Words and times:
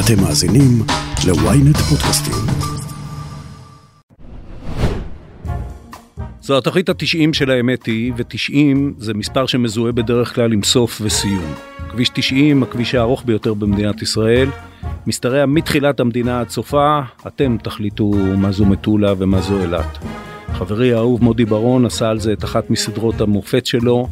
אתם 0.00 0.22
מאזינים 0.22 0.82
ל-ynet 1.26 1.78
פודקאסטים. 1.78 2.34
זו 6.40 6.58
התוכנית 6.58 6.88
ה-90 6.88 7.32
של 7.32 7.50
האמת 7.50 7.86
היא, 7.86 8.12
ו-90 8.16 8.76
זה 8.98 9.14
מספר 9.14 9.46
שמזוהה 9.46 9.92
בדרך 9.92 10.34
כלל 10.34 10.52
עם 10.52 10.62
סוף 10.62 11.00
וסיום. 11.04 11.54
כביש 11.90 12.08
90, 12.08 12.62
הכביש 12.62 12.94
הארוך 12.94 13.22
ביותר 13.24 13.54
במדינת 13.54 14.02
ישראל, 14.02 14.48
משתרע 15.06 15.46
מתחילת 15.46 16.00
המדינה 16.00 16.40
עד 16.40 16.48
סופה, 16.48 17.00
אתם 17.26 17.56
תחליטו 17.62 18.10
מה 18.36 18.52
זו 18.52 18.64
מטולה 18.64 19.14
ומה 19.18 19.40
זו 19.40 19.62
אילת. 19.62 19.98
חברי 20.52 20.92
האהוב 20.92 21.24
מודי 21.24 21.44
ברון 21.44 21.86
עשה 21.86 22.08
על 22.08 22.20
זה 22.20 22.32
את 22.32 22.44
אחת 22.44 22.70
מסדרות 22.70 23.20
המופת 23.20 23.66
שלו, 23.66 24.08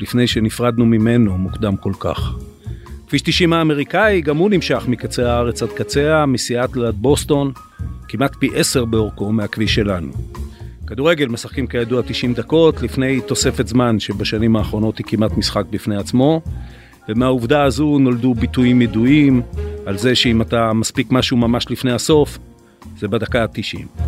לפני 0.00 0.26
שנפרדנו 0.26 0.86
ממנו 0.86 1.38
מוקדם 1.38 1.76
כל 1.76 1.92
כך. 2.00 2.34
כביש 3.10 3.22
90 3.22 3.52
האמריקאי, 3.52 4.20
גם 4.20 4.36
הוא 4.36 4.50
נמשך 4.50 4.84
מקצה 4.88 5.32
הארץ 5.32 5.62
עד 5.62 5.68
קצה, 5.68 6.26
מסיאטל 6.26 6.84
עד 6.84 6.94
בוסטון, 6.94 7.52
כמעט 8.08 8.36
פי 8.38 8.50
עשר 8.54 8.84
באורכו 8.84 9.32
מהכביש 9.32 9.74
שלנו. 9.74 10.12
כדורגל 10.86 11.28
משחקים 11.28 11.66
כידוע 11.66 12.02
90 12.06 12.34
דקות, 12.34 12.82
לפני 12.82 13.20
תוספת 13.20 13.66
זמן 13.66 14.00
שבשנים 14.00 14.56
האחרונות 14.56 14.98
היא 14.98 15.06
כמעט 15.06 15.36
משחק 15.36 15.64
בפני 15.70 15.96
עצמו, 15.96 16.40
ומהעובדה 17.08 17.62
הזו 17.62 17.98
נולדו 17.98 18.34
ביטויים 18.34 18.82
ידועים 18.82 19.42
על 19.86 19.98
זה 19.98 20.14
שאם 20.14 20.42
אתה 20.42 20.72
מספיק 20.72 21.06
משהו 21.10 21.36
ממש 21.36 21.70
לפני 21.70 21.92
הסוף, 21.92 22.38
זה 22.98 23.08
בדקה 23.08 23.42
ה-90. 23.42 24.02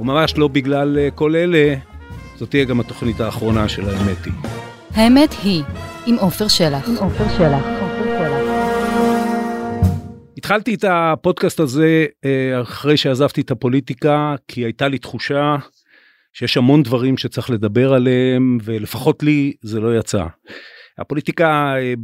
וממש 0.00 0.38
לא 0.38 0.48
בגלל 0.48 0.98
אה, 0.98 1.10
כל 1.10 1.36
אלה, 1.36 1.74
זאת 2.36 2.50
תהיה 2.50 2.64
גם 2.64 2.80
התוכנית 2.80 3.20
האחרונה 3.20 3.68
של 3.68 3.88
האמת 3.88 4.24
היא. 4.24 4.32
האמת 4.94 5.34
היא, 5.42 5.62
עם 6.06 6.16
עופר 6.20 6.48
שלח. 6.48 6.88
עם 6.88 6.96
עופר 6.96 7.24
שלח. 7.38 7.81
התחלתי 10.52 10.74
את 10.74 10.84
הפודקאסט 10.88 11.60
הזה 11.60 12.06
אה, 12.24 12.60
אחרי 12.62 12.96
שעזבתי 12.96 13.40
את 13.40 13.50
הפוליטיקה, 13.50 14.34
כי 14.48 14.64
הייתה 14.64 14.88
לי 14.88 14.98
תחושה 14.98 15.56
שיש 16.32 16.56
המון 16.56 16.82
דברים 16.82 17.16
שצריך 17.16 17.50
לדבר 17.50 17.92
עליהם, 17.94 18.58
ולפחות 18.64 19.22
לי 19.22 19.52
זה 19.62 19.80
לא 19.80 19.98
יצא. 19.98 20.26
הפוליטיקה 20.98 21.74
אה, 21.76 21.94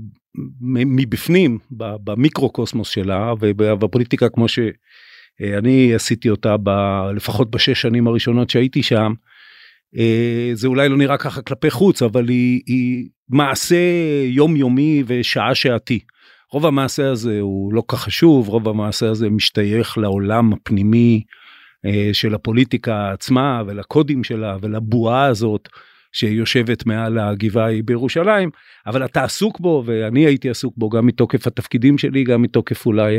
מבפנים, 0.60 1.58
במיקרוקוסמוס 1.70 2.88
שלה, 2.88 3.32
ובפוליטיקה 3.40 4.28
כמו 4.28 4.46
שאני 4.48 5.94
עשיתי 5.94 6.30
אותה 6.30 6.56
ב, 6.62 6.70
לפחות 7.16 7.50
בשש 7.50 7.82
שנים 7.82 8.06
הראשונות 8.06 8.50
שהייתי 8.50 8.82
שם, 8.82 9.12
אה, 9.98 10.50
זה 10.54 10.68
אולי 10.68 10.88
לא 10.88 10.96
נראה 10.96 11.16
ככה 11.16 11.42
כלפי 11.42 11.70
חוץ, 11.70 12.02
אבל 12.02 12.28
היא, 12.28 12.62
היא 12.66 13.08
מעשה 13.30 13.76
יומיומי 14.24 15.02
ושעה 15.06 15.54
שעתי. 15.54 16.00
רוב 16.52 16.66
המעשה 16.66 17.10
הזה 17.10 17.40
הוא 17.40 17.74
לא 17.74 17.82
כך 17.88 18.00
חשוב, 18.00 18.48
רוב 18.48 18.68
המעשה 18.68 19.10
הזה 19.10 19.30
משתייך 19.30 19.98
לעולם 19.98 20.52
הפנימי 20.52 21.22
אה, 21.86 22.10
של 22.12 22.34
הפוליטיקה 22.34 23.12
עצמה 23.12 23.62
ולקודים 23.66 24.24
שלה 24.24 24.56
ולבועה 24.60 25.24
הזאת 25.24 25.68
שיושבת 26.12 26.86
מעל 26.86 27.18
הגבעה 27.18 27.82
בירושלים, 27.84 28.50
אבל 28.86 29.04
אתה 29.04 29.24
עסוק 29.24 29.60
בו 29.60 29.82
ואני 29.86 30.26
הייתי 30.26 30.50
עסוק 30.50 30.74
בו 30.76 30.88
גם 30.88 31.06
מתוקף 31.06 31.46
התפקידים 31.46 31.98
שלי, 31.98 32.24
גם 32.24 32.42
מתוקף 32.42 32.86
אולי 32.86 33.18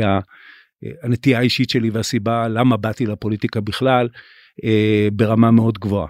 הנטייה 1.02 1.38
האישית 1.38 1.70
שלי 1.70 1.90
והסיבה 1.90 2.48
למה 2.48 2.76
באתי 2.76 3.06
לפוליטיקה 3.06 3.60
בכלל 3.60 4.08
אה, 4.64 5.08
ברמה 5.12 5.50
מאוד 5.50 5.78
גבוהה. 5.78 6.08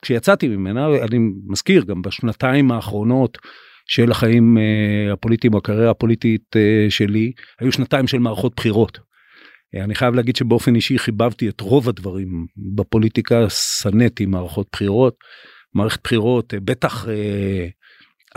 וכשיצאתי 0.00 0.48
ממנה, 0.48 0.86
אני 1.02 1.18
מזכיר 1.46 1.84
גם 1.84 2.02
בשנתיים 2.02 2.72
האחרונות 2.72 3.38
של 3.86 4.10
החיים 4.10 4.58
אה, 4.58 5.12
הפוליטיים 5.12 5.54
הקריירה 5.54 5.90
הפוליטית 5.90 6.56
אה, 6.56 6.86
שלי, 6.90 7.32
היו 7.60 7.72
שנתיים 7.72 8.06
של 8.06 8.18
מערכות 8.18 8.52
בחירות. 8.56 8.98
אה, 9.74 9.84
אני 9.84 9.94
חייב 9.94 10.14
להגיד 10.14 10.36
שבאופן 10.36 10.74
אישי 10.74 10.98
חיבבתי 10.98 11.48
את 11.48 11.60
רוב 11.60 11.88
הדברים 11.88 12.46
בפוליטיקה, 12.74 13.50
שנאתי 13.50 14.26
מערכות 14.26 14.66
בחירות. 14.72 15.14
מערכת 15.74 16.00
בחירות, 16.04 16.54
בטח 16.64 17.06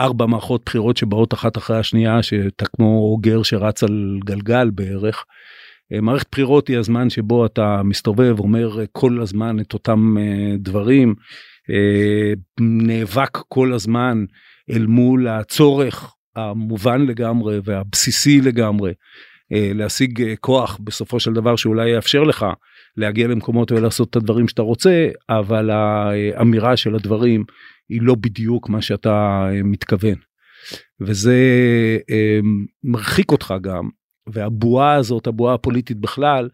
ארבע 0.00 0.26
מערכות 0.26 0.62
בחירות 0.66 0.96
שבאות 0.96 1.34
אחת 1.34 1.56
אחרי 1.56 1.78
השנייה, 1.78 2.22
שאתה 2.22 2.66
כמו 2.66 3.18
גר 3.20 3.42
שרץ 3.42 3.82
על 3.82 4.18
גלגל 4.24 4.70
בערך. 4.70 5.24
מערכת 6.02 6.26
בחירות 6.32 6.68
היא 6.68 6.78
הזמן 6.78 7.10
שבו 7.10 7.46
אתה 7.46 7.82
מסתובב, 7.84 8.38
אומר 8.38 8.78
כל 8.92 9.20
הזמן 9.20 9.60
את 9.60 9.72
אותם 9.72 10.16
דברים, 10.58 11.14
נאבק 12.60 13.38
כל 13.48 13.72
הזמן 13.72 14.24
אל 14.70 14.86
מול 14.86 15.28
הצורך 15.28 16.14
המובן 16.36 17.06
לגמרי 17.06 17.60
והבסיסי 17.64 18.40
לגמרי 18.40 18.92
אה, 19.52 19.70
להשיג 19.74 20.22
אה, 20.22 20.36
כוח 20.36 20.78
בסופו 20.84 21.20
של 21.20 21.32
דבר 21.32 21.56
שאולי 21.56 21.90
יאפשר 21.90 22.22
לך 22.22 22.46
להגיע 22.96 23.28
למקומות 23.28 23.72
ולעשות 23.72 24.10
את 24.10 24.16
הדברים 24.16 24.48
שאתה 24.48 24.62
רוצה 24.62 25.08
אבל 25.28 25.70
האמירה 25.70 26.76
של 26.76 26.94
הדברים 26.94 27.44
היא 27.88 28.02
לא 28.02 28.14
בדיוק 28.14 28.68
מה 28.68 28.82
שאתה 28.82 29.48
אה, 29.52 29.62
מתכוון. 29.62 30.14
וזה 31.00 31.38
מרחיק 32.84 33.32
אותך 33.32 33.54
גם 33.60 33.88
והבועה 34.32 34.94
הזאת 34.94 35.26
הבועה 35.26 35.54
הפוליטית 35.54 36.00
בכלל 36.00 36.48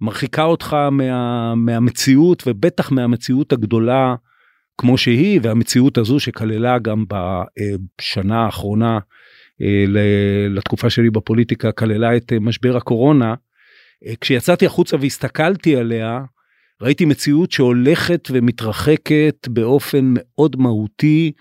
מרחיקה 0.00 0.44
אותך 0.44 0.72
מה, 0.72 1.54
מהמציאות 1.54 2.42
ובטח 2.46 2.92
מהמציאות 2.92 3.52
הגדולה 3.52 4.14
כמו 4.78 4.98
שהיא 4.98 5.40
והמציאות 5.42 5.98
הזו 5.98 6.20
שכללה 6.20 6.78
גם 6.78 7.04
בשנה 7.08 8.44
האחרונה 8.44 8.98
אה, 9.62 9.84
לתקופה 10.50 10.90
שלי 10.90 11.10
בפוליטיקה 11.10 11.72
כללה 11.72 12.16
את 12.16 12.32
משבר 12.40 12.76
הקורונה. 12.76 13.34
אה, 14.06 14.12
כשיצאתי 14.20 14.66
החוצה 14.66 14.96
והסתכלתי 15.00 15.76
עליה 15.76 16.20
ראיתי 16.82 17.04
מציאות 17.04 17.52
שהולכת 17.52 18.28
ומתרחקת 18.32 19.48
באופן 19.48 20.14
מאוד 20.16 20.56
מהותי 20.56 21.32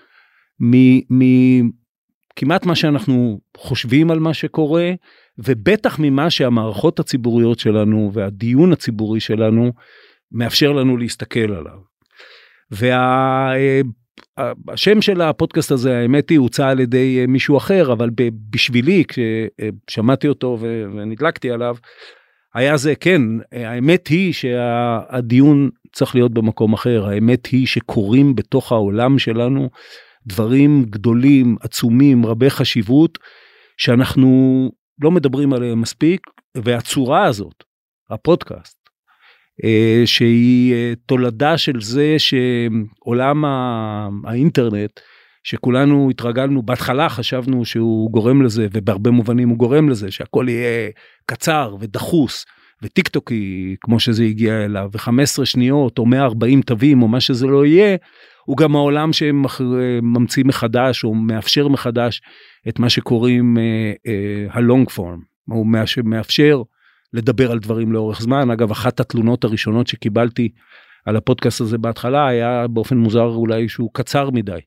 מכמעט 2.40 2.66
מה 2.66 2.76
שאנחנו 2.76 3.40
חושבים 3.58 4.12
על 4.12 4.20
מה 4.20 4.34
שקורה 4.34 4.92
ובטח 5.38 6.00
ממה 6.00 6.30
שהמערכות 6.30 7.00
הציבוריות 7.00 7.60
שלנו 7.60 8.12
והדיון 8.14 8.72
הציבורי 8.72 9.20
שלנו 9.20 9.72
מאפשר 10.32 10.72
לנו 10.72 10.98
להסתכל 10.98 11.40
עליו. 11.40 11.78
והשם 14.68 15.02
של 15.02 15.22
הפודקאסט 15.22 15.72
הזה 15.72 15.98
האמת 15.98 16.30
היא 16.30 16.40
הוצע 16.40 16.68
על 16.70 16.80
ידי 16.80 17.26
מישהו 17.28 17.58
אחר 17.58 17.94
אבל 17.94 18.10
בשבילי 18.50 19.04
כששמעתי 19.08 20.28
אותו 20.28 20.58
ונדלקתי 20.60 21.52
עליו 21.52 21.76
היה 22.56 22.78
זה 22.78 22.96
כן 22.96 23.22
האמת 23.52 24.08
היא 24.08 24.34
שהדיון 24.34 25.70
צריך 25.94 26.16
להיות 26.16 26.34
במקום 26.34 26.74
אחר 26.74 27.06
האמת 27.06 27.46
היא 27.46 27.68
שקורים 27.68 28.36
בתוך 28.36 28.72
העולם 28.72 29.20
שלנו 29.20 29.70
דברים 30.28 30.86
גדולים 30.90 31.56
עצומים 31.62 32.26
רבי 32.26 32.50
חשיבות 32.50 33.18
שאנחנו 33.78 34.70
לא 35.02 35.12
מדברים 35.12 35.54
עליהם 35.54 35.82
מספיק 35.82 36.22
והצורה 36.58 37.26
הזאת 37.26 37.64
הפודקאסט 38.10 38.80
אה, 39.64 40.02
שהיא 40.06 40.74
אה, 40.74 40.94
תולדה 41.06 41.58
של 41.58 41.82
זה 41.82 42.16
שעולם 42.18 43.46
האינטרנט 44.26 45.00
שכולנו 45.44 46.10
התרגלנו 46.10 46.62
בהתחלה 46.62 47.10
חשבנו 47.10 47.66
שהוא 47.66 48.12
גורם 48.12 48.42
לזה 48.42 48.68
ובהרבה 48.72 49.12
מובנים 49.12 49.50
הוא 49.50 49.58
גורם 49.58 49.90
לזה 49.90 50.12
שהכל 50.12 50.46
יהיה 50.50 50.90
קצר 51.26 51.76
ודחוס 51.80 52.46
וטיק 52.84 53.08
טוקי 53.08 53.76
כמו 53.82 54.00
שזה 54.00 54.24
הגיע 54.24 54.66
אליו 54.66 54.90
ו-15 54.94 55.46
שניות 55.46 56.00
או 56.00 56.06
140 56.06 56.62
תווים 56.62 57.02
או 57.02 57.08
מה 57.08 57.20
שזה 57.20 57.48
לא 57.48 57.66
יהיה 57.66 57.98
הוא 58.50 58.58
גם 58.58 58.76
העולם 58.76 59.14
שממציא 59.14 60.44
מחדש 60.46 61.04
או 61.04 61.14
מאפשר 61.14 61.68
מחדש 61.68 62.22
את 62.70 62.80
מה 62.80 62.90
שקוראים 62.90 63.58
הלונג 64.50 64.90
פורם 64.90 65.20
הוא 65.46 65.68
מאפשר 66.04 66.62
לדבר 67.14 67.52
על 67.52 67.60
דברים 67.60 67.92
לאורך 67.92 68.22
זמן. 68.22 68.52
אגב, 68.52 68.72
אחת 68.72 69.00
התלונות 69.00 69.44
הראשונות 69.44 69.88
שקיבלתי 69.88 70.50
על 71.06 71.16
הפודקאסט 71.16 71.62
הזה 71.62 71.78
בהתחלה 71.78 72.28
היה 72.28 72.68
באופן 72.68 72.98
מוזר 72.98 73.26
אולי 73.26 73.70
שהוא 73.70 73.90
קצר 73.94 74.30
מדי. 74.30 74.60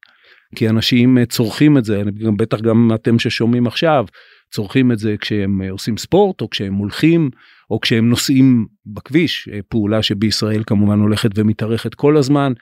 כי 0.57 0.69
אנשים 0.69 1.19
אה, 1.19 1.27
צורכים 1.27 1.79
את 1.79 1.85
זה, 1.85 2.03
בטח 2.37 2.61
גם 2.61 2.91
אתם 2.95 3.19
ששומעים 3.19 3.67
עכשיו, 3.67 4.05
צורכים 4.51 4.93
את 4.93 4.99
זה 4.99 5.15
כשהם 5.21 5.63
אה, 5.63 5.71
עושים 5.71 5.97
ספורט 5.97 6.41
או 6.41 6.51
כשהם 6.51 6.75
הולכים 6.75 7.31
או 7.71 7.81
כשהם 7.81 8.09
נוסעים 8.09 8.67
בכביש, 8.87 9.49
אה, 9.53 9.59
פעולה 9.69 10.03
שבישראל 10.03 10.63
כמובן 10.67 10.99
הולכת 10.99 11.31
ומתארכת 11.35 11.95
כל 11.95 12.17
הזמן. 12.17 12.53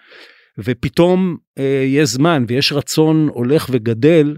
ופתאום 0.58 1.36
אה, 1.58 1.84
יש 1.86 2.08
זמן 2.08 2.44
ויש 2.48 2.72
רצון 2.72 3.28
הולך 3.32 3.66
וגדל 3.70 4.36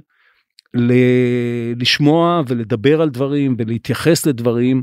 ל- 0.75 1.73
לשמוע 1.81 2.43
ולדבר 2.49 3.03
על 3.03 3.11
דברים 3.11 3.57
ולהתייחס 3.59 4.27
לדברים 4.27 4.83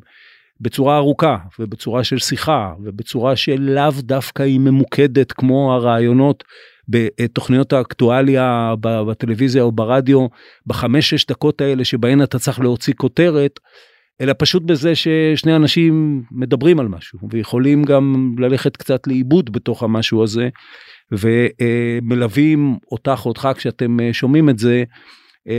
בצורה 0.62 0.98
ארוכה 0.98 1.38
ובצורה 1.60 2.04
של 2.04 2.18
שיחה 2.18 2.74
ובצורה 2.84 3.36
של 3.36 3.62
לאו 3.62 3.92
דווקא 4.00 4.44
היא 4.44 4.60
ממוקדת 4.60 5.31
כמו 5.31 5.74
הרעיונות 5.74 6.44
בתוכניות 6.90 7.74
האקטואליה 7.74 8.74
בטלוויזיה 8.81 9.64
או 9.64 9.72
ברדיו 9.72 10.28
בחמש 10.66 11.10
שש 11.10 11.26
דקות 11.26 11.62
האלה 11.62 11.86
שבהן 11.86 12.24
אתה 12.24 12.40
צריך 12.40 12.60
להוציא 12.60 12.94
כותרת 12.98 13.60
אלא 14.22 14.34
פשוט 14.38 14.64
בזה 14.64 14.96
ששני 14.96 15.56
אנשים 15.56 16.24
מדברים 16.31 16.80
על 16.80 16.88
משהו 16.88 17.20
ויכולים 17.31 17.84
גם 17.84 18.36
ללכת 18.40 18.78
קצת 18.78 19.08
לאיבוד 19.08 19.52
בתוך 19.52 19.84
המשהו 19.84 20.24
הזה 20.24 20.50
ומלווים 21.11 22.77
אותך 22.91 23.21
אותך 23.25 23.50
כשאתם 23.56 23.97
שומעים 24.11 24.50
את 24.50 24.59
זה 24.59 24.83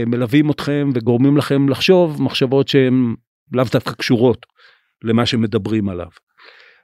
מלווים 0.07 0.51
אתכם 0.51 0.89
וגורמים 0.93 1.37
לכם 1.37 1.69
לחשוב 1.69 2.21
מחשבות 2.21 2.67
שהן 2.67 3.15
לאו 3.51 3.65
דווקא 3.71 3.91
קשורות 3.91 4.45
למה 5.03 5.25
שמדברים 5.25 5.89
עליו. 5.89 6.09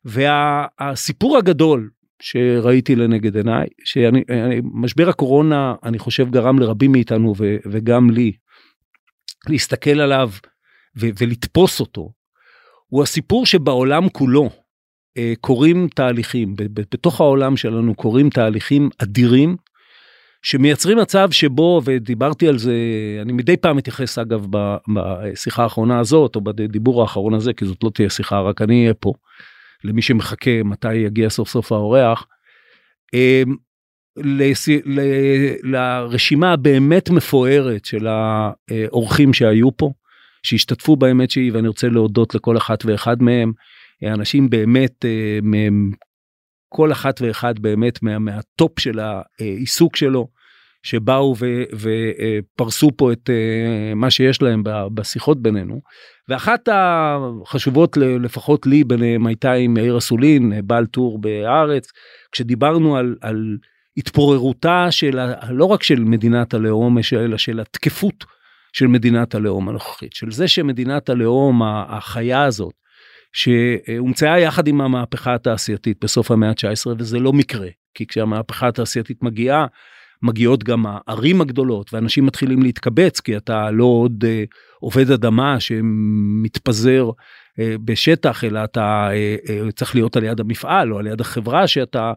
והסיפור 0.06 1.38
הגדול 1.38 1.90
שראיתי 2.22 2.96
לנגד 2.96 3.38
עיניי, 3.38 3.68
שמשבר 3.84 5.10
הקורונה 5.10 5.76
אני 5.84 6.00
חושב 6.00 6.30
גרם 6.30 6.60
לרבים 6.60 6.92
מאיתנו 6.92 7.34
ו, 7.38 7.56
וגם 7.72 8.10
לי 8.10 8.32
להסתכל 9.50 10.00
עליו 10.00 10.30
ו, 11.00 11.08
ולתפוס 11.20 11.80
אותו, 11.80 12.12
הוא 12.88 13.04
הסיפור 13.04 13.46
שבעולם 13.46 14.10
כולו 14.10 14.44
אה, 14.44 14.50
קורים 15.42 15.88
תהליכים, 15.96 16.54
בתוך 16.74 17.22
העולם 17.22 17.58
שלנו 17.58 17.96
קורים 17.96 18.30
תהליכים 18.30 18.90
אדירים 18.98 19.56
שמייצרים 20.42 20.98
מצב 20.98 21.32
שבו, 21.32 21.82
ודיברתי 21.86 22.48
על 22.48 22.58
זה, 22.58 22.74
אני 23.22 23.34
מדי 23.34 23.58
פעם 23.58 23.78
מתייחס 23.78 24.18
אגב 24.18 24.46
בשיחה 24.96 25.64
האחרונה 25.64 26.00
הזאת, 26.00 26.36
או 26.36 26.42
בדיבור 26.42 27.02
האחרון 27.02 27.34
הזה, 27.34 27.54
כי 27.54 27.66
זאת 27.66 27.84
לא 27.84 27.90
תהיה 27.94 28.10
שיחה, 28.10 28.42
רק 28.42 28.62
אני 28.62 28.82
אהיה 28.82 28.94
פה, 28.94 29.14
למי 29.84 30.02
שמחכה 30.02 30.64
מתי 30.64 30.96
יגיע 30.96 31.30
סוף 31.30 31.50
סוף 31.50 31.72
האורח. 31.72 32.28
אמ, 33.14 33.56
לרשימה 35.64 36.54
הבאמת 36.54 37.10
מפוארת 37.10 37.86
של 37.86 38.08
האורחים 38.08 39.34
שהיו 39.34 39.78
פה, 39.78 39.92
שהשתתפו 40.44 40.96
באמת 40.96 41.32
שהיא, 41.32 41.52
ואני 41.54 41.68
רוצה 41.68 41.90
להודות 41.90 42.36
לכל 42.36 42.58
אחת 42.58 42.86
ואחד 42.86 43.22
מהם, 43.22 43.52
אנשים 44.04 44.50
באמת, 44.50 45.06
אה, 45.06 45.40
כל 46.70 46.92
אחת 46.92 47.22
ואחד 47.22 47.60
באמת 47.60 48.04
מה, 48.04 48.20
מהטופ 48.20 48.80
של 48.80 49.00
העיסוק 49.40 49.96
שלו, 49.96 50.28
שבאו 50.84 51.36
ופרסו 51.74 52.90
פה 52.98 53.12
את 53.12 53.30
אה, 53.30 53.96
מה 53.96 54.10
שיש 54.10 54.42
להם 54.42 54.64
בשיחות 54.94 55.42
בינינו. 55.42 55.82
ואחת 56.30 56.70
החשובות 56.72 57.98
לפחות 57.98 58.68
לי 58.68 58.84
ביניהם 58.84 59.28
הייתה 59.28 59.54
עם 59.54 59.78
יאיר 59.78 59.98
אסולין, 59.98 60.54
בעל 60.64 60.86
טור 60.86 61.22
בארץ, 61.22 61.92
כשדיברנו 62.32 62.98
על, 62.98 63.16
על 63.22 63.58
התפוררותה 63.98 64.88
של, 64.92 65.20
לא 65.50 65.66
רק 65.66 65.84
של 65.84 66.00
מדינת 66.00 66.54
הלאום, 66.54 66.98
אלא 67.14 67.38
של 67.38 67.60
התקפות 67.60 68.26
של 68.74 68.88
מדינת 68.88 69.36
הלאום 69.36 69.70
הנוכחית, 69.70 70.14
של 70.14 70.32
זה 70.32 70.48
שמדינת 70.48 71.10
הלאום 71.10 71.62
החיה 71.64 72.44
הזאת, 72.44 72.74
שהומצאה 73.34 74.40
יחד 74.40 74.68
עם 74.68 74.82
המהפכה 74.82 75.34
התעשייתית 75.34 75.98
בסוף 76.04 76.32
המאה 76.32 76.50
ה-19 76.50 76.88
וזה 77.00 77.20
לא 77.20 77.34
מקרה 77.34 77.68
כי 77.94 78.08
כשהמהפכה 78.08 78.68
התעשייתית 78.68 79.24
מגיעה 79.24 79.66
מגיעות 80.22 80.64
גם 80.64 80.86
הערים 80.88 81.42
הגדולות 81.42 81.94
ואנשים 81.94 82.26
מתחילים 82.26 82.62
להתקבץ 82.62 83.20
כי 83.20 83.38
אתה 83.38 83.72
לא 83.72 83.84
עוד 83.84 84.24
אה, 84.28 84.44
עובד 84.80 85.12
אדמה 85.12 85.60
שמתפזר 85.60 87.10
אה, 87.60 87.76
בשטח 87.86 88.44
אלא 88.44 88.64
אתה 88.64 89.10
אה, 89.12 89.36
אה, 89.50 89.72
צריך 89.72 89.96
להיות 89.96 90.16
על 90.16 90.24
יד 90.24 90.40
המפעל 90.40 90.94
או 90.94 91.00
על 91.00 91.08
יד 91.08 91.22
החברה 91.22 91.68
שאתה 91.68 92.14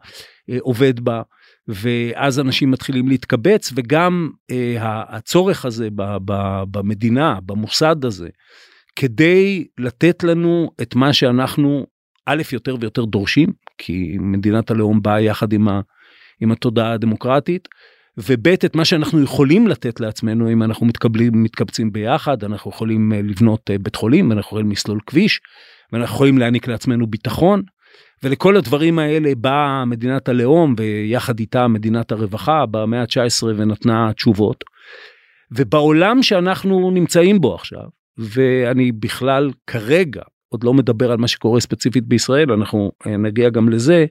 אה, 0.50 0.56
עובד 0.60 1.00
בה. 1.00 1.22
ואז 1.68 2.40
אנשים 2.40 2.70
מתחילים 2.70 3.08
להתקבץ 3.08 3.72
וגם 3.74 4.30
אה, 4.50 4.76
הצורך 5.08 5.64
הזה 5.64 5.88
ב, 5.94 6.02
ב, 6.24 6.62
במדינה 6.70 7.38
במוסד 7.46 8.04
הזה 8.04 8.28
כדי 9.00 9.64
לתת 9.78 10.24
לנו 10.24 10.70
את 10.82 10.94
מה 10.94 11.12
שאנחנו 11.12 11.86
א' 12.26 12.42
יותר 12.52 12.76
ויותר 12.80 13.04
דורשים 13.04 13.48
כי 13.78 14.16
מדינת 14.20 14.70
הלאום 14.70 15.02
באה 15.02 15.20
יחד 15.20 15.52
עם, 15.52 15.68
ה, 15.68 15.80
עם 16.40 16.52
התודעה 16.52 16.92
הדמוקרטית 16.92 17.68
וב' 18.18 18.48
את 18.48 18.76
מה 18.76 18.84
שאנחנו 18.84 19.22
יכולים 19.22 19.68
לתת 19.68 20.00
לעצמנו 20.00 20.52
אם 20.52 20.62
אנחנו 20.62 20.86
מתקבלים 20.86 21.42
מתקבצים 21.42 21.92
ביחד 21.92 22.44
אנחנו 22.44 22.70
יכולים 22.70 23.12
אה, 23.12 23.22
לבנות 23.22 23.70
אה, 23.70 23.78
בית 23.78 23.96
חולים 23.96 24.32
אנחנו 24.32 24.48
יכולים 24.48 24.70
לסלול 24.70 25.00
כביש 25.06 25.40
ואנחנו 25.92 26.14
יכולים 26.14 26.38
להעניק 26.38 26.68
לעצמנו 26.68 27.06
ביטחון 27.06 27.62
ולכל 28.22 28.56
הדברים 28.56 28.98
האלה 28.98 29.32
באה 29.34 29.84
מדינת 29.84 30.28
הלאום 30.28 30.74
ויחד 30.78 31.38
איתה 31.38 31.68
מדינת 31.68 32.12
הרווחה 32.12 32.66
במאה 32.66 33.00
ה-19 33.00 33.44
ונתנה 33.56 34.12
תשובות. 34.12 34.64
ובעולם 35.52 36.22
שאנחנו 36.22 36.90
נמצאים 36.90 37.40
בו 37.40 37.54
עכשיו 37.54 37.99
ואני 38.20 38.92
בכלל 38.92 39.50
כרגע 39.66 40.22
עוד 40.48 40.64
לא 40.64 40.74
מדבר 40.74 41.12
על 41.12 41.18
מה 41.18 41.28
שקורה 41.28 41.60
ספציפית 41.60 42.04
בישראל 42.04 42.52
אנחנו 42.52 42.92
אה, 43.06 43.16
נגיע 43.16 43.50
גם 43.50 43.68
לזה. 43.68 44.06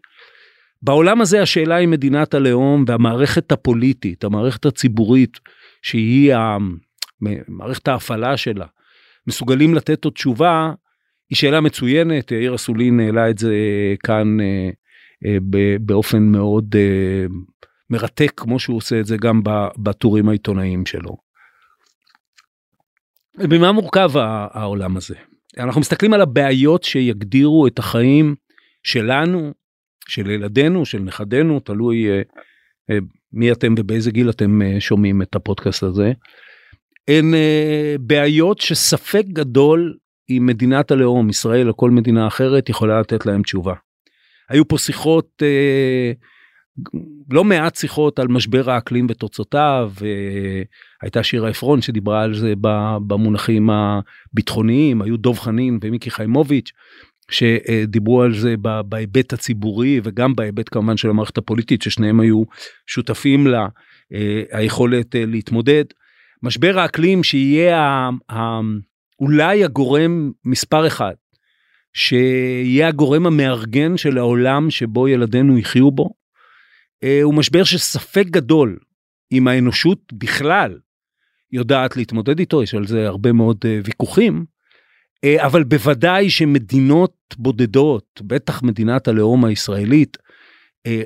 בעולם 0.82 1.22
הזה 1.22 1.42
השאלה 1.42 1.76
היא 1.76 1.88
מדינת 1.88 2.34
הלאום 2.34 2.84
והמערכת 2.88 3.52
הפוליטית 3.52 4.24
המערכת 4.24 4.66
הציבורית 4.66 5.40
שהיא 5.82 6.34
מערכת 7.48 7.88
ההפעלה 7.88 8.38
שלה 8.38 8.66
מסוגלים 9.28 9.76
לתת 9.76 10.06
עוד 10.06 10.14
תשובה 10.14 10.74
היא 11.30 11.36
שאלה 11.36 11.62
מצוינת 11.62 12.32
יאיר 12.32 12.56
אסולין 12.56 13.00
העלה 13.00 13.30
את 13.30 13.38
זה 13.38 13.56
כאן 14.04 14.40
אה, 14.40 14.70
אה, 15.26 15.38
באופן 15.82 16.24
מאוד 16.24 16.76
מרתק 17.90 18.32
כמו 18.38 18.60
שהוא 18.60 18.78
עושה 18.78 19.00
את 19.00 19.06
זה 19.06 19.18
גם 19.18 19.42
בטורים 19.78 20.30
העיתונאיים 20.30 20.86
שלו. 20.86 21.29
במה 23.48 23.72
מורכב 23.72 24.12
העולם 24.54 24.98
הזה? 24.98 25.16
אנחנו 25.58 25.82
מסתכלים 25.82 26.14
על 26.14 26.22
הבעיות 26.22 26.84
שיגדירו 26.84 27.68
את 27.68 27.80
החיים 27.80 28.36
שלנו, 28.84 29.54
של 30.08 30.30
ילדינו, 30.30 30.86
של 30.86 31.00
נכדינו, 31.00 31.60
תלוי 31.60 32.10
אה, 32.10 32.22
אה, 32.90 32.98
מי 33.34 33.52
אתם 33.52 33.76
ובאיזה 33.78 34.12
גיל 34.12 34.30
אתם 34.30 34.62
אה, 34.62 34.80
שומעים 34.80 35.22
את 35.22 35.36
הפודקאסט 35.36 35.84
הזה. 35.84 36.12
הן 37.08 37.34
בעיות 38.00 38.62
שספק 38.62 39.24
גדול 39.28 39.98
אם 40.30 40.46
מדינת 40.46 40.92
הלאום, 40.92 41.30
ישראל 41.30 41.70
או 41.70 41.78
כל 41.78 41.92
מדינה 41.92 42.28
אחרת, 42.28 42.70
יכולה 42.70 43.00
לתת 43.00 43.26
להם 43.26 43.42
תשובה. 43.42 43.74
היו 44.50 44.68
פה 44.68 44.78
שיחות 44.78 45.44
לא 47.32 47.44
מעט 47.44 47.76
שיחות 47.76 48.20
על 48.20 48.28
משבר 48.28 48.72
האקלים 48.72 49.08
ותוצאותיו, 49.10 49.92
הייתה 51.02 51.24
שירה 51.24 51.50
עפרון 51.50 51.82
שדיברה 51.82 52.24
על 52.24 52.34
זה 52.34 52.54
במונחים 53.08 53.70
הביטחוניים, 53.70 55.02
היו 55.02 55.18
דוב 55.18 55.40
חנין 55.40 55.80
ומיקי 55.82 56.12
חיימוביץ' 56.12 56.72
שדיברו 57.32 58.22
על 58.22 58.34
זה 58.34 58.56
בהיבט 58.86 59.34
הציבורי 59.34 60.02
וגם 60.04 60.36
בהיבט 60.36 60.70
כמובן 60.72 60.98
של 60.98 61.10
המערכת 61.10 61.38
הפוליטית 61.38 61.82
ששניהם 61.82 62.20
היו 62.20 62.44
שותפים 62.88 63.48
לה 63.48 63.68
היכולת 64.52 65.16
להתמודד. 65.16 65.86
משבר 66.44 66.80
האקלים 66.80 67.24
שיהיה 67.24 68.10
אולי 69.20 69.64
הגורם 69.64 70.32
מספר 70.46 70.88
אחד 70.88 71.14
שיהיה 71.94 72.88
הגורם 72.88 73.26
המארגן 73.26 73.98
של 73.98 74.18
העולם 74.18 74.70
שבו 74.70 75.08
ילדינו 75.08 75.58
יחיו 75.58 75.92
בו 75.92 76.04
אה, 76.04 76.19
הוא 77.24 77.34
משבר 77.34 77.64
שספק 77.64 78.26
גדול 78.26 78.80
אם 79.32 79.48
האנושות 79.48 80.14
בכלל. 80.14 80.80
יודעת 81.52 81.98
להתמודד 81.98 82.40
איתו, 82.40 82.64
יש 82.64 82.76
על 82.76 82.88
זה 82.88 83.08
הרבה 83.08 83.32
מאוד 83.32 83.58
אה, 83.66 83.80
ויכוחים, 83.84 84.46
אה, 85.24 85.46
אבל 85.46 85.64
בוודאי 85.64 86.30
שמדינות 86.30 87.14
בודדות, 87.38 88.22
בטח 88.24 88.64
מדינת 88.64 89.08
הלאום 89.08 89.46
הישראלית, 89.46 90.18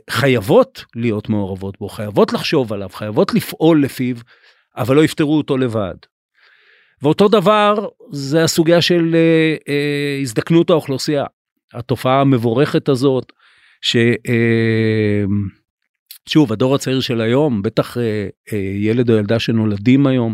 חייבות 0.09 0.85
להיות 0.95 1.29
מעורבות 1.29 1.79
בו, 1.79 1.89
חייבות 1.89 2.33
לחשוב 2.33 2.73
עליו, 2.73 2.89
חייבות 2.89 3.33
לפעול 3.33 3.83
לפיו, 3.83 4.15
אבל 4.77 4.95
לא 4.95 5.03
יפתרו 5.03 5.38
אותו 5.38 5.57
לבד. 5.57 5.95
ואותו 7.01 7.27
דבר 7.27 7.88
זה 8.12 8.43
הסוגיה 8.43 8.81
של 8.81 9.15
הזדקנות 10.21 10.69
האוכלוסייה, 10.69 11.25
התופעה 11.73 12.21
המבורכת 12.21 12.89
הזאת, 12.89 13.31
ש... 13.81 13.95
שוב 16.29 16.53
הדור 16.53 16.75
הצעיר 16.75 16.99
של 16.99 17.21
היום 17.21 17.61
בטח 17.61 17.97
אה, 17.97 18.27
אה, 18.53 18.57
ילד 18.57 19.09
או 19.09 19.15
ילדה 19.15 19.39
שנולדים 19.39 20.07
היום 20.07 20.33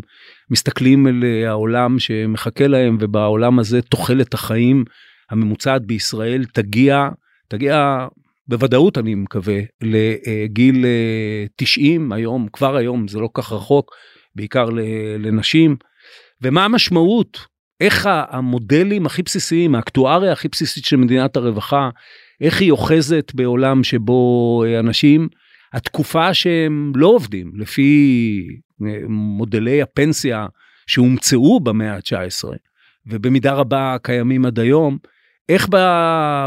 מסתכלים 0.51 1.07
אל 1.07 1.23
אה, 1.23 1.49
העולם 1.49 1.99
שמחכה 1.99 2.67
להם 2.67 2.97
ובעולם 2.99 3.59
הזה 3.59 3.81
תוחלת 3.81 4.33
החיים 4.33 4.83
הממוצעת 5.29 5.85
בישראל 5.85 6.45
תגיע 6.53 7.09
תגיע 7.47 8.07
בוודאות 8.47 8.97
אני 8.97 9.15
מקווה 9.15 9.59
לגיל 9.81 10.85
90 11.55 12.11
היום 12.11 12.47
כבר 12.53 12.75
היום 12.75 13.07
זה 13.07 13.19
לא 13.19 13.29
כך 13.33 13.51
רחוק 13.51 13.91
בעיקר 14.35 14.69
לנשים. 15.19 15.75
ומה 16.41 16.65
המשמעות? 16.65 17.45
איך 17.81 18.09
המודלים 18.11 19.05
הכי 19.05 19.23
בסיסיים 19.23 19.75
האקטואריה 19.75 20.31
הכי 20.31 20.47
בסיסית 20.47 20.85
של 20.85 20.95
מדינת 20.95 21.37
הרווחה 21.37 21.89
איך 22.41 22.61
היא 22.61 22.71
אוחזת 22.71 23.31
בעולם 23.35 23.83
שבו 23.83 24.63
אנשים 24.79 25.27
התקופה 25.73 26.33
שהם 26.33 26.91
לא 26.95 27.07
עובדים 27.07 27.51
לפי 27.55 28.59
אה, 28.85 28.97
מודלי 29.07 29.81
הפנסיה 29.81 30.47
שהומצאו 30.87 31.59
במאה 31.59 31.95
ה-19 31.95 32.43
ובמידה 33.07 33.53
רבה 33.53 33.97
קיימים 34.01 34.45
עד 34.45 34.59
היום, 34.59 34.97
איך 35.49 35.67
ב, 35.69 35.77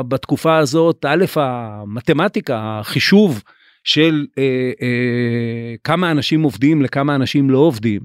בתקופה 0.09 0.57
הזאת, 0.57 1.05
א', 1.09 1.25
המתמטיקה, 1.37 2.79
החישוב 2.81 3.43
של 3.85 4.27
אה, 4.39 4.71
אה, 4.83 5.75
כמה 5.85 6.11
אנשים 6.11 6.43
עובדים 6.43 6.83
לכמה 6.83 7.15
אנשים 7.15 7.51
לא 7.51 7.59
עובדים, 7.59 8.01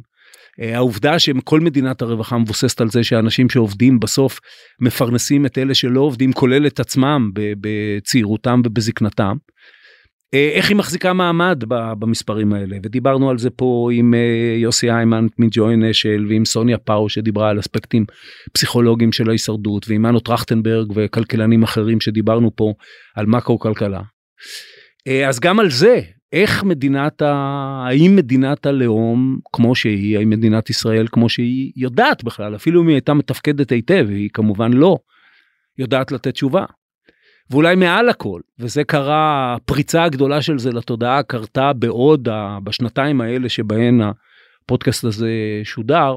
אה, 0.62 0.76
העובדה 0.76 1.20
שכל 1.20 1.60
מדינת 1.60 2.02
הרווחה 2.02 2.38
מבוססת 2.38 2.82
על 2.82 2.90
זה 2.90 3.04
שאנשים 3.04 3.50
שעובדים 3.50 4.00
בסוף 4.00 4.40
מפרנסים 4.80 5.46
את 5.46 5.58
אלה 5.58 5.74
שלא 5.74 6.02
עובדים, 6.02 6.34
כולל 6.34 6.68
את 6.68 6.80
עצמם 6.80 7.32
בצעירותם 7.34 8.62
ובזקנתם. 8.66 9.38
אה, 10.34 10.50
איך 10.54 10.70
היא 10.70 10.78
מחזיקה 10.78 11.14
מעמד 11.14 11.64
במספרים 12.00 12.54
האלה 12.54 12.78
ודיברנו 12.84 13.30
על 13.30 13.38
זה 13.38 13.50
פה 13.50 13.90
עם 13.94 14.14
אה, 14.14 14.56
יוסי 14.58 14.92
איימן 14.92 15.28
מג'וין 15.40 15.84
אשל 15.84 16.26
ועם 16.30 16.46
סוניה 16.46 16.78
פאו 16.78 17.10
שדיברה 17.10 17.50
על 17.50 17.60
אספקטים 17.60 18.06
פסיכולוגיים 18.54 19.12
של 19.12 19.30
ההישרדות 19.30 19.86
ועם 19.90 20.02
מנו 20.02 20.20
טרכטנברג 20.20 20.92
וכלכלנים 20.96 21.64
אחרים 21.64 22.02
שדיברנו 22.02 22.56
פה 22.56 22.74
על 23.16 23.26
מקרו 23.26 23.60
כלכלה. 23.60 24.02
אה, 25.08 25.30
אז 25.30 25.40
גם 25.40 25.60
על 25.60 25.70
זה 25.70 26.02
איך 26.34 26.64
מדינת 26.64 27.22
ה... 27.22 27.34
האם 27.88 28.16
מדינת 28.16 28.66
הלאום 28.66 29.40
כמו 29.54 29.76
שהיא 29.76 30.18
האם 30.18 30.30
מדינת 30.30 30.70
ישראל 30.70 31.08
כמו 31.12 31.30
שהיא 31.30 31.72
יודעת 31.76 32.24
בכלל 32.24 32.56
אפילו 32.56 32.82
אם 32.82 32.88
היא 32.88 32.96
הייתה 32.96 33.14
מתפקדת 33.14 33.72
היטב 33.72 34.08
היא 34.10 34.30
כמובן 34.34 34.74
לא 34.74 34.98
יודעת 35.78 36.12
לתת 36.12 36.34
תשובה. 36.34 36.66
ואולי 37.52 37.76
מעל 37.76 38.10
הכל, 38.10 38.42
וזה 38.60 38.84
קרה, 38.84 39.56
הפריצה 39.56 40.04
הגדולה 40.04 40.42
של 40.42 40.60
זה 40.60 40.72
לתודעה 40.72 41.24
קרתה 41.24 41.74
בעוד, 41.74 42.28
בשנתיים 42.64 43.22
האלה 43.22 43.50
שבהן 43.50 44.02
הפודקאסט 44.02 45.04
הזה 45.04 45.32
שודר, 45.64 46.16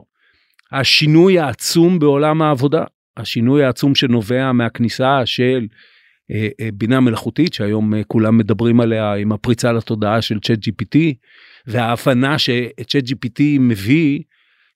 השינוי 0.72 1.38
העצום 1.38 1.98
בעולם 1.98 2.42
העבודה, 2.42 2.84
השינוי 3.16 3.64
העצום 3.64 3.94
שנובע 3.94 4.52
מהכניסה 4.52 5.26
של 5.26 5.66
אה, 6.30 6.48
אה, 6.60 6.68
בינה 6.74 7.00
מלאכותית, 7.00 7.54
שהיום 7.54 7.94
אה, 7.94 8.04
כולם 8.04 8.38
מדברים 8.38 8.80
עליה 8.80 9.14
עם 9.14 9.32
הפריצה 9.32 9.72
לתודעה 9.72 10.22
של 10.22 10.40
צ'אט 10.40 10.58
GPT, 10.58 10.98
וההבנה 11.66 12.38
שצ'אט 12.38 13.04
GPT 13.04 13.42
מביא 13.60 14.22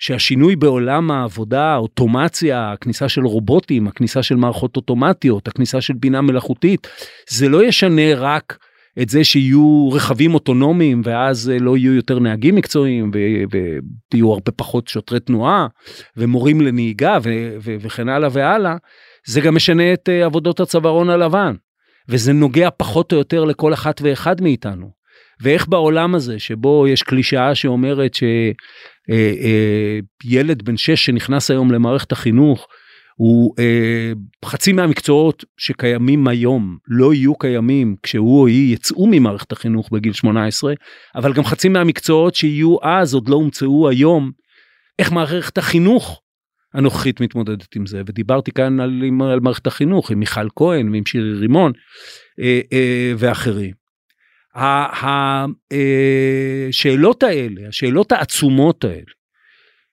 שהשינוי 0.04 0.56
בעולם 0.56 1.10
העבודה, 1.10 1.64
האוטומציה, 1.64 2.72
הכניסה 2.72 3.08
של 3.08 3.24
רובוטים, 3.24 3.86
הכניסה 3.86 4.22
של 4.22 4.36
מערכות 4.36 4.76
אוטומטיות, 4.76 5.48
הכניסה 5.48 5.80
של 5.80 5.94
בינה 5.94 6.20
מלאכותית, 6.20 6.86
זה 7.28 7.48
לא 7.48 7.64
ישנה 7.64 8.14
רק 8.14 8.58
את 9.02 9.08
זה 9.08 9.24
שיהיו 9.24 9.88
רכבים 9.92 10.34
אוטונומיים 10.34 11.02
ואז 11.04 11.52
לא 11.60 11.76
יהיו 11.76 11.92
יותר 11.92 12.18
נהגים 12.18 12.54
מקצועיים 12.54 13.10
ויהיו 14.12 14.32
הרבה 14.32 14.52
פחות 14.56 14.88
שוטרי 14.88 15.20
תנועה 15.20 15.66
ומורים 16.16 16.60
לנהיגה 16.60 17.18
וכן 17.60 18.08
הלאה 18.08 18.28
והלאה, 18.32 18.76
זה 19.26 19.40
גם 19.40 19.54
משנה 19.54 19.92
את 19.92 20.08
אה, 20.08 20.24
עבודות 20.24 20.60
הצווארון 20.60 21.10
הלבן. 21.10 21.54
וזה 22.08 22.32
נוגע 22.32 22.68
פחות 22.76 23.12
או 23.12 23.18
יותר 23.18 23.44
לכל 23.44 23.72
אחת 23.72 24.00
ואחד 24.02 24.40
מאיתנו. 24.40 25.04
ואיך 25.40 25.68
בעולם 25.68 26.14
הזה 26.14 26.38
שבו 26.38 26.88
יש 26.88 27.02
קלישאה 27.02 27.54
שאומרת 27.54 28.14
אה, 29.10 29.34
אה, 29.40 30.54
בן 30.64 30.76
6 30.76 31.04
שנכנס 31.06 31.50
היום 31.50 31.70
למערכת 31.70 32.12
החינוך 32.12 32.66
הוא 33.16 33.54
אה, 33.58 34.12
חצי 34.44 34.72
מהמקצועות 34.72 35.44
שקיימים 35.56 36.28
היום 36.28 36.78
לא 36.88 37.14
יהיו 37.14 37.38
קיימים 37.38 37.96
כשהוא 38.02 38.40
או 38.40 38.46
היא 38.46 38.74
יצאו 38.74 39.06
ממערכת 39.06 39.52
החינוך 39.52 39.90
בגיל 39.92 40.12
18 40.12 40.74
אבל 41.16 41.32
גם 41.32 41.44
חצי 41.44 41.68
מהמקצועות 41.68 42.34
שיהיו 42.34 42.76
אז 42.82 43.14
עוד 43.14 43.28
לא 43.28 43.36
הומצאו 43.36 43.88
היום 43.88 44.30
איך 44.98 45.12
מערכת 45.12 45.58
החינוך 45.58 46.20
הנוכחית 46.74 47.20
מתמודדת 47.20 47.76
עם 47.76 47.86
זה 47.86 48.02
ודיברתי 48.06 48.52
כאן 48.52 48.80
על, 48.80 49.02
על 49.32 49.40
מערכת 49.40 49.66
החינוך 49.66 50.10
עם 50.10 50.18
מיכל 50.18 50.48
כהן 50.56 50.92
ועם 50.92 51.06
שירי 51.06 51.38
רימון 51.38 51.72
אה, 52.40 52.60
אה, 52.72 53.12
ואחרים. 53.18 53.83
השאלות 56.70 57.24
אה, 57.24 57.28
האלה, 57.28 57.68
השאלות 57.68 58.12
העצומות 58.12 58.84
האלה, 58.84 59.12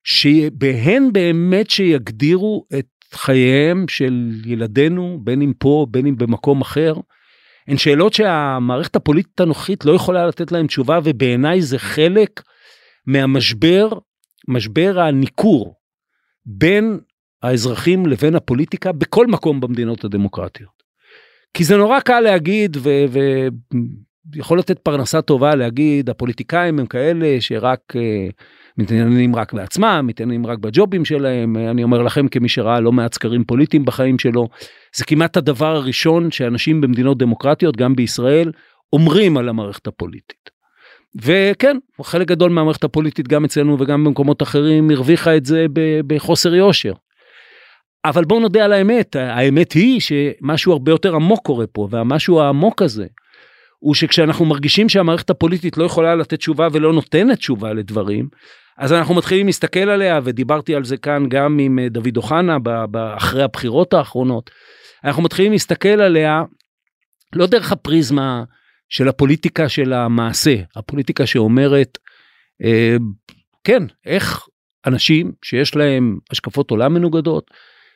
שבהן 0.03 1.13
באמת 1.13 1.70
שיגדירו 1.70 2.65
את 2.80 2.86
חייהם 3.13 3.88
של 3.88 4.32
ילדינו, 4.46 5.20
בין 5.24 5.41
אם 5.41 5.53
פה, 5.60 5.86
בין 5.89 6.08
אם 6.08 6.18
במקום 6.18 6.62
אחר, 6.62 6.94
הן 7.68 7.77
שאלות 7.77 8.13
שהמערכת 8.13 8.96
הפוליטית 8.96 9.39
הנוכחית 9.39 9.86
לא 9.86 9.91
יכולה 9.91 10.27
לתת 10.27 10.51
להן 10.51 10.68
תשובה, 10.68 11.00
ובעיניי 11.03 11.62
זה 11.62 11.80
חלק 11.80 12.41
מהמשבר, 13.08 13.89
משבר 14.48 15.00
הניכור 15.00 15.75
בין 16.46 17.00
האזרחים 17.44 18.06
לבין 18.06 18.36
הפוליטיקה 18.36 18.91
בכל 18.91 19.27
מקום 19.27 19.60
במדינות 19.60 20.03
הדמוקרטיות. 20.03 20.82
כי 21.53 21.63
זה 21.63 21.77
נורא 21.77 22.00
קל 22.00 22.20
להגיד, 22.20 22.77
ו- 22.80 23.06
יכול 24.36 24.60
לתת 24.60 24.80
פרנסה 24.80 25.22
טובה 25.22 25.56
להגיד 25.56 26.10
הפוליטיקאים 26.10 26.80
הם 26.80 26.86
כאלה 26.86 27.38
שרק 27.40 27.80
uh, 27.92 28.00
מתעניינים 28.78 29.36
רק 29.36 29.54
בעצמם 29.54 30.04
מתעניינים 30.08 30.48
רק 30.48 30.58
בג'ובים 30.58 31.06
שלהם 31.06 31.58
אני 31.58 31.84
אומר 31.84 32.01
לכם 32.01 32.28
כמי 32.28 32.50
שראה 32.50 32.80
לא 32.80 32.92
מעט 32.92 33.13
סקרים 33.13 33.44
פוליטיים 33.44 33.86
בחיים 33.86 34.20
שלו 34.20 34.48
זה 34.96 35.06
כמעט 35.06 35.38
הדבר 35.38 35.75
הראשון 35.75 36.32
שאנשים 36.32 36.82
במדינות 36.82 37.18
דמוקרטיות 37.18 37.78
גם 37.78 37.96
בישראל 37.96 38.51
אומרים 38.94 39.38
על 39.38 39.50
המערכת 39.50 39.88
הפוליטית. 39.88 40.50
וכן 41.22 41.78
חלק 42.04 42.28
גדול 42.28 42.51
מהמערכת 42.51 42.84
הפוליטית 42.84 43.28
גם 43.28 43.46
אצלנו 43.46 43.80
וגם 43.80 44.04
במקומות 44.04 44.42
אחרים 44.42 44.90
הרוויחה 44.90 45.38
את 45.38 45.46
זה 45.46 45.66
בחוסר 46.08 46.56
יושר. 46.56 46.94
אבל 48.06 48.25
בואו 48.25 48.40
נודה 48.40 48.66
על 48.66 48.74
האמת 48.74 49.16
האמת 49.16 49.72
היא 49.72 50.00
שמשהו 50.00 50.72
הרבה 50.72 50.92
יותר 50.92 51.16
עמוק 51.16 51.40
קורה 51.46 51.68
פה 51.68 51.88
והמשהו 51.92 52.42
העמוק 52.42 52.82
הזה 52.82 53.06
הוא 53.82 53.96
שכשאנחנו 53.96 54.46
מרגישים 54.46 54.90
שהמערכת 54.90 55.30
הפוליטית 55.30 55.78
לא 55.78 55.84
יכולה 55.84 56.16
לתת 56.16 56.34
תשובה 56.34 56.68
ולא 56.72 56.94
נותנת 56.94 57.38
תשובה 57.38 57.74
לדברים, 57.74 58.30
אז 58.78 58.94
אנחנו 58.94 59.16
מתחילים 59.16 59.46
להסתכל 59.46 59.90
עליה, 59.90 60.20
ודיברתי 60.24 60.76
על 60.76 60.84
זה 60.84 60.98
כאן 60.98 61.30
גם 61.30 61.60
עם 61.60 61.80
אה, 61.80 61.90
דוד 61.90 62.18
אוחנה 62.18 62.58
אחרי 63.18 63.44
הבחירות 63.44 63.94
האחרונות. 63.94 64.50
אנחנו 65.04 65.24
מתחילים 65.24 65.52
להסתכל 65.52 66.02
עליה 66.02 66.44
לא 67.36 67.46
דרך 67.46 67.72
הפריזמה 67.72 68.44
של 68.90 69.08
הפוליטיקה 69.08 69.70
של 69.70 69.94
המעשה, 69.94 70.56
הפוליטיקה 70.76 71.26
שאומרת, 71.26 71.98
אה, 72.64 72.96
כן, 73.64 73.84
איך 74.06 74.48
אנשים 74.88 75.32
שיש 75.46 75.76
להם 75.76 76.18
השקפות 76.32 76.72
עולם 76.72 76.94
מנוגדות, 76.94 77.52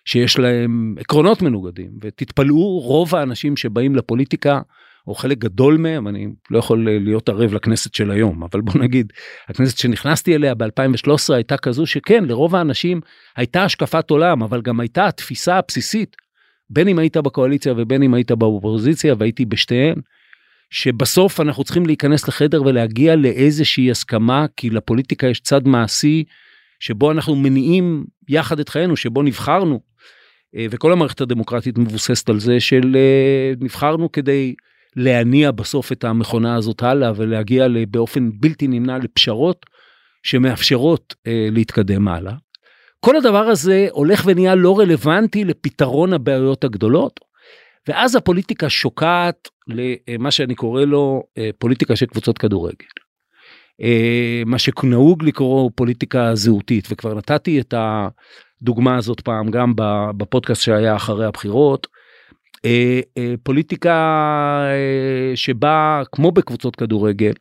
שיש 0.05 0.39
להם 0.39 0.95
עקרונות 0.99 1.41
מנוגדים, 1.41 1.91
ותתפלאו, 2.01 2.79
רוב 2.79 3.15
האנשים 3.15 3.57
שבאים 3.57 3.95
לפוליטיקה 3.95 4.61
או 5.07 5.15
חלק 5.15 5.37
גדול 5.37 5.77
מהם, 5.77 6.07
אני 6.07 6.27
לא 6.51 6.59
יכול 6.59 6.87
להיות 6.99 7.29
ערב 7.29 7.53
לכנסת 7.53 7.95
של 7.95 8.11
היום, 8.11 8.43
אבל 8.43 8.61
בוא 8.61 8.81
נגיד, 8.83 9.13
הכנסת 9.49 9.77
שנכנסתי 9.77 10.35
אליה 10.35 10.55
ב-2013 10.55 11.33
הייתה 11.33 11.57
כזו 11.57 11.85
שכן, 11.85 12.25
לרוב 12.25 12.55
האנשים 12.55 13.01
הייתה 13.35 13.63
השקפת 13.63 14.09
עולם, 14.09 14.43
אבל 14.43 14.61
גם 14.61 14.79
הייתה 14.79 15.07
התפיסה 15.07 15.57
הבסיסית, 15.57 16.15
בין 16.69 16.87
אם 16.87 16.99
היית 16.99 17.17
בקואליציה 17.17 17.73
ובין 17.77 18.03
אם 18.03 18.13
היית 18.13 18.31
באופוזיציה, 18.31 19.15
והייתי 19.17 19.45
בשתיהן, 19.45 19.95
שבסוף 20.69 21.39
אנחנו 21.39 21.63
צריכים 21.63 21.85
להיכנס 21.85 22.27
לחדר 22.27 22.63
ולהגיע 22.63 23.15
לאיזושהי 23.15 23.91
הסכמה, 23.91 24.45
כי 24.57 24.69
לפוליטיקה 24.69 25.27
יש 25.27 25.39
צד 25.39 25.67
מעשי, 25.67 26.23
שבו 26.79 27.11
אנחנו 27.11 27.35
מניעים 27.35 28.05
יחד 28.29 28.59
את 28.59 28.69
חיינו, 28.69 28.97
שבו 28.97 29.23
נבחרנו. 29.23 29.79
אה, 30.55 30.65
וכל 30.69 30.91
המערכת 30.91 31.21
הדמוקרטית 31.21 31.77
מבוססת 31.77 32.29
על 32.29 32.39
זה 32.39 32.59
של 32.59 32.95
אה, 32.95 33.53
נבחרנו 33.61 34.11
כדי 34.11 34.55
להניע 34.95 35.51
בסוף 35.51 35.91
את 35.91 36.03
המכונה 36.03 36.55
הזאת 36.55 36.83
הלאה 36.83 37.11
ולהגיע 37.15 37.67
באופן 37.89 38.29
בלתי 38.33 38.67
נמנע 38.67 38.97
לפשרות 38.97 39.65
שמאפשרות 40.23 41.15
אה, 41.27 41.47
להתקדם 41.51 42.07
הלאה. 42.07 42.33
כל 42.99 43.15
הדבר 43.15 43.43
הזה 43.43 43.87
הולך 43.91 44.23
ונהיה 44.25 44.55
לא 44.55 44.79
רלוונטי 44.79 45.43
לפתרון 45.43 46.13
הבעיות 46.13 46.63
הגדולות, 46.63 47.19
ואז 47.87 48.15
הפוליטיקה 48.15 48.69
שוקעת 48.69 49.49
למה 50.07 50.31
שאני 50.31 50.55
קורא 50.55 50.85
לו 50.85 51.23
אה, 51.37 51.49
פוליטיקה 51.57 51.95
של 51.95 52.05
קבוצות 52.05 52.37
כדורגל. 52.37 52.85
אה, 53.81 54.43
מה 54.45 54.59
שנהוג 54.59 55.23
לקרוא 55.23 55.71
פוליטיקה 55.75 56.35
זהותית, 56.35 56.87
וכבר 56.91 57.13
נתתי 57.13 57.59
את 57.59 57.73
הדוגמה 57.77 58.97
הזאת 58.97 59.21
פעם 59.21 59.51
גם 59.51 59.73
בפודקאסט 60.17 60.61
שהיה 60.61 60.95
אחרי 60.95 61.25
הבחירות, 61.25 61.87
אה, 61.87 61.94
אה, 61.94 61.94
פוליטיקה 63.43 63.91
אה, 64.69 65.35
שבה 65.35 66.01
כמו 66.11 66.31
בקבוצות 66.31 66.75
כדורגל 66.75 67.33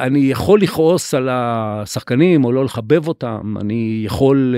אני 0.00 0.18
יכול 0.18 0.60
לכעוס 0.60 1.14
על 1.14 1.28
השחקנים 1.32 2.44
או 2.44 2.52
לא 2.52 2.64
לחבב 2.64 3.08
אותם 3.08 3.54
אני 3.60 4.02
יכול 4.06 4.56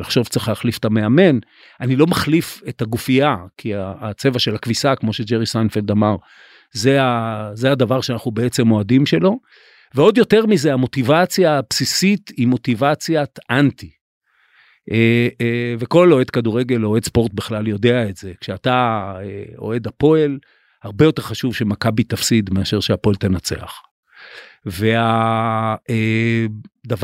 לחשוב 0.00 0.26
צריך 0.26 0.48
להחליף 0.48 0.78
את 0.78 0.84
המאמן 0.84 1.38
אני 1.80 1.96
לא 1.96 2.06
מחליף 2.06 2.62
את 2.68 2.82
הגופייה 2.82 3.36
כי 3.56 3.72
הצבע 3.76 4.38
של 4.38 4.54
הכביסה 4.54 4.96
כמו 4.96 5.12
שג'רי 5.12 5.46
סיינפלד 5.46 5.90
אמר 5.90 6.16
זה, 6.72 7.02
ה, 7.02 7.50
זה 7.54 7.72
הדבר 7.72 8.00
שאנחנו 8.00 8.30
בעצם 8.30 8.70
אוהדים 8.70 9.06
שלו 9.06 9.38
ועוד 9.94 10.18
יותר 10.18 10.46
מזה 10.46 10.72
המוטיבציה 10.72 11.58
הבסיסית 11.58 12.30
היא 12.36 12.46
מוטיבציית 12.46 13.38
אנטי. 13.50 13.95
אה, 14.92 15.28
וכל 15.78 16.12
אוהד 16.12 16.30
כדורגל 16.30 16.84
או 16.84 16.88
אוהד 16.90 17.04
ספורט 17.04 17.32
בכלל 17.34 17.68
יודע 17.68 18.08
את 18.08 18.16
זה. 18.16 18.32
כשאתה 18.40 19.14
אוהד 19.58 19.86
הפועל, 19.86 20.38
הרבה 20.82 21.04
יותר 21.04 21.22
חשוב 21.22 21.54
שמכבי 21.54 22.04
תפסיד 22.04 22.50
מאשר 22.52 22.80
שהפועל 22.80 23.16
תנצח. 23.16 23.82
והדבר 24.66 25.90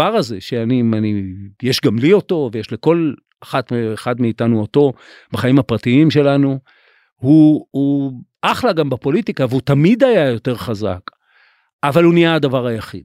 הזה 0.06 0.40
שאני, 0.40 0.82
אני, 0.92 1.22
יש 1.62 1.80
גם 1.80 1.98
לי 1.98 2.12
אותו 2.12 2.50
ויש 2.52 2.72
לכל 2.72 3.12
אחת 3.42 3.72
אחד 3.94 4.20
מאיתנו 4.20 4.60
אותו 4.60 4.92
בחיים 5.32 5.58
הפרטיים 5.58 6.10
שלנו, 6.10 6.58
הוא, 7.14 7.66
הוא 7.70 8.12
אחלה 8.42 8.72
גם 8.72 8.90
בפוליטיקה 8.90 9.46
והוא 9.48 9.60
תמיד 9.60 10.04
היה 10.04 10.28
יותר 10.28 10.56
חזק, 10.56 11.00
אבל 11.84 12.04
הוא 12.04 12.14
נהיה 12.14 12.34
הדבר 12.34 12.66
היחיד. 12.66 13.04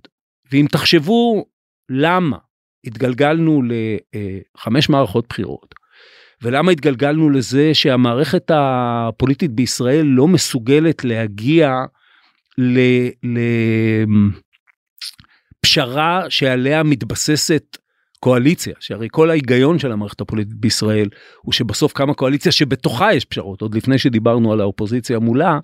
ואם 0.52 0.66
תחשבו 0.72 1.46
למה 1.90 2.38
התגלגלנו 2.88 3.62
לחמש 4.56 4.90
מערכות 4.90 5.26
בחירות, 5.30 5.76
ולמה 6.42 6.72
התגלגלנו 6.72 7.30
לזה 7.30 7.74
שהמערכת 7.74 8.52
הפוליטית 8.54 9.52
בישראל 9.52 10.06
לא 10.06 10.28
מסוגלת 10.28 11.04
להגיע 11.04 11.76
לפשרה 15.64 16.30
שעליה 16.30 16.84
מתבססת 16.84 17.78
קואליציה, 18.20 18.74
שהרי 18.80 19.08
כל 19.12 19.30
ההיגיון 19.30 19.80
של 19.80 19.92
המערכת 19.92 20.22
הפוליטית 20.22 20.54
בישראל 20.54 21.10
הוא 21.42 21.54
שבסוף 21.54 21.94
קמה 21.94 22.14
קואליציה 22.14 22.52
שבתוכה 22.52 23.14
יש 23.14 23.26
פשרות, 23.26 23.62
עוד 23.62 23.76
לפני 23.76 23.98
שדיברנו 23.98 24.54
על 24.54 24.62
האופוזיציה 24.62 25.20
מולה, 25.20 25.60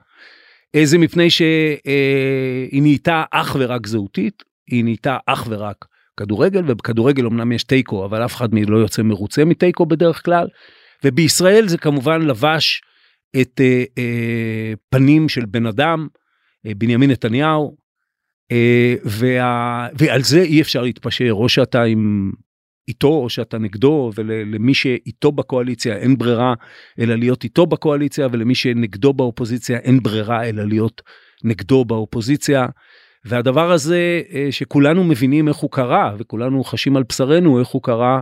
זה 0.84 0.98
מפני 0.98 1.30
שהיא 1.30 1.78
אה, 1.88 2.82
נהייתה 2.82 3.24
אך 3.32 3.56
ורק 3.60 3.88
זהותית, 3.88 4.44
היא 4.68 4.84
נהייתה 4.84 5.18
אך 5.26 5.48
ורק 5.50 5.86
כדורגל, 6.18 6.64
ובכדורגל 6.68 7.26
אמנם 7.26 7.52
יש 7.52 7.64
תיקו, 7.64 8.06
אבל 8.06 8.26
אף 8.26 8.36
אחד 8.36 8.50
לא 8.54 8.78
יוצא 8.78 9.02
מרוצה 9.02 9.46
מתיקו 9.46 9.86
בדרך 9.86 10.26
כלל, 10.26 10.48
ובישראל 11.04 11.68
זה 11.68 11.78
כמובן 11.78 12.22
לבש 12.22 12.82
את 13.42 13.62
אה, 13.62 13.84
אה, 13.98 14.74
פנים 14.90 15.30
של 15.30 15.46
בן 15.46 15.66
אדם, 15.66 16.08
אה, 16.68 16.72
בנימין 16.78 17.12
נתניהו, 17.12 17.76
אה, 18.52 18.96
וה, 19.06 19.88
ועל 19.98 20.24
זה 20.24 20.42
אי 20.42 20.62
אפשר 20.62 20.82
להתפשר, 20.82 21.30
או 21.32 21.50
שאתה 21.50 21.84
עם 21.84 22.32
איתו 22.88 23.08
או 23.08 23.30
שאתה 23.30 23.58
נגדו 23.58 24.12
ולמי 24.16 24.74
שאיתו 24.74 25.32
בקואליציה 25.32 25.98
אין 25.98 26.18
ברירה 26.18 26.54
אלא 27.00 27.16
להיות 27.16 27.44
איתו 27.44 27.66
בקואליציה 27.66 28.28
ולמי 28.32 28.56
שנגדו 28.56 29.14
באופוזיציה 29.14 29.78
אין 29.78 30.00
ברירה 30.04 30.50
אלא 30.50 30.64
להיות 30.64 31.02
נגדו 31.44 31.86
באופוזיציה. 31.86 32.66
והדבר 33.26 33.72
הזה 33.72 34.22
אה, 34.34 34.48
שכולנו 34.52 35.04
מבינים 35.04 35.48
איך 35.48 35.58
הוא 35.58 35.72
קרה 35.72 36.16
וכולנו 36.20 36.64
חשים 36.64 36.98
על 36.98 37.04
בשרנו 37.10 37.60
איך 37.60 37.68
הוא 37.68 37.84
קרה 37.84 38.20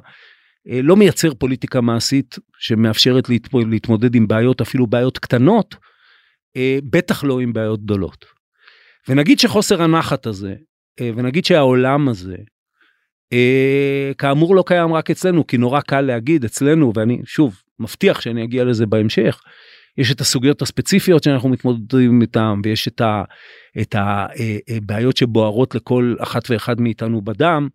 אה, 0.69 0.79
לא 0.83 0.95
מייצר 0.95 1.33
פוליטיקה 1.33 1.81
מעשית 1.81 2.35
שמאפשרת 2.57 3.29
להתמודד 3.53 4.15
עם 4.15 4.27
בעיות 4.27 4.61
אפילו 4.61 4.87
בעיות 4.87 5.17
קטנות 5.17 5.75
בטח 6.83 7.23
לא 7.23 7.39
עם 7.39 7.53
בעיות 7.53 7.83
גדולות. 7.83 8.25
ונגיד 9.07 9.39
שחוסר 9.39 9.81
הנחת 9.81 10.25
הזה 10.25 10.55
ונגיד 11.01 11.45
שהעולם 11.45 12.09
הזה 12.09 12.35
אה, 13.33 14.11
כאמור 14.17 14.55
לא 14.55 14.63
קיים 14.67 14.93
רק 14.93 15.11
אצלנו 15.11 15.47
כי 15.47 15.57
נורא 15.57 15.81
קל 15.81 16.01
להגיד 16.01 16.45
אצלנו 16.45 16.91
ואני 16.95 17.21
שוב 17.25 17.61
מבטיח 17.79 18.21
שאני 18.21 18.43
אגיע 18.43 18.63
לזה 18.63 18.85
בהמשך. 18.85 19.41
יש 19.97 20.11
את 20.11 20.21
הסוגיות 20.21 20.61
הספציפיות 20.61 21.23
שאנחנו 21.23 21.49
מתמודדים 21.49 22.21
איתם 22.21 22.61
ויש 22.63 22.87
את, 22.87 23.01
ה, 23.01 23.23
את 23.81 23.95
הבעיות 23.97 25.15
אה, 25.15 25.21
אה, 25.21 25.27
שבוערות 25.27 25.75
לכל 25.75 26.15
אחת 26.19 26.49
ואחד 26.49 26.81
מאיתנו 26.81 27.21
בדם. 27.21 27.67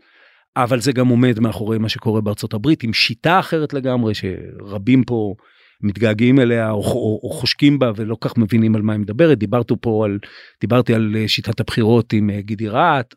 אבל 0.56 0.80
זה 0.80 0.92
גם 0.92 1.08
עומד 1.08 1.40
מאחורי 1.40 1.78
מה 1.78 1.88
שקורה 1.88 2.20
בארצות 2.20 2.54
הברית 2.54 2.82
עם 2.82 2.92
שיטה 2.92 3.38
אחרת 3.38 3.74
לגמרי 3.74 4.12
שרבים 4.14 5.04
פה 5.04 5.34
מתגעגעים 5.82 6.40
אליה 6.40 6.70
או, 6.70 6.76
או, 6.76 7.20
או 7.22 7.30
חושקים 7.30 7.78
בה 7.78 7.90
ולא 7.96 8.16
כך 8.20 8.38
מבינים 8.38 8.74
על 8.74 8.82
מה 8.82 8.92
היא 8.92 9.00
מדברת 9.00 9.38
דיברתי 9.38 9.74
פה 9.80 10.04
על 10.04 10.18
דיברתי 10.60 10.94
על 10.94 11.14
שיטת 11.26 11.60
הבחירות 11.60 12.12
עם 12.12 12.30
גידי 12.40 12.68
רהט 12.68 13.14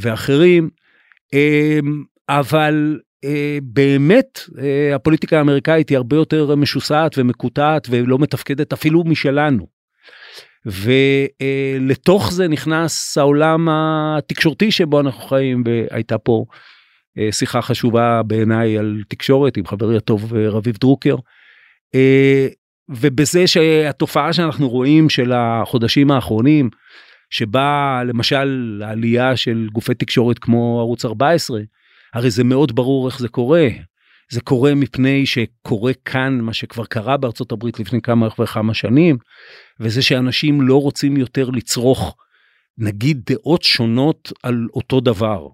ואחרים 0.00 0.70
אבל 2.28 2.98
אה, 2.98 3.09
באמת 3.62 4.40
אה, 4.58 4.94
הפוליטיקה 4.94 5.38
האמריקאית 5.38 5.88
היא 5.88 5.96
הרבה 5.96 6.16
יותר 6.16 6.56
משוסעת 6.56 7.18
ומקוטעת 7.18 7.86
ולא 7.90 8.18
מתפקדת 8.18 8.72
אפילו 8.72 9.04
משלנו. 9.04 9.66
ולתוך 10.66 12.26
אה, 12.26 12.30
זה 12.30 12.48
נכנס 12.48 13.18
העולם 13.18 13.68
התקשורתי 13.70 14.70
שבו 14.70 15.00
אנחנו 15.00 15.22
חיים 15.22 15.62
והייתה 15.66 16.18
פה 16.18 16.44
שיחה 17.30 17.62
חשובה 17.62 18.22
בעיניי 18.22 18.78
על 18.78 19.02
תקשורת 19.08 19.56
עם 19.56 19.66
חברי 19.66 19.96
הטוב 19.96 20.34
רביב 20.34 20.76
דרוקר. 20.80 21.16
ובזה 22.88 23.46
שהתופעה 23.46 24.32
שאנחנו 24.32 24.68
רואים 24.68 25.08
של 25.08 25.32
החודשים 25.32 26.10
האחרונים 26.10 26.70
שבה 27.30 28.02
למשל 28.06 28.82
העלייה 28.84 29.36
של 29.36 29.68
גופי 29.72 29.94
תקשורת 29.94 30.38
כמו 30.38 30.80
ערוץ 30.80 31.04
14, 31.04 31.60
הרי 32.14 32.30
זה 32.30 32.44
מאוד 32.44 32.74
ברור 32.74 33.08
איך 33.08 33.18
זה 33.18 33.28
קורה. 33.28 33.68
זה 34.30 34.40
קורה 34.40 34.74
מפני 34.74 35.26
שקורה 35.26 35.92
כאן 36.04 36.40
מה 36.40 36.52
שכבר 36.52 36.84
קרה 36.84 37.16
בארצות 37.16 37.52
הברית 37.52 37.80
לפני 37.80 38.00
כמה 38.02 38.28
וכמה 38.40 38.74
שנים, 38.74 39.18
וזה 39.80 40.02
שאנשים 40.02 40.60
לא 40.60 40.80
רוצים 40.80 41.16
יותר 41.16 41.50
לצרוך 41.50 42.16
נגיד 42.78 43.20
דעות 43.30 43.62
שונות 43.62 44.32
על 44.42 44.66
אותו 44.74 45.00
דבר. 45.00 45.46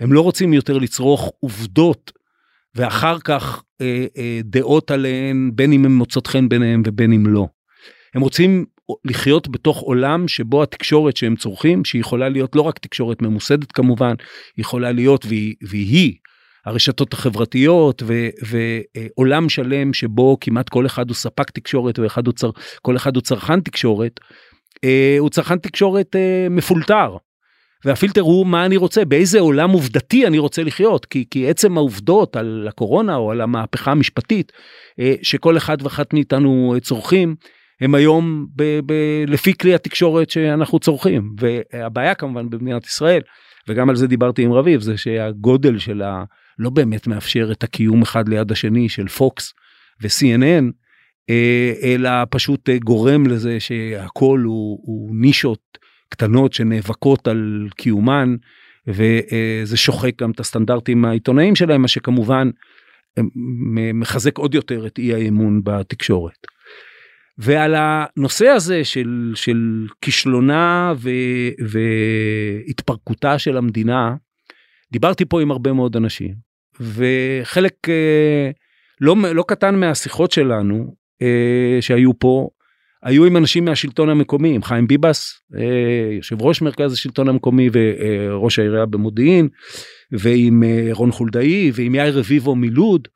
הם 0.00 0.12
לא 0.12 0.20
רוצים 0.20 0.52
יותר 0.52 0.78
לצרוך 0.78 1.32
עובדות 1.40 2.12
ואחר 2.74 3.18
כך 3.18 3.62
אה, 3.80 4.06
אה, 4.16 4.40
דעות 4.44 4.90
עליהן 4.90 5.50
בין 5.54 5.72
אם 5.72 5.84
הן 5.84 5.92
מוצאות 5.92 6.26
חן 6.26 6.48
ביניהם 6.48 6.82
ובין 6.86 7.12
אם 7.12 7.26
לא. 7.26 7.46
הם 8.14 8.20
רוצים 8.20 8.64
לחיות 9.04 9.48
בתוך 9.48 9.78
עולם 9.78 10.28
שבו 10.28 10.62
התקשורת 10.62 11.16
שהם 11.16 11.36
צורכים 11.36 11.84
שיכולה 11.84 12.28
להיות 12.28 12.56
לא 12.56 12.62
רק 12.62 12.78
תקשורת 12.78 13.22
ממוסדת 13.22 13.72
כמובן 13.72 14.14
יכולה 14.58 14.92
להיות 14.92 15.26
והיא, 15.26 15.54
והיא 15.62 16.14
הרשתות 16.66 17.12
החברתיות 17.12 18.02
ו, 18.06 18.28
ועולם 18.46 19.48
שלם 19.48 19.92
שבו 19.92 20.36
כמעט 20.40 20.68
כל 20.68 20.86
אחד 20.86 21.08
הוא 21.08 21.14
ספק 21.14 21.50
תקשורת 21.50 21.98
ואחד 21.98 22.26
הוא 22.26 22.34
צר, 22.34 22.50
כל 22.82 22.96
אחד 22.96 23.16
הוא 23.16 23.22
צרכן 23.22 23.60
תקשורת 23.60 24.20
אה, 24.84 25.16
הוא 25.18 25.30
צרכן 25.30 25.58
תקשורת 25.58 26.16
אה, 26.16 26.46
מפולטר. 26.50 27.16
והפילטר 27.84 28.20
הוא 28.20 28.46
מה 28.46 28.66
אני 28.66 28.76
רוצה 28.76 29.04
באיזה 29.04 29.40
עולם 29.40 29.70
עובדתי 29.70 30.26
אני 30.26 30.38
רוצה 30.38 30.62
לחיות 30.62 31.06
כי 31.06 31.24
כי 31.30 31.48
עצם 31.48 31.76
העובדות 31.76 32.36
על 32.36 32.66
הקורונה 32.68 33.16
או 33.16 33.30
על 33.30 33.40
המהפכה 33.40 33.90
המשפטית 33.90 34.52
אה, 35.00 35.14
שכל 35.22 35.56
אחד 35.56 35.82
ואחת 35.82 36.12
מאיתנו 36.12 36.74
צורכים 36.82 37.34
הם 37.80 37.94
היום 37.94 38.46
ב, 38.56 38.80
ב, 38.86 38.92
לפי 39.26 39.54
כלי 39.58 39.74
התקשורת 39.74 40.30
שאנחנו 40.30 40.78
צורכים 40.78 41.30
והבעיה 41.38 42.14
כמובן 42.14 42.50
במדינת 42.50 42.86
ישראל 42.86 43.20
וגם 43.68 43.90
על 43.90 43.96
זה 43.96 44.06
דיברתי 44.06 44.42
עם 44.42 44.52
רביב 44.52 44.80
זה 44.80 44.96
שהגודל 44.96 45.78
שלה 45.78 46.24
לא 46.58 46.70
באמת 46.70 47.06
מאפשר 47.06 47.52
את 47.52 47.64
הקיום 47.64 48.02
אחד 48.02 48.28
ליד 48.28 48.52
השני 48.52 48.88
של 48.88 49.08
פוקס 49.08 49.52
ו-CNN 50.02 50.64
אה, 51.30 51.72
אלא 51.82 52.10
פשוט 52.30 52.68
אה, 52.68 52.78
גורם 52.78 53.26
לזה 53.26 53.60
שהכל 53.60 54.42
הוא, 54.44 54.78
הוא 54.82 55.16
נישות 55.16 55.78
קטנות 56.08 56.52
שנאבקות 56.52 57.28
על 57.28 57.68
קיומן 57.76 58.36
וזה 58.86 59.76
שוחק 59.76 60.22
גם 60.22 60.30
את 60.30 60.40
הסטנדרטים 60.40 61.04
העיתונאיים 61.04 61.56
שלהם 61.56 61.82
מה 61.82 61.88
שכמובן 61.88 62.50
מחזק 63.94 64.38
עוד 64.38 64.54
יותר 64.54 64.86
את 64.86 64.98
אי 64.98 65.14
האמון 65.14 65.60
בתקשורת. 65.64 66.46
ועל 67.38 67.74
הנושא 67.76 68.46
הזה 68.46 68.84
של, 68.84 69.32
של 69.34 69.86
כישלונה 70.00 70.92
ו, 70.96 71.10
והתפרקותה 71.68 73.38
של 73.38 73.56
המדינה, 73.56 74.14
דיברתי 74.92 75.24
פה 75.24 75.42
עם 75.42 75.50
הרבה 75.50 75.72
מאוד 75.72 75.96
אנשים, 75.96 76.34
וחלק 76.80 77.88
אה, 77.88 78.50
לא, 79.00 79.16
לא 79.34 79.44
קטן 79.48 79.74
מהשיחות 79.74 80.32
שלנו 80.32 80.94
אה, 81.22 81.78
שהיו 81.80 82.18
פה, 82.18 82.48
היו 83.02 83.24
עם 83.24 83.36
אנשים 83.36 83.64
מהשלטון 83.64 84.08
המקומי, 84.08 84.54
עם 84.54 84.62
חיים 84.62 84.86
ביבס, 84.86 85.40
אה, 85.56 86.14
יושב 86.16 86.42
ראש 86.42 86.62
מרכז 86.62 86.92
השלטון 86.92 87.28
המקומי 87.28 87.68
וראש 87.72 88.58
העירייה 88.58 88.86
במודיעין, 88.86 89.48
ועם 90.12 90.62
רון 90.92 91.12
חולדאי 91.12 91.70
ועם 91.74 91.94
יאיר 91.94 92.18
רביבו 92.18 92.56
מלוד. 92.56 93.08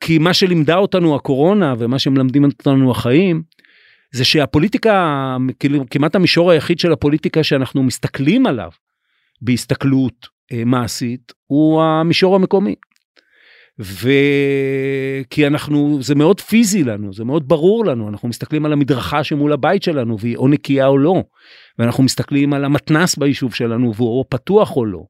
כי 0.00 0.18
מה 0.18 0.34
שלימדה 0.34 0.76
אותנו 0.76 1.16
הקורונה 1.16 1.74
ומה 1.78 1.98
שמלמדים 1.98 2.44
אותנו 2.44 2.90
החיים 2.90 3.42
זה 4.14 4.24
שהפוליטיקה 4.24 5.36
כאילו 5.58 5.84
כמעט 5.90 6.14
המישור 6.14 6.50
היחיד 6.50 6.78
של 6.78 6.92
הפוליטיקה 6.92 7.42
שאנחנו 7.42 7.82
מסתכלים 7.82 8.46
עליו 8.46 8.70
בהסתכלות 9.42 10.28
אה, 10.52 10.64
מעשית 10.64 11.32
הוא 11.46 11.82
המישור 11.82 12.36
המקומי. 12.36 12.74
וכי 13.78 15.46
אנחנו 15.46 15.98
זה 16.02 16.14
מאוד 16.14 16.40
פיזי 16.40 16.84
לנו 16.84 17.12
זה 17.12 17.24
מאוד 17.24 17.48
ברור 17.48 17.84
לנו 17.84 18.08
אנחנו 18.08 18.28
מסתכלים 18.28 18.66
על 18.66 18.72
המדרכה 18.72 19.24
שמול 19.24 19.52
הבית 19.52 19.82
שלנו 19.82 20.18
והיא 20.20 20.36
או 20.36 20.48
נקייה 20.48 20.86
או 20.86 20.98
לא 20.98 21.22
ואנחנו 21.78 22.02
מסתכלים 22.04 22.52
על 22.52 22.64
המתנס 22.64 23.16
ביישוב 23.16 23.54
שלנו 23.54 23.94
והוא 23.94 24.24
פתוח 24.28 24.76
או 24.76 24.86
לא 24.86 25.02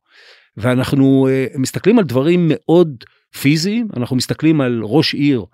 ואנחנו 0.56 1.28
uh, 1.28 1.58
מסתכלים 1.58 1.98
על 1.98 2.04
דברים 2.04 2.50
מאוד 2.52 3.04
פיזי, 3.40 3.82
אנחנו 3.96 4.16
מסתכלים 4.16 4.60
על 4.60 4.80
ראש 4.82 5.14
עיר 5.14 5.44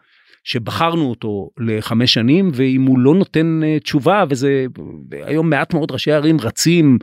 שבחרנו 0.44 1.10
אותו 1.10 1.50
לחמש 1.58 2.14
שנים 2.14 2.50
ואם 2.54 2.82
הוא 2.82 2.98
לא 2.98 3.14
נותן 3.14 3.60
uh, 3.62 3.82
תשובה 3.82 4.24
וזה 4.28 4.66
היום 5.12 5.50
מעט 5.50 5.74
מאוד 5.74 5.90
ראשי 5.90 6.12
ערים 6.12 6.40
רצים 6.40 6.98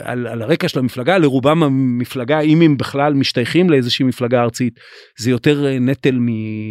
על, 0.00 0.26
על 0.26 0.42
הרקע 0.42 0.68
של 0.68 0.78
המפלגה 0.78 1.18
לרובם 1.18 1.62
המפלגה 1.62 2.40
אם 2.40 2.62
הם 2.62 2.76
בכלל 2.76 3.14
משתייכים 3.14 3.70
לאיזושהי 3.70 4.04
מפלגה 4.04 4.42
ארצית 4.42 4.80
זה 5.18 5.30
יותר 5.30 5.64
uh, 5.64 5.80
נטל 5.80 6.18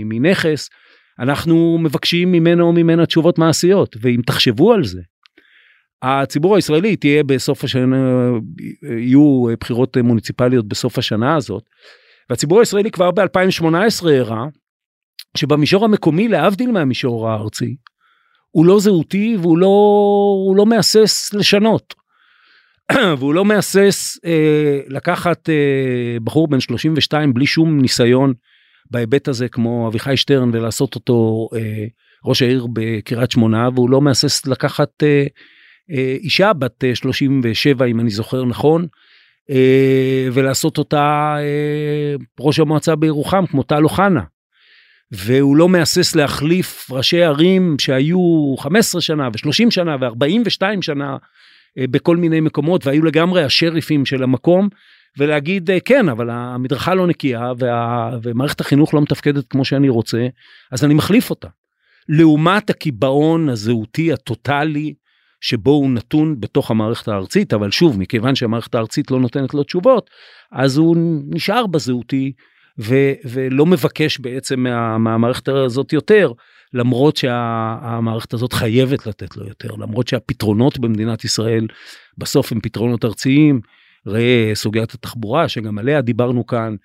מנכס 0.06 0.70
אנחנו 1.20 1.78
מבקשים 1.82 2.32
ממנו 2.32 2.68
או 2.68 2.74
ממנה 2.74 3.06
תשובות 3.06 3.38
מעשיות 3.38 3.96
ואם 4.02 4.22
תחשבו 4.26 4.74
על 4.74 4.84
זה. 4.84 5.02
הציבור 6.02 6.56
הישראלי 6.56 6.96
תהיה 6.96 7.24
בסוף 7.24 7.64
השנה 7.64 8.30
יהיו 8.98 9.46
בחירות 9.60 9.98
מוניציפליות 9.98 10.68
בסוף 10.68 10.98
השנה 10.98 11.36
הזאת 11.36 11.64
והציבור 12.30 12.60
הישראלי 12.60 12.92
כבר 12.92 13.10
ב2018 13.10 14.08
הראה 14.10 14.46
שבמישור 15.38 15.86
המקומי 15.86 16.28
להבדיל 16.28 16.72
מהמישור 16.72 17.30
הארצי 17.30 17.76
הוא 18.52 18.66
לא 18.66 18.80
זהותי 18.80 19.38
והוא 19.42 19.58
לא 19.58 20.56
לא 20.58 20.66
מהסס 20.66 21.34
לשנות. 21.34 21.94
והוא 23.18 23.34
לא 23.34 23.46
מהסס 23.46 24.18
אה, 24.26 24.80
לקחת 24.88 25.50
אה, 25.50 26.18
בחור 26.24 26.48
בן 26.48 26.60
32 26.60 27.34
בלי 27.34 27.46
שום 27.46 27.82
ניסיון 27.82 28.34
בהיבט 28.92 29.28
הזה 29.28 29.50
כמו 29.50 29.88
אביחי 29.88 30.18
שטרן 30.18 30.50
ולעשות 30.54 30.96
אותו 30.96 31.50
אה, 31.56 31.86
ראש 32.26 32.42
העיר 32.42 32.68
בקריית 32.74 33.32
שמונה 33.32 33.70
והוא 33.76 33.90
לא 33.90 34.02
מהסס 34.02 34.46
לקחת 34.48 35.04
אה, 35.04 35.26
אה, 35.92 36.16
אישה 36.20 36.54
בת 36.54 36.84
37 36.94 37.86
אה, 37.86 37.92
אם 37.92 38.00
אני 38.00 38.10
זוכר 38.10 38.46
נכון 38.46 38.88
ולעשות 40.34 40.77
אותה 40.77 41.36
אה, 41.39 42.15
ראש 42.39 42.60
המועצה 42.60 42.95
בירוחם 42.95 43.45
כמו 43.45 43.63
טל 43.63 43.84
אוחנה. 43.84 44.21
והוא 45.12 45.55
לא 45.55 45.69
מהסס 45.69 46.15
להחליף 46.15 46.91
ראשי 46.91 47.23
ערים 47.23 47.75
שהיו 47.79 48.55
15 48.60 49.01
שנה 49.01 49.27
ו-30 49.27 49.71
שנה 49.71 49.95
ו-42 50.01 50.81
שנה 50.81 51.17
אה, 51.77 51.88
בכל 51.88 52.17
מיני 52.17 52.39
מקומות 52.41 52.88
והיו 52.88 53.05
לגמרי 53.05 53.43
השריפים 53.43 54.05
של 54.05 54.23
המקום 54.23 54.69
ולהגיד 55.17 55.71
אה, 55.71 55.79
כן 55.79 56.10
אבל 56.10 56.29
המדרכה 56.29 56.95
לא 56.95 57.08
נקייה 57.08 57.51
וה... 57.58 58.10
ומערכת 58.23 58.62
החינוך 58.62 58.93
לא 58.93 59.01
מתפקדת 59.01 59.45
כמו 59.49 59.65
שאני 59.65 59.89
רוצה 59.89 60.27
אז 60.71 60.84
אני 60.84 60.93
מחליף 60.93 61.29
אותה. 61.29 61.47
לעומת 62.10 62.69
הקיבעון 62.69 63.49
הזהותי 63.49 64.13
הטוטלי 64.13 64.93
שבו 65.45 65.71
הוא 65.71 65.89
נתון 65.89 66.39
בתוך 66.39 66.71
המערכת 66.71 67.08
הארצית 67.08 67.53
אבל 67.53 67.71
שוב 67.71 67.99
מכיוון 67.99 68.36
שהמערכת 68.36 68.75
הארצית 68.75 69.12
לא 69.12 69.19
נותנת 69.19 69.53
לו 69.53 69.63
תשובות 69.63 70.10
אז 70.51 70.77
הוא 70.77 70.97
נשאר 71.29 71.67
בזהותי 71.67 72.31
ו, 72.79 72.95
ולא 73.25 73.65
מבקש 73.65 74.19
בעצם 74.19 74.60
מה, 74.60 74.97
מהמערכת 74.97 75.47
הזאת 75.47 75.93
יותר 75.93 76.31
למרות 76.73 77.17
שהמערכת 77.17 78.34
הזאת 78.34 78.53
חייבת 78.53 79.08
לתת 79.08 79.38
לו 79.38 79.47
יותר 79.47 79.71
למרות 79.71 80.08
שהפתרונות 80.08 80.79
במדינת 80.79 81.23
ישראל 81.23 81.67
בסוף 82.17 82.51
הם 82.51 82.60
פתרונות 82.60 83.05
ארציים 83.05 83.62
ראה 84.08 84.51
סוגיית 84.53 84.93
התחבורה 84.93 85.49
שגם 85.49 85.77
עליה 85.77 86.01
דיברנו 86.01 86.45
כאן 86.45 86.75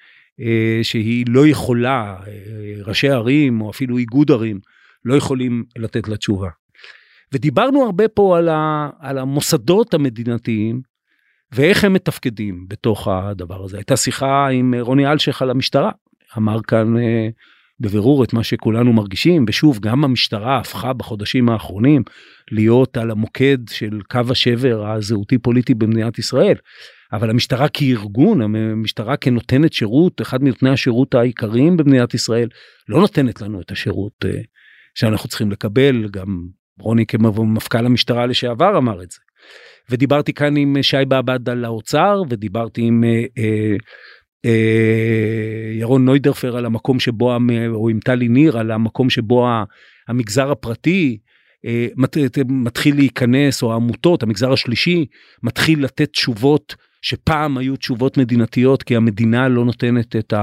אה, 0.40 0.78
שהיא 0.82 1.24
לא 1.28 1.46
יכולה 1.46 2.16
אה, 2.26 2.32
ראשי 2.86 3.08
ערים 3.08 3.60
או 3.60 3.70
אפילו 3.70 3.98
איגוד 3.98 4.30
ערים 4.30 4.60
לא 5.04 5.14
יכולים 5.14 5.64
לתת 5.76 6.08
לה 6.08 6.16
תשובה. 6.16 6.48
ודיברנו 7.34 7.84
הרבה 7.84 8.08
פה 8.08 8.38
על, 8.38 8.48
ה, 8.48 8.90
על 8.98 9.18
המוסדות 9.18 9.94
המדינתיים 9.94 10.80
ואיך 11.52 11.84
הם 11.84 11.92
מתפקדים 11.92 12.66
בתוך 12.68 13.08
הדבר 13.08 13.64
הזה. 13.64 13.76
הייתה 13.76 13.96
שיחה 13.96 14.48
עם 14.48 14.74
רוני 14.80 15.06
אלשיך 15.06 15.42
על 15.42 15.50
המשטרה, 15.50 15.90
אמר 16.36 16.62
כאן 16.62 16.98
אה, 16.98 17.28
בבירור 17.80 18.24
את 18.24 18.32
מה 18.32 18.44
שכולנו 18.44 18.92
מרגישים, 18.92 19.44
ושוב, 19.48 19.78
גם 19.80 20.04
המשטרה 20.04 20.58
הפכה 20.58 20.92
בחודשים 20.92 21.48
האחרונים 21.48 22.02
להיות 22.50 22.96
על 22.96 23.10
המוקד 23.10 23.58
של 23.70 24.00
קו 24.10 24.20
השבר 24.30 24.90
הזהותי 24.90 25.38
פוליטי 25.38 25.74
במדינת 25.74 26.18
ישראל. 26.18 26.56
אבל 27.12 27.30
המשטרה 27.30 27.68
כארגון, 27.68 28.40
המשטרה 28.42 29.16
כנותנת 29.16 29.72
שירות, 29.72 30.22
אחד 30.22 30.42
מנותני 30.42 30.70
השירות 30.70 31.14
העיקריים 31.14 31.76
במדינת 31.76 32.14
ישראל, 32.14 32.48
לא 32.88 33.00
נותנת 33.00 33.40
לנו 33.40 33.60
את 33.60 33.70
השירות 33.70 34.24
אה, 34.24 34.40
שאנחנו 34.94 35.28
צריכים 35.28 35.50
לקבל, 35.50 36.08
גם 36.08 36.46
רוני 36.80 37.06
כמפכ"ל 37.06 37.86
המשטרה 37.86 38.26
לשעבר 38.26 38.78
אמר 38.78 39.02
את 39.02 39.10
זה. 39.10 39.18
ודיברתי 39.90 40.32
כאן 40.32 40.56
עם 40.56 40.76
שי 40.82 40.96
באב"ד 41.08 41.48
על 41.48 41.64
האוצר 41.64 42.22
ודיברתי 42.28 42.82
עם 42.82 43.04
אה, 43.04 43.24
אה, 43.38 43.76
אה, 44.44 45.72
ירון 45.78 46.04
נוידרפר 46.04 46.56
על 46.56 46.66
המקום 46.66 47.00
שבו 47.00 47.36
או 47.68 47.88
עם 47.88 48.00
טלי 48.00 48.28
ניר 48.28 48.58
על 48.58 48.70
המקום 48.70 49.10
שבו 49.10 49.48
המגזר 50.08 50.50
הפרטי 50.50 51.18
אה, 51.66 51.86
מת, 51.96 52.16
מתחיל 52.48 52.96
להיכנס 52.96 53.62
או 53.62 53.72
העמותות 53.72 54.22
המגזר 54.22 54.52
השלישי 54.52 55.06
מתחיל 55.42 55.84
לתת 55.84 56.10
תשובות 56.12 56.74
שפעם 57.02 57.58
היו 57.58 57.76
תשובות 57.76 58.18
מדינתיות 58.18 58.82
כי 58.82 58.96
המדינה 58.96 59.48
לא 59.48 59.64
נותנת 59.64 60.16
את 60.16 60.34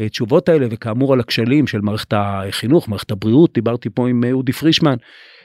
התשובות 0.00 0.48
האלה 0.48 0.66
וכאמור 0.70 1.12
על 1.12 1.20
הכשלים 1.20 1.66
של 1.66 1.80
מערכת 1.80 2.12
החינוך 2.16 2.88
מערכת 2.88 3.10
הבריאות 3.10 3.54
דיברתי 3.54 3.90
פה 3.90 4.08
עם 4.08 4.24
אודי 4.32 4.52
פרישמן 4.52 4.90
אה, 4.90 4.94
אה, 4.94 5.37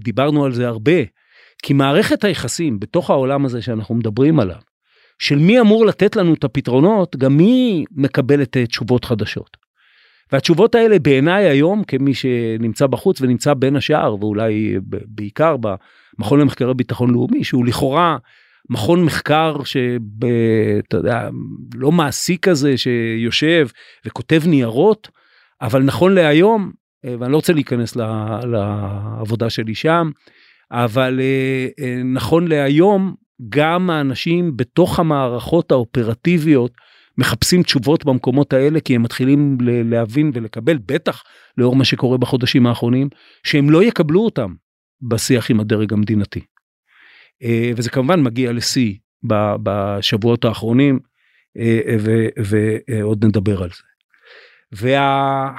דיברנו 0.00 0.44
על 0.44 0.52
זה 0.52 0.68
הרבה 0.68 1.02
כי 1.62 1.72
מערכת 1.72 2.24
היחסים 2.24 2.80
בתוך 2.80 3.10
העולם 3.10 3.44
הזה 3.44 3.62
שאנחנו 3.62 3.94
מדברים 3.94 4.40
עליו, 4.40 4.60
של 5.18 5.38
מי 5.38 5.60
אמור 5.60 5.86
לתת 5.86 6.16
לנו 6.16 6.34
את 6.34 6.44
הפתרונות, 6.44 7.16
גם 7.16 7.36
מי 7.36 7.84
מקבלת 7.90 8.56
אה, 8.56 8.66
תשובות 8.66 9.04
חדשות. 9.04 9.56
והתשובות 10.32 10.74
האלה 10.74 10.98
בעיניי 10.98 11.44
היום 11.44 11.84
כמי 11.84 12.14
שנמצא 12.14 12.86
בחוץ 12.86 13.20
ונמצא 13.20 13.54
בין 13.54 13.76
השאר 13.76 14.16
ואולי 14.20 14.76
בעיקר 15.06 15.56
במכון 15.56 16.40
למחקרי 16.40 16.74
ביטחון 16.74 17.10
לאומי 17.10 17.44
שהוא 17.44 17.66
לכאורה 17.66 18.16
מכון 18.70 19.04
מחקר 19.04 19.56
שאתה 19.64 20.96
יודע 20.96 21.28
לא 21.74 21.92
מעשי 21.92 22.36
כזה 22.42 22.76
שיושב 22.76 23.68
וכותב 24.06 24.42
ניירות 24.46 25.08
אבל 25.62 25.82
נכון 25.82 26.14
להיום 26.14 26.62
אה, 26.62 26.85
ואני 27.04 27.32
לא 27.32 27.36
רוצה 27.36 27.52
להיכנס 27.52 27.96
לעבודה 28.44 29.50
שלי 29.50 29.74
שם 29.74 30.10
אבל 30.70 31.20
אה, 31.20 31.66
אה, 31.80 32.02
נכון 32.04 32.48
להיום 32.48 33.14
גם 33.48 33.90
האנשים 33.90 34.56
בתוך 34.56 34.98
המערכות 34.98 35.72
האופרטיביות 35.72 36.72
מחפשים 37.18 37.62
תשובות 37.62 38.04
במקומות 38.04 38.52
האלה 38.52 38.80
כי 38.80 38.94
הם 38.94 39.02
מתחילים 39.02 39.58
להבין 39.60 40.30
ולקבל 40.34 40.78
בטח 40.86 41.22
לאור 41.58 41.76
מה 41.76 41.84
שקורה 41.84 42.18
בחודשים 42.18 42.66
האחרונים 42.66 43.08
שהם 43.42 43.70
לא 43.70 43.82
יקבלו 43.82 44.20
אותם 44.20 44.54
בשיח 45.02 45.50
עם 45.50 45.60
הדרג 45.60 45.92
המדינתי. 45.92 46.40
אה, 47.42 47.70
וזה 47.76 47.90
כמובן 47.90 48.22
מגיע 48.22 48.52
לשיא 48.52 48.94
בשבועות 49.62 50.44
האחרונים 50.44 50.98
ועוד 52.88 53.24
נדבר 53.24 53.62
על 53.62 53.68
זה. 53.68 53.82
וה... 54.72 55.50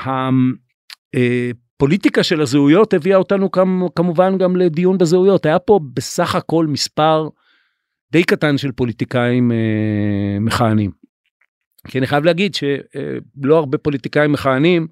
הפוליטיקה 1.16 2.24
של 2.24 2.42
הזהויות 2.42 2.94
הביאה 2.94 3.18
אותנו 3.18 3.50
כמובן 3.96 4.38
גם 4.38 4.56
לדיון 4.56 4.98
בזהויות 4.98 5.46
היה 5.46 5.60
פה 5.60 5.80
בסך 5.94 6.36
הכל 6.36 6.66
מספר 6.68 7.30
די 8.12 8.24
קטן 8.24 8.58
של 8.58 8.72
פוליטיקאים 8.72 9.52
אה, 9.52 10.40
מכהנים. 10.40 10.92
כי 11.88 11.98
אני 11.98 12.08
חייב 12.08 12.24
להגיד 12.24 12.56
שלא 12.56 13.54
אה, 13.54 13.58
הרבה 13.58 13.78
פוליטיקאים 13.78 14.32
מכהנים 14.32 14.88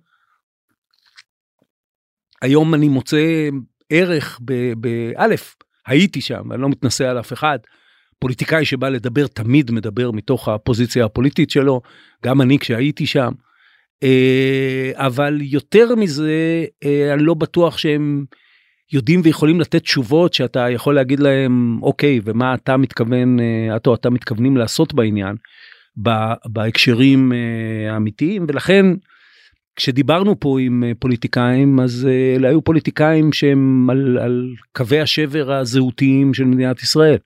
היום 2.41 2.73
אני 2.73 2.89
מוצא 2.89 3.49
ערך 3.89 4.39
באלף 4.77 5.55
הייתי 5.87 6.21
שם 6.21 6.51
אני 6.51 6.61
לא 6.61 6.69
מתנשא 6.69 7.09
על 7.09 7.19
אף 7.19 7.33
אחד. 7.33 7.59
פוליטיקאי 8.19 8.65
שבא 8.65 8.89
לדבר 8.89 9.27
תמיד 9.27 9.71
מדבר 9.71 10.11
מתוך 10.11 10.47
הפוזיציה 10.47 11.05
הפוליטית 11.05 11.49
שלו 11.49 11.81
גם 12.25 12.41
אני 12.41 12.59
כשהייתי 12.59 13.05
שם 13.05 13.31
אה, 13.31 13.54
אבל 14.93 15.37
יותר 15.41 15.95
מזה 15.95 16.65
אה, 16.83 17.13
אני 17.13 17.23
לא 17.23 17.33
בטוח 17.33 17.77
שהם 17.77 18.25
יודעים 18.93 19.21
ויכולים 19.23 19.59
לתת 19.59 19.81
תשובות 19.81 20.33
שאתה 20.33 20.69
יכול 20.69 20.95
להגיד 20.95 21.19
להם 21.19 21.79
אוקיי 21.83 22.19
ומה 22.23 22.53
אתה 22.53 22.77
מתכוון 22.77 23.39
אה, 23.39 23.75
את 23.75 23.87
או 23.87 23.95
אתה 23.95 24.09
מתכוונים 24.09 24.57
לעשות 24.57 24.93
בעניין 24.93 25.35
בהקשרים 26.45 27.31
האמיתיים 27.89 28.45
ולכן 28.47 28.85
כשדיברנו 29.75 30.39
פה 30.39 30.57
עם 30.59 30.83
פוליטיקאים 30.99 31.79
אז 31.79 32.07
אלה 32.35 32.47
היו 32.47 32.61
פוליטיקאים 32.61 33.33
שהם 33.33 33.89
על, 33.89 34.17
על 34.17 34.53
קווי 34.71 34.99
השבר 34.99 35.51
הזהותיים 35.51 36.33
של 36.33 36.43
מדינת 36.43 36.83
ישראל. 36.83 37.17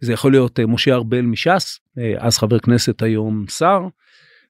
זה 0.00 0.12
יכול 0.12 0.32
להיות 0.32 0.60
משה 0.68 0.94
ארבל 0.94 1.20
מש"ס 1.20 1.80
אז 2.18 2.38
חבר 2.38 2.58
כנסת 2.58 3.02
היום 3.02 3.44
שר. 3.48 3.80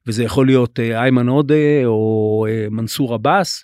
וזה 0.07 0.23
יכול 0.23 0.45
להיות 0.45 0.79
אה, 0.79 1.01
איימן 1.01 1.27
עודה 1.27 1.85
או 1.85 2.45
אה, 2.49 2.67
מנסור 2.69 3.13
עבאס 3.13 3.63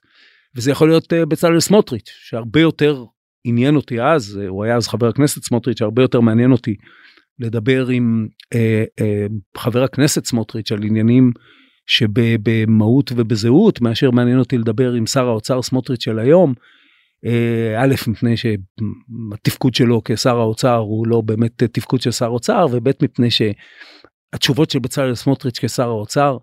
וזה 0.55 0.71
יכול 0.71 0.89
להיות 0.89 1.13
אה, 1.13 1.25
בצלאל 1.25 1.59
סמוטריץ' 1.59 2.09
שהרבה 2.23 2.59
יותר 2.59 3.05
עניין 3.43 3.75
אותי 3.75 4.01
אז 4.01 4.39
הוא 4.47 4.63
היה 4.63 4.75
אז 4.75 4.87
חבר 4.87 5.07
הכנסת 5.07 5.43
סמוטריץ' 5.43 5.81
הרבה 5.81 6.01
יותר 6.01 6.19
מעניין 6.19 6.51
אותי 6.51 6.75
לדבר 7.39 7.87
עם 7.87 8.27
אה, 8.53 8.83
אה, 9.01 9.25
חבר 9.57 9.83
הכנסת 9.83 10.25
סמוטריץ' 10.25 10.71
על 10.71 10.83
עניינים 10.83 11.31
שבמהות 11.85 13.11
ובזהות 13.15 13.81
מאשר 13.81 14.11
מעניין 14.11 14.39
אותי 14.39 14.57
לדבר 14.57 14.93
עם 14.93 15.05
שר 15.05 15.27
האוצר 15.27 15.61
סמוטריץ' 15.61 16.03
של 16.03 16.19
היום. 16.19 16.53
א', 17.77 17.93
מפני 18.07 18.35
שהתפקוד 18.37 19.73
שלו 19.73 20.01
כשר 20.05 20.37
האוצר 20.37 20.75
הוא 20.75 21.07
לא 21.07 21.21
באמת 21.21 21.63
תפקוד 21.63 22.01
של 22.01 22.11
שר 22.11 22.27
אוצר, 22.27 22.65
וב', 22.71 22.89
מפני 23.01 23.27
שהתשובות 24.33 24.69
של 24.69 24.79
בצלאל 24.79 25.15
סמוטריץ' 25.15 25.59
כשר 25.59 25.87
האוצר 25.87 26.37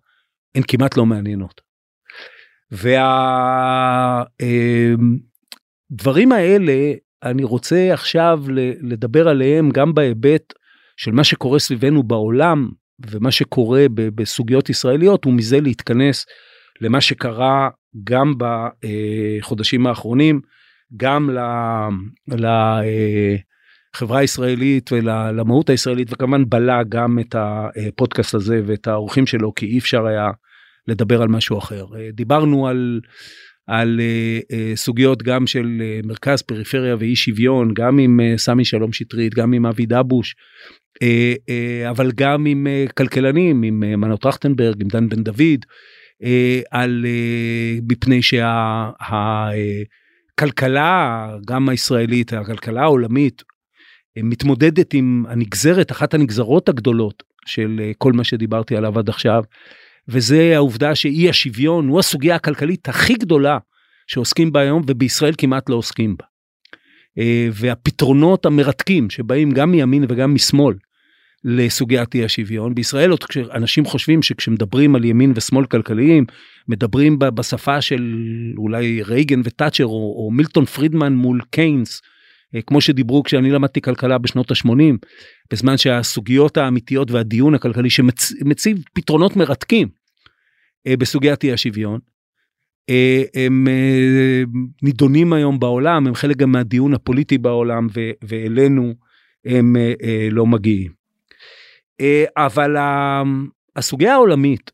הן 0.55 0.63
כמעט 0.69 0.97
לא 0.97 1.07
מעניינות. 1.07 1.61
והדברים 5.91 6.33
האלה, 6.33 6.93
אני 7.23 7.45
רוצה 7.45 7.93
עכשיו 7.93 8.43
לדבר 8.83 9.29
עליהם 9.29 9.71
גם 9.71 9.95
בהיבט 9.95 10.53
של 10.97 11.11
מה 11.11 11.25
שקורה 11.25 11.59
סביבנו 11.59 12.03
בעולם 12.03 12.69
ומה 13.11 13.31
שקורה 13.31 13.87
בסוגיות 13.95 14.71
ישראליות, 14.71 15.27
ומזה 15.27 15.61
להתכנס 15.61 16.27
למה 16.81 17.01
שקרה 17.01 17.69
גם 18.05 18.35
בחודשים 18.39 19.87
האחרונים, 19.87 20.41
גם 20.97 21.31
לחברה 23.95 24.19
הישראלית 24.19 24.93
ולמהות 24.93 25.71
הישראלית, 25.71 26.13
וכמובן 26.13 26.45
בלע 26.49 26.83
גם 26.89 27.19
את 27.19 27.35
הפודקאסט 27.39 28.35
הזה 28.35 28.63
ואת 28.67 28.87
האורחים 28.89 29.27
שלו, 29.27 29.55
כי 29.55 29.67
אי 29.67 29.79
אפשר 29.79 30.07
היה 30.07 30.31
לדבר 30.89 31.23
על 31.23 31.29
משהו 31.29 31.59
אחר. 31.59 31.87
דיברנו 32.13 32.69
על, 32.69 33.01
על 33.67 34.01
סוגיות 34.75 35.23
גם 35.23 35.47
של 35.47 35.83
מרכז, 36.05 36.43
פריפריה 36.43 36.97
ואי 36.99 37.17
שוויון, 37.17 37.75
גם 37.75 37.99
עם 37.99 38.21
סמי 38.37 38.65
שלום 38.65 38.93
שטרית, 38.93 39.35
גם 39.35 39.53
עם 39.53 39.67
אבי 39.67 39.87
דבוש, 39.87 40.35
אבל 41.91 42.11
גם 42.15 42.47
עם 42.47 42.67
כלכלנים, 42.97 43.63
עם 43.63 43.81
מנו 43.81 44.17
טרכטנברג, 44.17 44.83
עם 44.83 44.89
דן 44.89 45.09
בן 45.09 45.23
דוד, 45.23 45.65
על 46.71 47.07
מפני 47.89 48.23
שה... 48.23 48.91
הכלכלה, 50.39 51.29
גם 51.47 51.69
הישראלית, 51.69 52.33
הכלכלה 52.33 52.83
העולמית, 52.83 53.43
מתמודדת 54.25 54.95
עם 54.95 55.25
הנגזרת, 55.29 55.93
אחת 55.93 56.15
הנגזרות 56.15 56.69
הגדולות 56.69 57.23
של 57.47 57.81
כל 57.99 58.13
מה 58.13 58.25
שדיברתי 58.25 58.77
עליו 58.77 58.99
עד 58.99 59.09
עכשיו, 59.09 59.43
וזה 60.09 60.53
העובדה 60.55 60.95
שאי 60.95 61.29
השוויון 61.29 61.89
הוא 61.89 61.99
הסוגיה 61.99 62.35
הכלכלית 62.35 62.89
הכי 62.89 63.15
גדולה 63.15 63.59
שעוסקים 64.07 64.53
בה 64.53 64.61
היום, 64.61 64.83
ובישראל 64.87 65.35
כמעט 65.39 65.71
לא 65.71 65.75
עוסקים 65.75 66.17
בה. 66.17 66.25
והפתרונות 67.53 68.47
המרתקים 68.47 69.11
שבאים 69.11 69.51
גם 69.51 69.71
מימין 69.71 70.05
וגם 70.09 70.35
משמאל 70.35 70.75
לסוגיית 71.45 72.15
אי 72.15 72.25
השוויון. 72.25 72.75
בישראל 72.75 73.11
עוד 73.11 73.25
כשאנשים 73.25 73.85
חושבים 73.85 74.23
שכשמדברים 74.23 74.95
על 74.95 75.05
ימין 75.05 75.33
ושמאל 75.37 75.67
כלכליים, 75.67 76.25
מדברים 76.69 77.19
בשפה 77.19 77.81
של 77.81 78.15
אולי 78.57 79.03
רייגן 79.03 79.41
ותאצ'ר 79.45 79.85
או, 79.85 80.15
או 80.17 80.31
מילטון 80.31 80.65
פרידמן 80.65 81.13
מול 81.13 81.41
קיינס, 81.51 82.01
אה, 82.01 82.07
כמו 82.67 82.81
שדיברו 82.81 83.23
כשאני 83.23 83.51
למדתי 83.51 83.81
כלכלה 83.81 84.19
בשנות 84.19 84.51
ה-80, 84.51 84.97
בזמן 85.53 85.77
שהסוגיות 85.77 86.57
האמיתיות 86.57 87.11
והדיון 87.11 87.55
הכלכלי 87.55 87.91
שמציב 87.91 88.83
פתרונות 88.93 89.37
מרתקים 89.37 89.89
אה, 90.87 90.97
בסוגיית 90.97 91.45
אי 91.45 91.53
השוויון, 91.53 92.01
אה, 92.91 93.23
הם 93.35 93.69
נידונים 94.83 95.33
היום 95.33 95.61
בעולם, 95.61 96.07
הם 96.07 96.15
חלק 96.15 96.37
גם 96.37 96.53
מהדיון 96.53 96.95
הפוליטי 96.95 97.39
בעולם 97.39 97.87
ואלינו 98.23 98.95
הם 99.45 99.77
לא 100.31 100.47
מגיעים. 100.47 100.93
אה, 102.01 102.25
אבל 102.37 102.77
הסוגיה 103.77 104.13
העולמית 104.15 104.71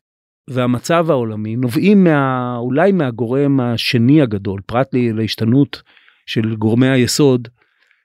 והמצב 0.49 1.11
העולמי 1.11 1.55
נובעים 1.55 2.03
מה, 2.03 2.55
אולי 2.57 2.91
מהגורם 2.91 3.59
השני 3.59 4.21
הגדול, 4.21 4.61
פרט 4.65 4.87
להשתנות 4.93 5.81
של 6.25 6.55
גורמי 6.55 6.87
היסוד, 6.87 7.47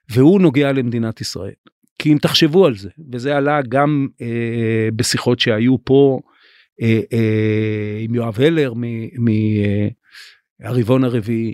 והוא 0.09 0.41
נוגע 0.41 0.71
למדינת 0.71 1.21
ישראל. 1.21 1.53
כי 1.99 2.13
אם 2.13 2.17
תחשבו 2.21 2.65
על 2.65 2.75
זה, 2.75 2.89
וזה 3.11 3.37
עלה 3.37 3.61
גם 3.69 4.07
אה, 4.21 4.89
בשיחות 4.95 5.39
שהיו 5.39 5.75
פה 5.83 6.19
אה, 6.81 6.99
אה, 7.13 7.97
עם 7.99 8.15
יואב 8.15 8.39
הלר 8.39 8.73
מהרבעון 10.59 11.03
אה, 11.03 11.09
הרביעי, 11.09 11.53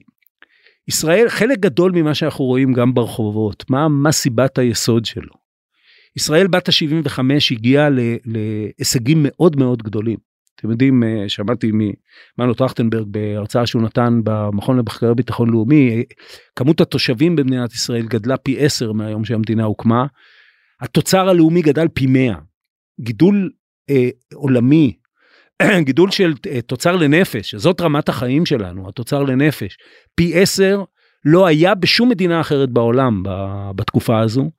ישראל, 0.88 1.30
חלק 1.30 1.60
גדול 1.60 1.92
ממה 1.92 2.16
שאנחנו 2.16 2.46
רואים 2.46 2.74
גם 2.74 2.94
ברחובות, 2.94 3.70
מה, 3.70 3.88
מה 3.88 4.12
סיבת 4.12 4.58
היסוד 4.58 5.06
שלו? 5.06 5.34
ישראל 6.16 6.48
בת 6.48 6.70
ה-75 6.70 7.20
הגיעה 7.52 7.90
להישגים 8.26 9.18
מאוד 9.22 9.56
מאוד 9.56 9.84
גדולים. 9.84 10.29
אתם 10.60 10.72
יודעים, 10.72 11.04
אה, 11.04 11.30
שמעתי 11.30 11.72
ממנו 11.72 12.54
טרכטנברג 12.54 13.08
בהרצאה 13.08 13.66
שהוא 13.66 13.82
נתן 13.82 14.22
במכון 14.24 14.78
למחקרי 14.78 15.16
ביטחון 15.16 15.50
לאומי, 15.50 16.04
כמות 16.56 16.82
התושבים 16.82 17.36
במדינת 17.36 17.74
ישראל 17.74 18.08
גדלה 18.08 18.38
פי 18.38 18.60
10 18.60 18.92
מהיום 18.92 19.26
שהמדינה 19.26 19.64
הוקמה, 19.64 20.06
התוצר 20.82 21.30
הלאומי 21.30 21.62
גדל 21.62 21.88
פי 21.94 22.08
100. 22.08 22.36
גידול 23.02 23.50
אה, 23.90 24.10
עולמי, 24.34 24.94
גידול 25.88 26.12
של 26.12 26.34
אה, 26.48 26.62
תוצר 26.62 26.96
לנפש, 26.96 27.56
זאת 27.56 27.82
רמת 27.82 28.10
החיים 28.10 28.46
שלנו, 28.46 28.90
התוצר 28.90 29.24
לנפש, 29.24 29.78
פי 30.16 30.42
10 30.42 30.84
לא 31.26 31.48
היה 31.48 31.76
בשום 31.76 32.10
מדינה 32.10 32.42
אחרת 32.42 32.70
בעולם 32.70 33.24
בתקופה 33.76 34.20
הזו. 34.20 34.52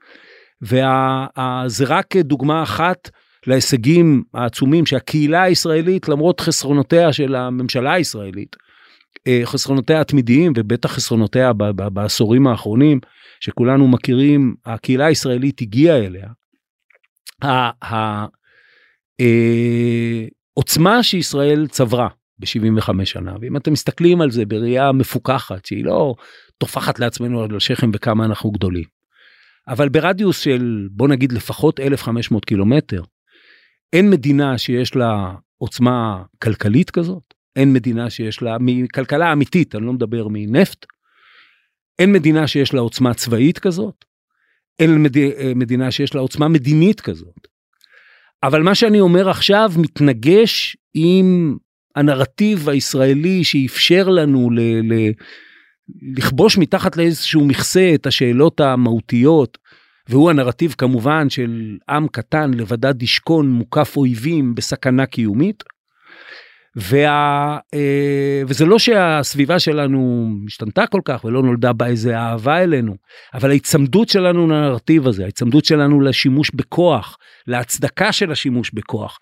וזה 0.63 1.85
רק 1.87 2.17
דוגמה 2.17 2.63
אחת 2.63 3.11
להישגים 3.47 4.23
העצומים 4.35 4.87
שהקהילה 4.87 5.43
הישראלית 5.43 6.09
למרות 6.09 6.41
חסרונותיה 6.41 7.13
של 7.13 7.35
הממשלה 7.35 7.93
הישראלית 7.93 8.57
אה, 9.27 9.41
חסרונותיה 9.45 10.01
התמידיים 10.01 10.53
ובטח 10.57 10.93
חסרונותיה 10.93 11.53
בעשורים 11.93 12.47
האחרונים 12.47 13.01
שכולנו 13.41 13.89
מכירים 13.89 14.55
הקהילה 14.67 15.07
הישראלית 15.07 15.61
הגיעה 15.61 15.99
אליה. 15.99 16.29
העוצמה 20.57 20.97
אה, 20.97 21.03
שישראל 21.03 21.67
צברה 21.67 22.09
ב-75 22.39 23.05
שנה 23.05 23.35
ואם 23.41 23.57
אתם 23.57 23.73
מסתכלים 23.73 24.21
על 24.21 24.31
זה 24.31 24.47
בראייה 24.47 24.93
מפוקחת 24.93 25.65
שהיא 25.65 25.85
לא 25.85 26.15
טופחת 26.59 26.99
לעצמנו 26.99 27.43
על 27.43 27.57
השכם 27.57 27.91
וכמה 27.95 28.25
אנחנו 28.25 28.51
גדולים. 28.51 28.85
אבל 29.69 29.89
ברדיוס 29.89 30.41
של 30.41 30.89
בוא 30.91 31.09
נגיד 31.09 31.33
לפחות 31.33 31.81
1500 31.81 32.45
קילומטר, 32.45 33.03
אין 33.93 34.11
מדינה 34.11 34.59
שיש 34.59 34.97
לה 34.97 35.35
עוצמה 35.59 36.23
כלכלית 36.43 36.91
כזאת, 36.91 37.35
אין 37.57 37.73
מדינה 37.73 38.11
שיש 38.11 38.43
לה, 38.43 38.57
מכלכלה 38.61 39.33
אמיתית, 39.33 39.75
אני 39.75 39.87
לא 39.87 39.93
מדבר 39.93 40.29
מנפט, 40.31 40.87
אין 41.99 42.13
מדינה 42.13 42.47
שיש 42.47 42.75
לה 42.75 42.81
עוצמה 42.81 43.15
צבאית 43.15 43.59
כזאת, 43.59 44.05
אין 44.79 45.03
מד... 45.03 45.17
מדינה 45.55 45.91
שיש 45.91 46.15
לה 46.15 46.21
עוצמה 46.21 46.49
מדינית 46.49 47.01
כזאת. 47.01 47.49
אבל 48.43 48.63
מה 48.63 48.75
שאני 48.75 49.01
אומר 49.01 49.29
עכשיו 49.29 49.73
מתנגש 49.77 50.77
עם 50.95 51.57
הנרטיב 51.97 52.69
הישראלי 52.69 53.45
שאפשר 53.45 54.09
לנו 54.09 54.51
ל... 54.51 54.61
ל... 54.61 55.11
לכבוש 56.17 56.59
מתחת 56.59 56.97
לאיזשהו 56.97 57.45
מכסה 57.45 57.91
את 57.95 58.07
השאלות 58.07 58.61
המהותיות, 58.61 59.59
והוא 60.11 60.31
הנרטיב 60.31 60.75
כמובן 60.79 61.31
של 61.31 61.77
עם 61.89 62.09
קטן 62.09 62.55
לבדד 62.55 63.03
ישכון 63.03 63.51
מוקף 63.51 63.97
אויבים 63.97 64.55
בסכנה 64.55 65.07
קיומית. 65.07 65.65
וה, 66.77 67.59
אה, 67.75 68.43
וזה 68.47 68.67
לא 68.67 68.79
שהסביבה 68.79 69.59
שלנו 69.59 70.29
השתנתה 70.47 70.87
כל 70.87 71.01
כך 71.05 71.25
ולא 71.25 71.43
נולדה 71.43 71.73
בה 71.73 71.87
איזה 71.87 72.19
אהבה 72.19 72.63
אלינו, 72.63 72.95
אבל 73.35 73.51
ההיצמדות 73.51 74.09
שלנו 74.09 74.47
לנרטיב 74.47 75.07
הזה, 75.07 75.23
ההיצמדות 75.23 75.65
שלנו 75.65 76.01
לשימוש 76.01 76.51
בכוח, 76.55 77.17
להצדקה 77.47 78.13
של 78.13 78.33
השימוש 78.33 78.71
בכוח, 78.75 79.19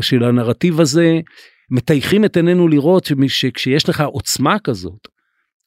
של 0.00 0.24
הנרטיב 0.24 0.80
הזה, 0.80 1.20
מטייחים 1.70 2.24
את 2.24 2.36
עינינו 2.36 2.68
לראות 2.68 3.08
שכשיש 3.28 3.88
לך 3.88 4.00
עוצמה 4.00 4.58
כזאת, 4.58 5.08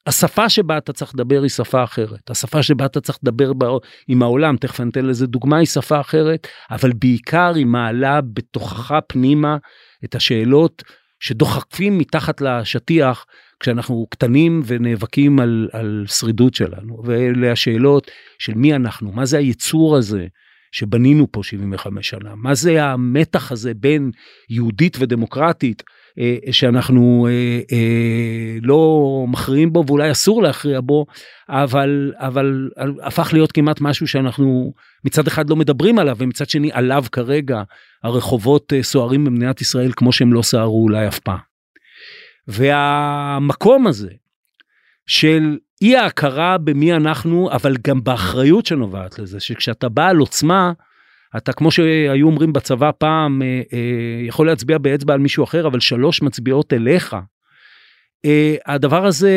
השפה 0.07 0.49
שבה 0.49 0.77
אתה 0.77 0.93
צריך 0.93 1.11
לדבר 1.15 1.41
היא 1.41 1.49
שפה 1.49 1.83
אחרת, 1.83 2.29
השפה 2.29 2.63
שבה 2.63 2.85
אתה 2.85 3.01
צריך 3.01 3.19
לדבר 3.23 3.53
בה, 3.53 3.67
עם 4.07 4.23
העולם, 4.23 4.57
תכף 4.57 4.81
אני 4.81 4.89
אתן 4.89 5.05
לזה 5.05 5.27
דוגמה, 5.27 5.57
היא 5.57 5.67
שפה 5.67 5.99
אחרת, 5.99 6.47
אבל 6.71 6.91
בעיקר 6.93 7.53
היא 7.55 7.65
מעלה 7.65 8.21
בתוכך 8.21 8.99
פנימה 9.07 9.57
את 10.05 10.15
השאלות 10.15 10.83
שדוחפים 11.19 11.97
מתחת 11.97 12.41
לשטיח 12.41 13.25
כשאנחנו 13.59 14.07
קטנים 14.09 14.61
ונאבקים 14.65 15.39
על, 15.39 15.69
על 15.71 16.05
שרידות 16.07 16.53
שלנו, 16.53 17.01
ואלה 17.05 17.51
השאלות 17.51 18.11
של 18.39 18.53
מי 18.53 18.75
אנחנו, 18.75 19.11
מה 19.11 19.25
זה 19.25 19.37
היצור 19.37 19.97
הזה 19.97 20.27
שבנינו 20.71 21.27
פה 21.31 21.43
75 21.43 22.09
שנה, 22.09 22.35
מה 22.35 22.55
זה 22.55 22.83
המתח 22.83 23.51
הזה 23.51 23.73
בין 23.73 24.11
יהודית 24.49 24.97
ודמוקרטית 24.99 25.83
שאנחנו 26.51 27.27
אה, 27.29 27.59
אה, 27.71 28.57
לא 28.61 29.25
מכריעים 29.27 29.73
בו 29.73 29.83
ואולי 29.87 30.11
אסור 30.11 30.43
להכריע 30.43 30.79
בו, 30.83 31.05
אבל, 31.49 32.13
אבל 32.17 32.69
הפך 33.03 33.29
להיות 33.33 33.51
כמעט 33.51 33.81
משהו 33.81 34.07
שאנחנו 34.07 34.73
מצד 35.05 35.27
אחד 35.27 35.49
לא 35.49 35.55
מדברים 35.55 35.99
עליו 35.99 36.15
ומצד 36.19 36.49
שני 36.49 36.69
עליו 36.73 37.05
כרגע 37.11 37.63
הרחובות 38.03 38.73
סוערים 38.81 39.25
במדינת 39.25 39.61
ישראל 39.61 39.91
כמו 39.95 40.11
שהם 40.11 40.33
לא 40.33 40.41
סערו 40.41 40.83
אולי 40.83 41.07
אף 41.07 41.19
פעם. 41.19 41.37
והמקום 42.47 43.87
הזה 43.87 44.09
של 45.07 45.57
אי 45.81 45.97
ההכרה 45.97 46.57
במי 46.57 46.93
אנחנו 46.93 47.51
אבל 47.51 47.75
גם 47.87 48.03
באחריות 48.03 48.65
שנובעת 48.65 49.19
לזה 49.19 49.39
שכשאתה 49.39 49.89
בא 49.89 50.07
על 50.07 50.17
עוצמה 50.17 50.71
אתה 51.37 51.53
כמו 51.53 51.71
שהיו 51.71 52.27
אומרים 52.27 52.53
בצבא 52.53 52.91
פעם 52.97 53.41
אה, 53.41 53.61
אה, 53.73 54.25
יכול 54.27 54.47
להצביע 54.47 54.77
באצבע 54.77 55.13
על 55.13 55.19
מישהו 55.19 55.43
אחר 55.43 55.67
אבל 55.67 55.79
שלוש 55.79 56.21
מצביעות 56.21 56.73
אליך. 56.73 57.15
אה, 58.25 58.55
הדבר 58.65 59.05
הזה 59.05 59.31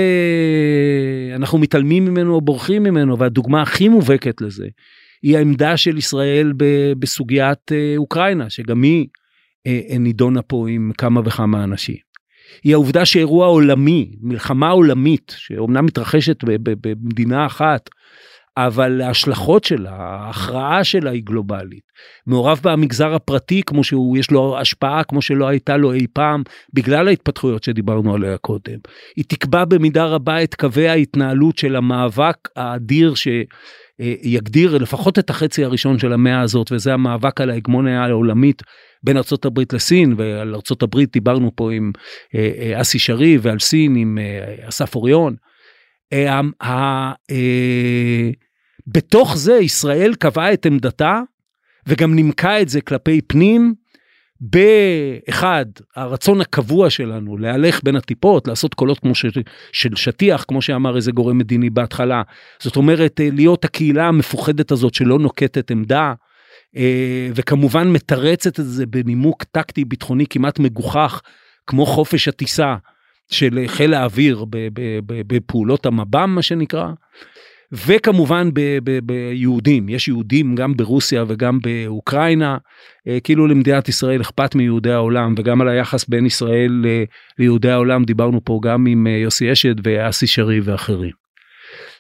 אנחנו 1.35 1.59
מתעלמים 1.59 2.05
ממנו 2.05 2.35
או 2.35 2.41
בורחים 2.41 2.83
ממנו 2.83 3.19
והדוגמה 3.19 3.63
הכי 3.63 3.89
מובהקת 3.89 4.41
לזה 4.41 4.67
היא 5.23 5.37
העמדה 5.37 5.77
של 5.77 5.97
ישראל 5.97 6.53
בסוגיית 6.99 7.73
אוקראינה 7.97 8.51
שגם 8.51 8.83
היא 8.83 9.07
נידונה 10.01 10.43
פה 10.43 10.67
עם 10.69 10.93
כמה 10.99 11.21
וכמה 11.25 11.65
אנשים. 11.65 11.97
היא 12.65 12.73
העובדה 12.75 13.05
שאירוע 13.05 13.47
עולמי 13.47 14.11
מלחמה 14.21 14.71
עולמית 14.71 15.35
שאומנם 15.39 15.87
מתרחשת 15.87 16.37
במדינה 16.45 17.47
אחת 17.47 17.91
אבל 18.67 19.01
ההשלכות 19.01 19.65
שלה, 19.65 19.91
ההכרעה 19.93 20.85
שלה 20.85 21.11
היא 21.11 21.23
גלובלית. 21.25 21.89
מעורב 22.27 22.61
בה 22.63 22.73
המגזר 22.73 23.15
הפרטי 23.15 23.63
כמו 23.67 23.85
שהוא, 23.85 24.19
יש 24.19 24.31
לו 24.31 24.59
השפעה 24.59 25.05
כמו 25.05 25.23
שלא 25.23 25.49
הייתה 25.49 25.77
לו 25.77 25.93
אי 25.93 26.07
פעם, 26.13 26.43
בגלל 26.75 27.09
ההתפתחויות 27.09 27.65
שדיברנו 27.65 28.15
עליה 28.15 28.39
קודם. 28.39 28.79
היא 29.17 29.25
תקבע 29.29 29.65
במידה 29.65 30.05
רבה 30.05 30.43
את 30.43 30.55
קווי 30.55 30.89
ההתנהלות 30.89 31.59
של 31.59 31.77
המאבק 31.77 32.37
האדיר 32.57 33.15
שיגדיר 33.15 34.79
לפחות 34.79 35.19
את 35.19 35.31
החצי 35.31 35.65
הראשון 35.65 35.99
של 35.99 36.13
המאה 36.13 36.41
הזאת, 36.41 36.73
וזה 36.73 36.93
המאבק 36.95 37.41
על 37.41 37.51
ההגמוניה 37.51 38.05
העולמית 38.05 38.63
בין 39.03 39.17
ארה"ב 39.17 39.61
לסין, 39.73 40.15
ועל 40.17 40.55
ארה"ב 40.55 41.01
דיברנו 41.13 41.51
פה 41.57 41.73
עם 41.73 41.93
אה, 42.35 42.51
אה, 42.59 42.81
אסי 42.81 42.99
שרי, 42.99 43.39
ועל 43.43 43.59
סין 43.59 43.97
עם 43.97 44.19
אה, 44.19 44.69
אסף 44.69 44.95
אוריון. 44.95 45.37
בתוך 48.93 49.37
זה 49.37 49.53
ישראל 49.53 50.15
קבעה 50.15 50.53
את 50.53 50.67
עמדתה 50.67 51.21
וגם 51.87 52.15
נימקה 52.15 52.61
את 52.61 52.69
זה 52.69 52.81
כלפי 52.81 53.21
פנים 53.21 53.75
באחד 54.41 55.65
הרצון 55.97 56.41
הקבוע 56.41 56.91
שלנו 56.91 57.39
להלך 57.39 57.81
בין 57.85 57.97
הטיפות 57.97 58.49
לעשות 58.49 58.75
קולות 58.75 58.99
כמו 58.99 59.15
ש... 59.15 59.27
של 59.73 59.97
שטיח 59.97 60.45
כמו 60.49 60.63
שאמר 60.63 60.97
איזה 60.97 61.13
גורם 61.13 61.39
מדיני 61.39 61.71
בהתחלה 61.71 62.23
זאת 62.63 62.77
אומרת 62.77 63.21
אה, 63.21 63.29
להיות 63.33 63.65
הקהילה 63.65 64.09
המפוחדת 64.09 64.71
הזאת 64.71 64.95
שלא 64.95 65.19
נוקטת 65.19 65.71
עמדה 65.71 66.15
אה, 66.77 67.29
וכמובן 67.35 67.89
מתרצת 67.89 68.61
את 68.61 68.65
זה 68.65 68.87
בנימוק 68.87 69.45
טקטי 69.45 69.85
ביטחוני 69.85 70.27
כמעט 70.31 70.59
מגוחך 70.59 71.21
כמו 71.67 71.87
חופש 71.87 72.29
הטיסה 72.29 72.77
של 73.31 73.65
חיל 73.67 73.95
האוויר 73.95 74.45
בפעולות 75.07 75.87
המב"ם 75.87 76.35
מה 76.35 76.43
שנקרא. 76.43 76.93
וכמובן 77.73 78.51
ביהודים, 79.03 79.89
יש 79.89 80.09
יהודים 80.09 80.55
גם 80.55 80.77
ברוסיה 80.77 81.25
וגם 81.29 81.59
באוקראינה, 81.63 82.57
אה, 83.09 83.19
כאילו 83.25 83.47
למדינת 83.47 83.89
ישראל 83.89 84.21
אכפת 84.21 84.55
מיהודי 84.55 84.93
העולם 84.93 85.35
וגם 85.39 85.61
על 85.61 85.69
היחס 85.69 86.09
בין 86.09 86.27
ישראל 86.27 86.85
ליהודי 87.39 87.71
העולם 87.71 88.05
דיברנו 88.05 88.45
פה 88.45 88.61
גם 88.63 88.87
עם 88.87 89.07
אה, 89.07 89.13
יוסי 89.13 89.53
אשד 89.53 89.87
ואסי 89.87 90.27
שרי 90.27 90.61
ואחרים. 90.61 91.29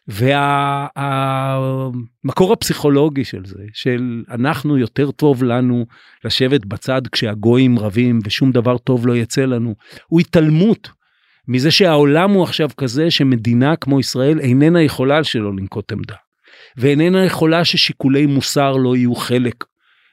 והמקור 0.09 1.37
וה, 2.49 2.53
הפסיכולוגי 2.53 3.25
של 3.25 3.45
זה, 3.45 3.63
של 3.73 4.23
אנחנו 4.31 4.79
יותר 4.79 5.11
טוב 5.11 5.43
לנו 5.43 5.87
לשבת 6.25 6.65
בצד 6.65 7.03
כשהגויים 7.13 7.79
רבים 7.79 8.19
ושום 8.25 8.53
דבר 8.53 8.79
טוב 8.79 9.07
לא 9.07 9.17
יצא 9.17 9.45
לנו, 9.45 9.75
הוא 10.07 10.21
התעלמות 10.21 10.98
מזה 11.49 11.71
שהעולם 11.71 12.31
הוא 12.31 12.43
עכשיו 12.43 12.69
כזה 12.77 13.11
שמדינה 13.11 13.77
כמו 13.77 14.01
ישראל 14.01 14.41
איננה 14.41 14.83
יכולה 14.83 15.25
שלא 15.25 15.53
לנקוט 15.53 15.93
עמדה. 15.93 16.15
ואיננה 16.77 17.25
יכולה 17.25 17.65
ששיקולי 17.65 18.27
מוסר 18.27 18.73
לא 18.73 18.97
יהיו 18.97 19.15
חלק 19.15 19.65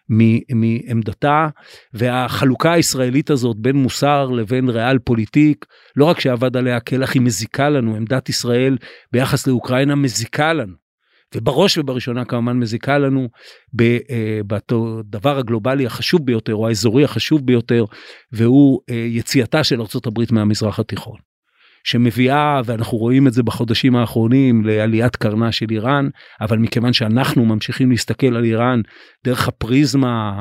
מעמדתה 0.10 1.48
והחלוקה 1.94 2.72
הישראלית 2.74 3.30
הזאת 3.30 3.58
בין 3.58 3.76
מוסר 3.76 4.26
לבין 4.26 4.70
ריאל 4.70 5.00
פוליטיק 5.00 5.66
לא 5.96 6.06
רק 6.06 6.20
שעבד 6.20 6.58
עליה 6.58 6.80
כלח 6.80 7.14
היא 7.14 7.22
מזיקה 7.22 7.70
לנו 7.70 7.96
עמדת 7.96 8.30
ישראל 8.30 8.78
ביחס 9.12 9.48
לאוקראינה 9.48 9.96
מזיקה 9.96 10.54
לנו. 10.54 10.85
ובראש 11.36 11.78
ובראשונה 11.78 12.26
כמובן 12.26 12.58
מזיקה 12.58 12.98
לנו 12.98 13.30
אה, 13.82 14.40
בדבר 14.48 15.38
הגלובלי 15.38 15.86
החשוב 15.86 16.26
ביותר 16.26 16.56
או 16.56 16.68
האזורי 16.68 17.04
החשוב 17.04 17.46
ביותר 17.46 17.86
והוא 18.32 18.82
אה, 18.90 18.96
יציאתה 18.96 19.64
של 19.64 19.82
ארה"ב 19.82 20.24
מהמזרח 20.32 20.80
התיכון. 20.80 21.18
שמביאה 21.84 22.62
ואנחנו 22.66 22.98
רואים 22.98 23.28
את 23.28 23.34
זה 23.34 23.44
בחודשים 23.44 23.96
האחרונים 23.96 24.66
לעליית 24.66 25.16
קרנה 25.16 25.52
של 25.52 25.66
איראן 25.72 26.10
אבל 26.42 26.58
מכיוון 26.58 26.94
שאנחנו 26.94 27.46
ממשיכים 27.46 27.92
להסתכל 27.92 28.36
על 28.36 28.44
איראן 28.44 28.82
דרך 29.26 29.48
הפריזמה 29.48 30.32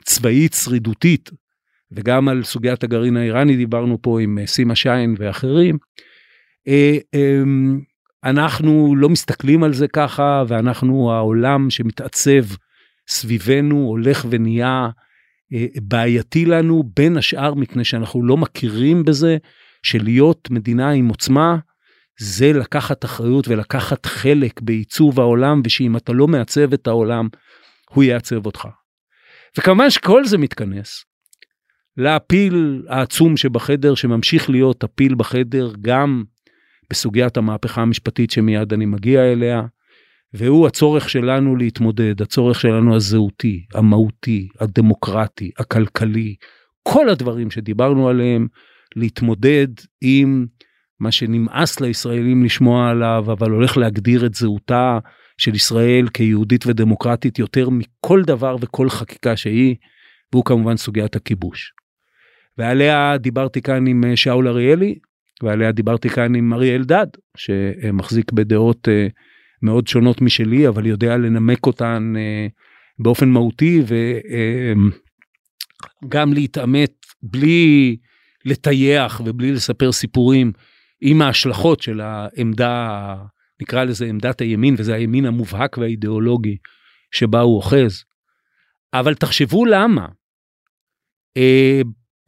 הצבאית 0.00 0.52
שרידותית 0.52 1.30
וגם 1.92 2.28
על 2.28 2.42
סוגיית 2.42 2.84
הגרעין 2.84 3.16
האיראני 3.16 3.56
דיברנו 3.56 4.02
פה 4.02 4.20
עם 4.20 4.38
אה, 4.38 4.46
סימה 4.46 4.74
שיין 4.74 5.14
ואחרים. 5.18 5.78
אנחנו 8.26 8.96
לא 8.96 9.08
מסתכלים 9.08 9.62
על 9.62 9.72
זה 9.72 9.88
ככה 9.88 10.44
ואנחנו 10.48 11.12
העולם 11.12 11.70
שמתעצב 11.70 12.44
סביבנו 13.08 13.76
הולך 13.76 14.26
ונהיה 14.30 14.88
אה, 15.52 15.66
בעייתי 15.82 16.44
לנו 16.44 16.82
בין 16.96 17.16
השאר 17.16 17.54
מפני 17.54 17.84
שאנחנו 17.84 18.26
לא 18.26 18.36
מכירים 18.36 19.04
בזה 19.04 19.36
שלהיות 19.82 20.50
מדינה 20.50 20.90
עם 20.90 21.08
עוצמה 21.08 21.56
זה 22.18 22.52
לקחת 22.52 23.04
אחריות 23.04 23.48
ולקחת 23.48 24.06
חלק 24.06 24.60
בעיצוב 24.60 25.20
העולם 25.20 25.62
ושאם 25.64 25.96
אתה 25.96 26.12
לא 26.12 26.28
מעצב 26.28 26.72
את 26.72 26.86
העולם 26.86 27.28
הוא 27.90 28.04
יעצב 28.04 28.46
אותך. 28.46 28.68
וכמובן 29.58 29.90
שכל 29.90 30.24
זה 30.24 30.38
מתכנס 30.38 31.04
לפיל 31.96 32.82
העצום 32.88 33.36
שבחדר 33.36 33.94
שממשיך 33.94 34.50
להיות 34.50 34.84
הפיל 34.84 35.14
בחדר 35.14 35.72
גם 35.80 36.24
בסוגיית 36.90 37.36
המהפכה 37.36 37.82
המשפטית 37.82 38.30
שמיד 38.30 38.72
אני 38.72 38.86
מגיע 38.86 39.32
אליה, 39.32 39.62
והוא 40.34 40.66
הצורך 40.66 41.10
שלנו 41.10 41.56
להתמודד, 41.56 42.22
הצורך 42.22 42.60
שלנו 42.60 42.96
הזהותי, 42.96 43.64
המהותי, 43.74 44.48
הדמוקרטי, 44.60 45.50
הכלכלי, 45.58 46.34
כל 46.82 47.08
הדברים 47.08 47.50
שדיברנו 47.50 48.08
עליהם, 48.08 48.46
להתמודד 48.96 49.68
עם 50.00 50.46
מה 51.00 51.12
שנמאס 51.12 51.80
לישראלים 51.80 52.44
לשמוע 52.44 52.90
עליו, 52.90 53.24
אבל 53.32 53.50
הולך 53.50 53.76
להגדיר 53.76 54.26
את 54.26 54.34
זהותה 54.34 54.98
של 55.38 55.54
ישראל 55.54 56.08
כיהודית 56.14 56.66
ודמוקרטית 56.66 57.38
יותר 57.38 57.68
מכל 57.70 58.22
דבר 58.22 58.56
וכל 58.60 58.90
חקיקה 58.90 59.36
שהיא, 59.36 59.76
והוא 60.32 60.44
כמובן 60.44 60.76
סוגיית 60.76 61.16
הכיבוש. 61.16 61.72
ועליה 62.58 63.18
דיברתי 63.18 63.62
כאן 63.62 63.86
עם 63.86 64.16
שאול 64.16 64.48
אריאלי, 64.48 64.94
ועליה 65.42 65.72
דיברתי 65.72 66.08
כאן 66.08 66.34
עם 66.34 66.52
אריה 66.52 66.74
אלדד 66.74 67.06
שמחזיק 67.36 68.32
בדעות 68.32 68.88
אה, 68.88 69.06
מאוד 69.62 69.86
שונות 69.86 70.20
משלי 70.20 70.68
אבל 70.68 70.86
יודע 70.86 71.16
לנמק 71.16 71.66
אותן 71.66 72.12
אה, 72.16 72.46
באופן 72.98 73.28
מהותי 73.28 73.82
וגם 76.04 76.28
אה, 76.28 76.34
להתעמת 76.34 76.92
בלי 77.22 77.96
לטייח 78.44 79.20
ובלי 79.24 79.52
לספר 79.52 79.92
סיפורים 79.92 80.52
עם 81.00 81.22
ההשלכות 81.22 81.80
של 81.80 82.00
העמדה 82.00 83.16
נקרא 83.62 83.84
לזה 83.84 84.06
עמדת 84.06 84.40
הימין 84.40 84.74
וזה 84.78 84.94
הימין 84.94 85.26
המובהק 85.26 85.78
והאידיאולוגי 85.78 86.56
שבה 87.10 87.40
הוא 87.40 87.56
אוחז. 87.56 88.04
אבל 88.92 89.14
תחשבו 89.14 89.64
למה. 89.64 90.06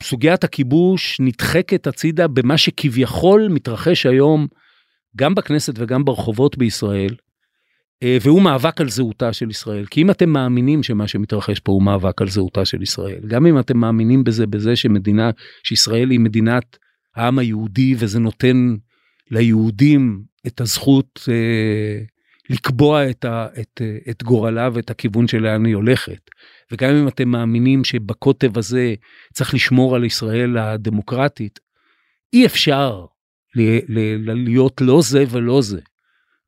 סוגיית 0.02 0.44
הכיבוש 0.44 1.20
נדחקת 1.20 1.86
הצידה 1.86 2.28
במה 2.28 2.58
שכביכול 2.58 3.48
מתרחש 3.48 4.06
היום 4.06 4.46
גם 5.16 5.34
בכנסת 5.34 5.74
וגם 5.76 6.04
ברחובות 6.04 6.58
בישראל, 6.58 7.14
אה, 8.02 8.18
והוא 8.22 8.42
מאבק 8.42 8.80
על 8.80 8.88
זהותה 8.88 9.32
של 9.32 9.50
ישראל. 9.50 9.86
כי 9.86 10.02
אם 10.02 10.10
אתם 10.10 10.28
מאמינים 10.28 10.82
שמה 10.82 11.08
שמתרחש 11.08 11.60
פה 11.60 11.72
הוא 11.72 11.82
מאבק 11.82 12.22
על 12.22 12.28
זהותה 12.28 12.64
של 12.64 12.82
ישראל, 12.82 13.20
גם 13.26 13.46
אם 13.46 13.58
אתם 13.58 13.78
מאמינים 13.78 14.24
בזה, 14.24 14.46
בזה 14.46 14.76
שמדינה, 14.76 15.30
שישראל 15.64 16.10
היא 16.10 16.20
מדינת 16.20 16.76
העם 17.16 17.38
היהודי 17.38 17.94
וזה 17.98 18.18
נותן 18.18 18.76
ליהודים 19.30 20.22
את 20.46 20.60
הזכות 20.60 21.28
אה, 21.28 22.04
לקבוע 22.50 23.10
את, 23.10 23.24
ה, 23.24 23.46
את, 23.60 23.82
את 24.10 24.22
גורלה 24.22 24.68
ואת 24.74 24.90
הכיוון 24.90 25.28
שלאן 25.28 25.64
היא 25.64 25.74
הולכת. 25.74 26.30
וגם 26.72 26.90
אם 26.90 27.08
אתם 27.08 27.28
מאמינים 27.28 27.84
שבקוטב 27.84 28.58
הזה 28.58 28.94
צריך 29.32 29.54
לשמור 29.54 29.96
על 29.96 30.04
ישראל 30.04 30.58
הדמוקרטית, 30.58 31.58
אי 32.32 32.46
אפשר 32.46 33.04
להיות 33.54 34.80
לא 34.80 35.00
זה 35.02 35.24
ולא 35.30 35.62
זה, 35.62 35.80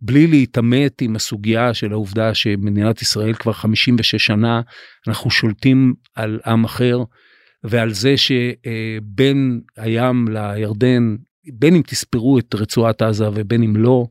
בלי 0.00 0.26
להתעמת 0.26 1.02
עם 1.02 1.16
הסוגיה 1.16 1.74
של 1.74 1.92
העובדה 1.92 2.34
שמדינת 2.34 3.02
ישראל 3.02 3.34
כבר 3.34 3.52
56 3.52 4.26
שנה 4.26 4.60
אנחנו 5.08 5.30
שולטים 5.30 5.94
על 6.14 6.40
עם 6.46 6.64
אחר, 6.64 6.98
ועל 7.64 7.92
זה 7.92 8.14
שבין 8.16 9.60
הים 9.76 10.28
לירדן, 10.28 11.16
בין 11.54 11.74
אם 11.74 11.82
תספרו 11.86 12.38
את 12.38 12.54
רצועת 12.54 13.02
עזה 13.02 13.28
ובין 13.34 13.62
אם 13.62 13.76
לא, 13.76 14.06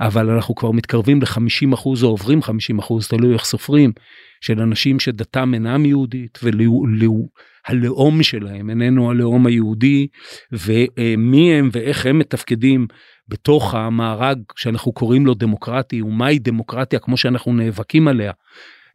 אבל 0.00 0.30
אנחנו 0.30 0.54
כבר 0.54 0.70
מתקרבים 0.70 1.22
ל-50 1.22 1.74
אחוז 1.74 2.04
או 2.04 2.08
עוברים 2.08 2.42
50 2.42 2.78
אחוז, 2.78 3.08
תלוי 3.08 3.32
איך 3.32 3.44
סופרים, 3.44 3.92
של 4.40 4.60
אנשים 4.60 5.00
שדתם 5.00 5.54
אינם 5.54 5.86
יהודית 5.86 6.38
והלאום 6.42 8.22
שלהם 8.22 8.70
איננו 8.70 9.10
הלאום 9.10 9.46
היהודי, 9.46 10.06
ומי 10.52 11.54
הם 11.54 11.68
ואיך 11.72 12.06
הם 12.06 12.18
מתפקדים 12.18 12.86
בתוך 13.28 13.74
המארג 13.74 14.38
שאנחנו 14.56 14.92
קוראים 14.92 15.26
לו 15.26 15.34
דמוקרטי, 15.34 16.02
ומהי 16.02 16.38
דמוקרטיה 16.38 16.98
כמו 16.98 17.16
שאנחנו 17.16 17.52
נאבקים 17.52 18.08
עליה, 18.08 18.32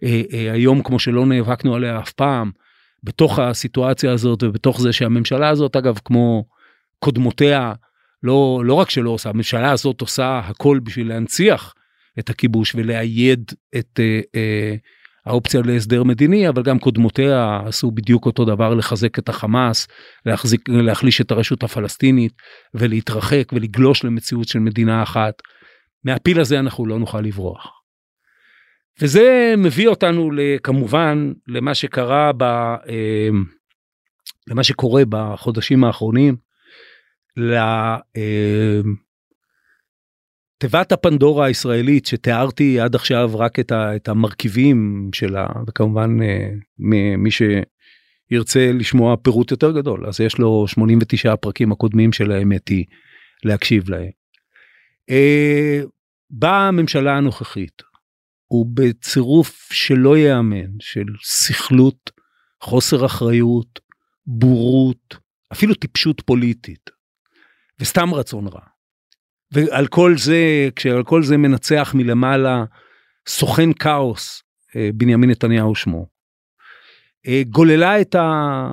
אה, 0.03 0.21
אה, 0.33 0.51
היום 0.51 0.83
כמו 0.83 0.99
שלא 0.99 1.25
נאבקנו 1.25 1.75
עליה 1.75 1.99
אף 1.99 2.11
פעם, 2.11 2.51
בתוך 3.03 3.39
הסיטואציה 3.39 4.11
הזאת 4.11 4.43
ובתוך 4.43 4.81
זה 4.81 4.93
שהממשלה 4.93 5.49
הזאת 5.49 5.75
אגב 5.75 5.99
כמו 6.05 6.45
קודמותיה 6.99 7.73
לא 8.23 8.61
לא 8.65 8.73
רק 8.73 8.89
שלא 8.89 9.09
עושה 9.09 9.29
הממשלה 9.29 9.71
הזאת 9.71 10.01
עושה 10.01 10.39
הכל 10.39 10.79
בשביל 10.83 11.09
להנציח 11.09 11.73
את 12.19 12.29
הכיבוש 12.29 12.75
ולאייד 12.75 13.51
את 13.77 13.99
אה, 13.99 14.21
אה, 14.35 14.75
האופציה 15.25 15.61
להסדר 15.65 16.03
מדיני 16.03 16.49
אבל 16.49 16.63
גם 16.63 16.79
קודמותיה 16.79 17.59
עשו 17.65 17.91
בדיוק 17.91 18.25
אותו 18.25 18.45
דבר 18.45 18.73
לחזק 18.73 19.19
את 19.19 19.29
החמאס 19.29 19.87
להחזיק 20.25 20.69
להחליש 20.69 21.21
את 21.21 21.31
הרשות 21.31 21.63
הפלסטינית 21.63 22.33
ולהתרחק 22.73 23.43
ולגלוש 23.53 24.03
למציאות 24.03 24.47
של 24.47 24.59
מדינה 24.59 25.03
אחת. 25.03 25.33
מהפיל 26.03 26.39
הזה 26.39 26.59
אנחנו 26.59 26.85
לא 26.85 26.99
נוכל 26.99 27.21
לברוח. 27.21 27.71
וזה 29.01 29.53
מביא 29.57 29.87
אותנו 29.87 30.31
כמובן 30.63 31.31
למה 31.47 31.75
שקרה 31.75 32.31
ב... 32.37 32.43
אה, 32.43 33.29
למה 34.47 34.63
שקורה 34.63 35.03
בחודשים 35.09 35.83
האחרונים. 35.83 36.35
לתיבת 40.57 40.91
אה, 40.91 40.97
הפנדורה 40.97 41.45
הישראלית 41.45 42.05
שתיארתי 42.05 42.79
עד 42.79 42.95
עכשיו 42.95 43.31
רק 43.33 43.59
את, 43.59 43.71
ה, 43.71 43.95
את 43.95 44.07
המרכיבים 44.07 45.09
שלה 45.13 45.47
וכמובן 45.67 46.17
אה, 46.21 46.49
מי 47.17 47.29
שירצה 47.31 48.71
לשמוע 48.73 49.15
פירוט 49.17 49.51
יותר 49.51 49.71
גדול 49.71 50.05
אז 50.07 50.21
יש 50.21 50.37
לו 50.37 50.67
89 50.67 51.33
הפרקים 51.33 51.71
הקודמים 51.71 52.13
של 52.13 52.31
האמת 52.31 52.67
היא 52.67 52.85
להקשיב 53.45 53.89
להם. 53.89 54.09
באה 56.29 56.67
הממשלה 56.67 57.17
הנוכחית 57.17 57.81
הוא 58.53 58.65
בצירוף 58.73 59.69
שלא 59.71 60.17
ייאמן 60.17 60.79
של 60.79 61.05
סכלות, 61.23 62.11
חוסר 62.61 63.05
אחריות, 63.05 63.79
בורות, 64.27 65.17
אפילו 65.53 65.73
טיפשות 65.73 66.21
פוליטית, 66.25 66.89
וסתם 67.79 68.13
רצון 68.13 68.47
רע. 68.47 68.61
ועל 69.51 69.87
כל 69.87 70.17
זה, 70.17 70.69
כשעל 70.75 71.03
כל 71.03 71.23
זה 71.23 71.37
מנצח 71.37 71.91
מלמעלה 71.95 72.63
סוכן 73.27 73.73
כאוס, 73.73 74.43
אה, 74.75 74.89
בנימין 74.93 75.29
נתניהו 75.29 75.75
שמו, 75.75 76.05
אה, 77.27 77.41
גוללה 77.49 78.01
את, 78.01 78.15
ה, 78.15 78.67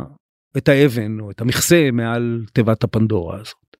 את 0.57 0.69
האבן 0.69 1.21
או 1.21 1.31
את 1.31 1.41
המכסה 1.41 1.89
מעל 1.93 2.45
תיבת 2.53 2.85
הפנדורה 2.85 3.41
הזאת. 3.41 3.77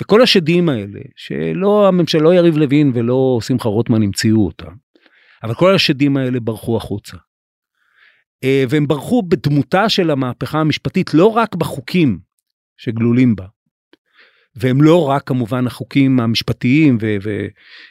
וכל 0.00 0.22
השדים 0.22 0.68
האלה, 0.68 1.00
שלא 1.16 1.88
הממשלה, 1.88 2.22
לא 2.22 2.34
יריב 2.34 2.56
לוין 2.56 2.92
ולא 2.94 3.38
שמחה 3.42 3.68
רוטמן 3.68 4.02
המציאו 4.02 4.46
אותם, 4.46 4.72
אבל 5.42 5.54
כל 5.54 5.74
השדים 5.74 6.16
האלה 6.16 6.40
ברחו 6.40 6.76
החוצה. 6.76 7.16
אה, 8.44 8.64
והם 8.68 8.86
ברחו 8.86 9.22
בדמותה 9.22 9.88
של 9.88 10.10
המהפכה 10.10 10.58
המשפטית, 10.58 11.14
לא 11.14 11.26
רק 11.26 11.54
בחוקים 11.54 12.18
שגלולים 12.76 13.36
בה. 13.36 13.46
והם 14.56 14.82
לא 14.82 15.08
רק 15.08 15.26
כמובן 15.26 15.66
החוקים 15.66 16.20
המשפטיים 16.20 16.98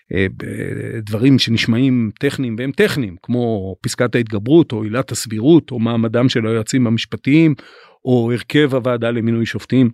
ודברים 0.09 1.33
אה, 1.33 1.39
שנשמעים 1.39 2.11
טכניים 2.19 2.55
והם 2.59 2.71
טכניים 2.71 3.15
כמו 3.23 3.75
פסקת 3.81 4.15
ההתגברות 4.15 4.71
או 4.71 4.83
עילת 4.83 5.11
הסבירות 5.11 5.71
או 5.71 5.79
מעמדם 5.79 6.29
של 6.29 6.47
היועצים 6.47 6.87
המשפטיים 6.87 7.55
או 8.05 8.31
הרכב 8.31 8.75
הוועדה 8.75 9.11
למינוי 9.11 9.45
שופטים. 9.45 9.89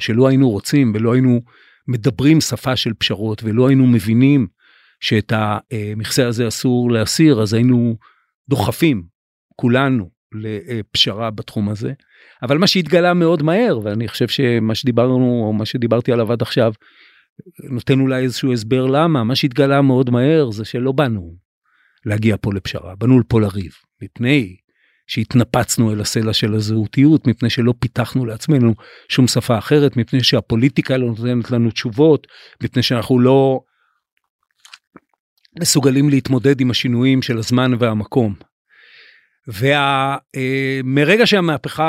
שלא 0.00 0.28
היינו 0.28 0.50
רוצים 0.50 0.92
ולא 0.94 1.12
היינו 1.12 1.40
מדברים 1.88 2.40
שפה 2.40 2.76
של 2.76 2.92
פשרות 2.98 3.42
ולא 3.44 3.68
היינו 3.68 3.86
מבינים 3.86 4.46
שאת 5.00 5.32
המכסה 5.36 6.26
הזה 6.26 6.48
אסור 6.48 6.90
להסיר, 6.90 7.42
אז 7.42 7.54
היינו 7.54 7.96
דוחפים 8.48 9.02
כולנו 9.56 10.10
לפשרה 10.34 11.30
בתחום 11.30 11.68
הזה. 11.68 11.92
אבל 12.42 12.58
מה 12.58 12.66
שהתגלה 12.66 13.14
מאוד 13.14 13.42
מהר, 13.42 13.80
ואני 13.84 14.08
חושב 14.08 14.28
שמה 14.28 14.74
שדיברנו, 14.74 15.44
או 15.46 15.52
מה 15.52 15.66
שדיברתי 15.66 16.12
עליו 16.12 16.32
עד 16.32 16.42
עכשיו, 16.42 16.72
נותן 17.70 18.00
אולי 18.00 18.22
איזשהו 18.22 18.52
הסבר 18.52 18.86
למה, 18.86 19.24
מה 19.24 19.34
שהתגלה 19.34 19.82
מאוד 19.82 20.10
מהר 20.10 20.50
זה 20.50 20.64
שלא 20.64 20.92
באנו 20.92 21.34
להגיע 22.06 22.36
פה 22.40 22.54
לפשרה, 22.54 22.94
באנו 22.96 23.20
פה 23.28 23.40
לריב, 23.40 23.72
מפני 24.02 24.56
שהתנפצנו 25.06 25.92
אל 25.92 26.00
הסלע 26.00 26.32
של 26.32 26.54
הזהותיות, 26.54 27.26
מפני 27.26 27.50
שלא 27.50 27.74
פיתחנו 27.78 28.26
לעצמנו 28.26 28.74
שום 29.08 29.26
שפה 29.26 29.58
אחרת, 29.58 29.96
מפני 29.96 30.22
שהפוליטיקה 30.22 30.96
לא 30.96 31.06
נותנת 31.06 31.50
לנו 31.50 31.70
תשובות, 31.70 32.26
מפני 32.62 32.82
שאנחנו 32.82 33.20
לא 33.20 33.60
מסוגלים 35.60 36.08
להתמודד 36.08 36.60
עם 36.60 36.70
השינויים 36.70 37.22
של 37.22 37.38
הזמן 37.38 37.72
והמקום. 37.78 38.34
ומרגע 39.48 41.20
וה, 41.20 41.26
שהמהפכה 41.26 41.88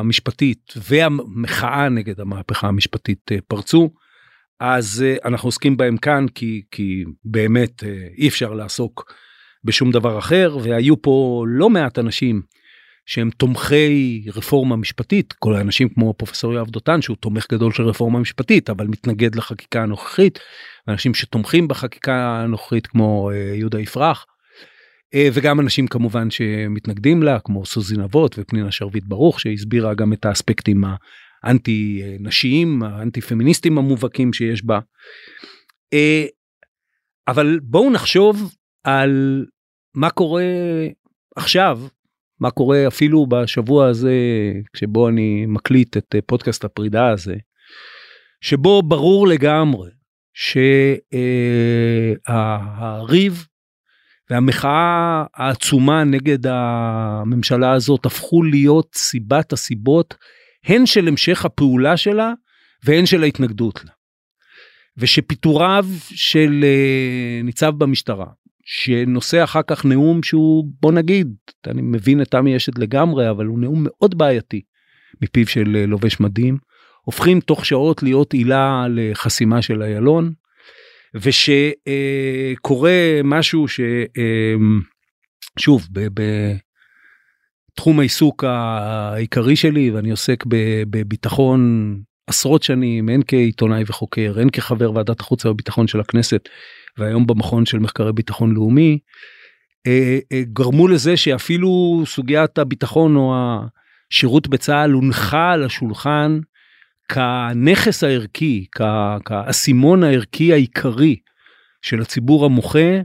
המשפטית 0.00 0.74
והמחאה 0.76 1.88
נגד 1.88 2.20
המהפכה 2.20 2.68
המשפטית 2.68 3.32
אה, 3.32 3.38
פרצו, 3.48 3.90
אז 4.60 5.04
אה, 5.06 5.16
אנחנו 5.24 5.48
עוסקים 5.48 5.76
בהם 5.76 5.96
כאן 5.96 6.26
כי, 6.34 6.62
כי 6.70 7.04
באמת 7.24 7.84
אה, 7.84 8.06
אי 8.18 8.28
אפשר 8.28 8.54
לעסוק 8.54 9.12
בשום 9.64 9.90
דבר 9.90 10.18
אחר, 10.18 10.56
והיו 10.62 11.02
פה 11.02 11.44
לא 11.48 11.70
מעט 11.70 11.98
אנשים 11.98 12.42
שהם 13.06 13.30
תומכי 13.30 14.24
רפורמה 14.34 14.76
משפטית, 14.76 15.32
כל 15.32 15.54
האנשים 15.54 15.88
כמו 15.88 16.14
פרופסור 16.14 16.52
יואב 16.52 16.70
דותן 16.70 17.02
שהוא 17.02 17.16
תומך 17.20 17.46
גדול 17.52 17.72
של 17.72 17.82
רפורמה 17.82 18.18
משפטית 18.18 18.70
אבל 18.70 18.86
מתנגד 18.86 19.34
לחקיקה 19.34 19.82
הנוכחית, 19.82 20.38
אנשים 20.88 21.14
שתומכים 21.14 21.68
בחקיקה 21.68 22.42
הנוכחית 22.42 22.86
כמו 22.86 23.30
אה, 23.30 23.36
יהודה 23.54 23.80
יפרח, 23.80 24.26
אה, 24.28 24.39
וגם 25.14 25.60
אנשים 25.60 25.86
כמובן 25.86 26.30
שמתנגדים 26.30 27.22
לה 27.22 27.40
כמו 27.40 27.66
סוזי 27.66 27.96
נבות 27.96 28.38
ופנינה 28.38 28.72
שרביט 28.72 29.04
ברוך 29.04 29.40
שהסבירה 29.40 29.94
גם 29.94 30.12
את 30.12 30.24
האספקטים 30.24 30.84
האנטי 31.42 32.02
נשיים 32.20 32.82
האנטי 32.82 33.20
פמיניסטים 33.20 33.78
המובהקים 33.78 34.32
שיש 34.32 34.64
בה. 34.64 34.78
אה, 35.92 36.24
אבל 37.28 37.60
בואו 37.62 37.90
נחשוב 37.90 38.54
על 38.84 39.46
מה 39.94 40.10
קורה 40.10 40.44
עכשיו 41.36 41.80
מה 42.40 42.50
קורה 42.50 42.88
אפילו 42.88 43.26
בשבוע 43.26 43.88
הזה 43.88 44.14
שבו 44.76 45.08
אני 45.08 45.46
מקליט 45.46 45.96
את 45.96 46.14
אה, 46.14 46.20
פודקאסט 46.26 46.64
הפרידה 46.64 47.08
הזה 47.08 47.34
שבו 48.40 48.82
ברור 48.82 49.28
לגמרי 49.28 49.90
שהריב 52.26 53.46
והמחאה 54.30 55.24
העצומה 55.34 56.04
נגד 56.04 56.46
הממשלה 56.46 57.72
הזאת 57.72 58.06
הפכו 58.06 58.42
להיות 58.42 58.88
סיבת 58.94 59.52
הסיבות 59.52 60.14
הן 60.64 60.86
של 60.86 61.08
המשך 61.08 61.44
הפעולה 61.44 61.96
שלה 61.96 62.32
והן 62.84 63.06
של 63.06 63.22
ההתנגדות 63.22 63.84
לה. 63.84 63.90
ושפיטוריו 64.96 65.86
של 66.00 66.64
אה, 66.64 67.42
ניצב 67.44 67.72
במשטרה 67.78 68.26
שנושא 68.64 69.44
אחר 69.44 69.60
כך 69.66 69.84
נאום 69.84 70.22
שהוא 70.22 70.64
בוא 70.80 70.92
נגיד 70.92 71.34
אני 71.66 71.82
מבין 71.82 72.22
את 72.22 72.28
תמי 72.28 72.56
אשת 72.56 72.78
לגמרי 72.78 73.30
אבל 73.30 73.46
הוא 73.46 73.58
נאום 73.58 73.84
מאוד 73.84 74.18
בעייתי 74.18 74.62
מפיו 75.22 75.46
של 75.46 75.76
אה, 75.76 75.86
לובש 75.86 76.20
מדים 76.20 76.58
הופכים 77.02 77.40
תוך 77.40 77.66
שעות 77.66 78.02
להיות 78.02 78.32
עילה 78.32 78.86
לחסימה 78.90 79.62
של 79.62 79.82
איילון 79.82 80.32
ושקורה 81.14 82.92
משהו 83.24 83.66
ששוב 85.58 85.88
בתחום 87.74 88.00
העיסוק 88.00 88.44
העיקרי 88.44 89.56
שלי 89.56 89.90
ואני 89.90 90.10
עוסק 90.10 90.44
בביטחון 90.90 91.96
עשרות 92.26 92.62
שנים 92.62 93.08
הן 93.08 93.20
כעיתונאי 93.26 93.84
וחוקר 93.86 94.34
הן 94.40 94.50
כחבר 94.50 94.92
ועדת 94.92 95.20
החוץ 95.20 95.44
והביטחון 95.44 95.86
של 95.86 96.00
הכנסת 96.00 96.48
והיום 96.98 97.26
במכון 97.26 97.66
של 97.66 97.78
מחקרי 97.78 98.12
ביטחון 98.12 98.54
לאומי 98.54 98.98
אה, 99.86 100.18
אה, 100.32 100.42
גרמו 100.52 100.88
לזה 100.88 101.16
שאפילו 101.16 102.02
סוגיית 102.06 102.58
הביטחון 102.58 103.16
או 103.16 103.34
השירות 104.10 104.48
בצה"ל 104.48 104.90
הונחה 104.90 105.52
על 105.52 105.64
השולחן 105.64 106.40
כנכס 107.14 108.04
הערכי, 108.04 108.66
כאסימון 109.24 110.04
הערכי 110.04 110.52
העיקרי 110.52 111.16
של 111.82 112.00
הציבור 112.00 112.44
המוחה, 112.44 113.00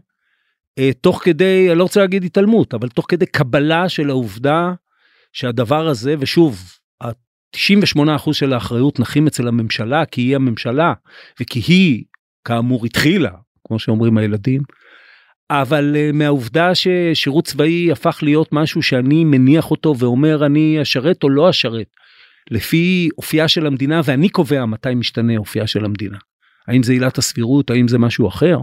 אה, 0.78 0.90
תוך 1.02 1.22
כדי, 1.24 1.68
אני 1.70 1.78
לא 1.78 1.84
רוצה 1.84 2.00
להגיד 2.00 2.24
התעלמות, 2.24 2.74
אבל 2.74 2.90
תוך 2.90 3.06
כדי 3.10 3.26
קבלה 3.26 3.90
של 3.90 4.10
העובדה 4.10 4.74
שהדבר 5.34 5.88
הזה, 5.88 6.16
ושוב, 6.20 6.72
98% 7.56 8.34
של 8.34 8.54
האחריות 8.54 9.00
נחים 9.00 9.28
אצל 9.28 9.48
הממשלה, 9.48 10.06
כי 10.06 10.22
היא 10.22 10.36
הממשלה, 10.36 10.94
וכי 11.42 11.60
היא, 11.60 12.04
כאמור, 12.44 12.86
התחילה, 12.86 13.32
כמו 13.68 13.80
שאומרים 13.80 14.18
הילדים, 14.18 14.62
אבל 15.50 15.96
uh, 15.96 16.16
מהעובדה 16.16 16.76
ששירות 16.76 17.46
צבאי 17.46 17.92
הפך 17.92 18.20
להיות 18.22 18.54
משהו 18.54 18.82
שאני 18.84 19.24
מניח 19.24 19.72
אותו 19.72 19.96
ואומר 20.00 20.46
אני 20.46 20.82
אשרת 20.82 21.24
או 21.24 21.30
לא 21.30 21.50
אשרת, 21.50 21.88
לפי 22.52 23.10
אופייה 23.18 23.48
של 23.48 23.66
המדינה, 23.66 24.02
ואני 24.06 24.30
קובע 24.30 24.66
מתי 24.66 24.96
משתנה 24.96 25.38
אופייה 25.38 25.68
של 25.68 25.86
המדינה. 25.86 26.18
האם 26.68 26.84
זה 26.84 26.94
עילת 26.94 27.18
הסבירות, 27.18 27.70
האם 27.70 27.88
זה 27.88 27.98
משהו 27.98 28.28
אחר? 28.28 28.58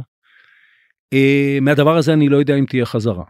Uh, 1.14 1.61
מהדבר 1.61 1.97
הזה 1.97 2.12
אני 2.12 2.28
לא 2.28 2.37
יודע 2.37 2.55
אם 2.55 2.64
תהיה 2.68 2.87
חזרה. 2.87 3.24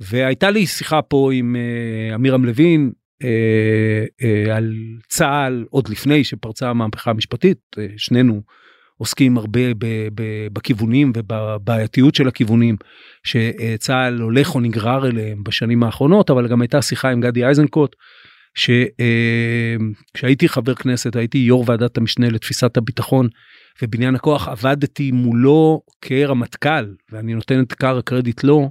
והייתה 0.00 0.50
לי 0.50 0.66
שיחה 0.66 1.02
פה 1.02 1.30
עם 1.34 1.56
uh, 1.56 2.14
עמירם 2.14 2.44
לוין 2.44 2.92
uh, 3.22 3.26
uh, 3.26 4.50
על 4.50 4.74
צה"ל 5.08 5.64
עוד 5.70 5.88
לפני 5.88 6.24
שפרצה 6.24 6.70
המהפכה 6.70 7.10
המשפטית, 7.10 7.58
שנינו 7.96 8.42
עוסקים 8.98 9.36
הרבה 9.36 9.74
ב, 9.78 9.86
ב, 10.14 10.22
בכיוונים 10.52 11.12
ובבעייתיות 11.16 12.14
של 12.14 12.28
הכיוונים 12.28 12.76
שצה"ל 13.24 14.20
הולך 14.20 14.54
או 14.54 14.60
נגרר 14.60 15.06
אליהם 15.06 15.44
בשנים 15.44 15.82
האחרונות, 15.82 16.30
אבל 16.30 16.48
גם 16.48 16.60
הייתה 16.60 16.82
שיחה 16.82 17.10
עם 17.10 17.20
גדי 17.20 17.46
איזנקוט, 17.46 17.96
שכשהייתי 18.54 20.48
חבר 20.48 20.74
כנסת 20.74 21.16
הייתי 21.16 21.38
יו"ר 21.38 21.64
ועדת 21.66 21.96
המשנה 21.96 22.30
לתפיסת 22.30 22.76
הביטחון 22.76 23.28
ובניין 23.82 24.14
הכוח 24.14 24.48
עבדתי 24.48 25.10
מולו 25.12 25.82
כרמטכ"ל 26.00 26.94
ואני 27.12 27.34
נותן 27.34 27.62
את 27.62 27.70
עיקר 27.70 27.98
הקרדיט 27.98 28.44
לו 28.44 28.70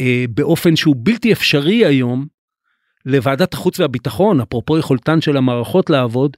אה, 0.00 0.24
באופן 0.28 0.76
שהוא 0.76 0.96
בלתי 0.98 1.32
אפשרי 1.32 1.84
היום 1.84 2.26
לוועדת 3.06 3.54
החוץ 3.54 3.80
והביטחון 3.80 4.40
אפרופו 4.40 4.78
יכולתן 4.78 5.20
של 5.20 5.36
המערכות 5.36 5.90
לעבוד 5.90 6.36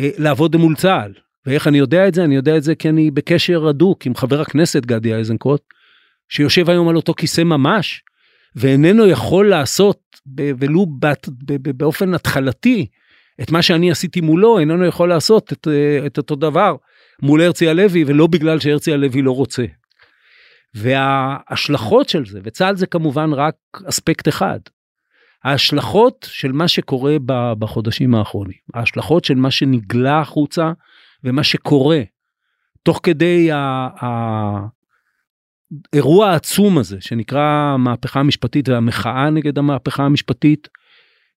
אה, 0.00 0.10
לעבוד 0.18 0.56
מול 0.56 0.76
צה"ל. 0.76 1.12
ואיך 1.46 1.68
אני 1.68 1.78
יודע 1.78 2.08
את 2.08 2.14
זה? 2.14 2.24
אני 2.24 2.36
יודע 2.36 2.56
את 2.56 2.62
זה 2.62 2.74
כי 2.74 2.88
אני 2.88 3.10
בקשר 3.10 3.68
הדוק 3.68 4.06
עם 4.06 4.14
חבר 4.14 4.40
הכנסת 4.40 4.86
גדי 4.86 5.14
איזנקוט 5.14 5.62
שיושב 6.28 6.70
היום 6.70 6.88
על 6.88 6.96
אותו 6.96 7.14
כיסא 7.14 7.40
ממש 7.40 8.02
ואיננו 8.56 9.06
יכול 9.06 9.48
לעשות 9.48 10.00
ולו 10.36 10.86
באופן 11.76 12.14
התחלתי 12.14 12.86
את 13.40 13.50
מה 13.50 13.62
שאני 13.62 13.90
עשיתי 13.90 14.20
מולו 14.20 14.58
איננו 14.58 14.86
יכול 14.86 15.08
לעשות 15.08 15.52
את, 15.52 15.68
אה, 15.68 16.06
את 16.06 16.18
אותו 16.18 16.36
דבר 16.36 16.76
מול 17.22 17.42
הרצי 17.42 17.68
הלוי 17.68 18.04
ולא 18.06 18.26
בגלל 18.26 18.60
שהרצי 18.60 18.92
הלוי 18.92 19.22
לא 19.22 19.32
רוצה. 19.32 19.64
וההשלכות 20.74 22.08
של 22.08 22.26
זה 22.26 22.40
וצה"ל 22.44 22.76
זה 22.76 22.86
כמובן 22.86 23.32
רק 23.32 23.54
אספקט 23.88 24.28
אחד. 24.28 24.60
ההשלכות 25.44 26.26
של 26.30 26.52
מה 26.52 26.68
שקורה 26.68 27.16
בחודשים 27.58 28.14
האחרונים 28.14 28.58
ההשלכות 28.74 29.24
של 29.24 29.34
מה 29.34 29.50
שנגלה 29.50 30.20
החוצה 30.20 30.72
ומה 31.24 31.44
שקורה 31.44 32.02
תוך 32.82 33.00
כדי 33.02 33.50
האירוע 35.92 36.28
העצום 36.28 36.78
הזה 36.78 36.96
שנקרא 37.00 37.72
המהפכה 37.74 38.20
המשפטית 38.20 38.68
והמחאה 38.68 39.30
נגד 39.30 39.58
המהפכה 39.58 40.02
המשפטית 40.02 40.68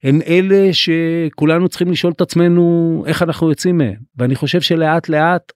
הן 0.04 0.22
אלה 0.28 0.70
שכולנו 0.74 1.70
צריכים 1.70 1.92
לשאול 1.92 2.14
את 2.16 2.22
עצמנו 2.22 3.04
איך 3.08 3.24
אנחנו 3.24 3.50
יוצאים 3.50 3.78
מהם. 3.78 3.96
ואני 4.18 4.36
חושב 4.36 4.62
שלאט 4.62 5.10
לאט 5.10 5.52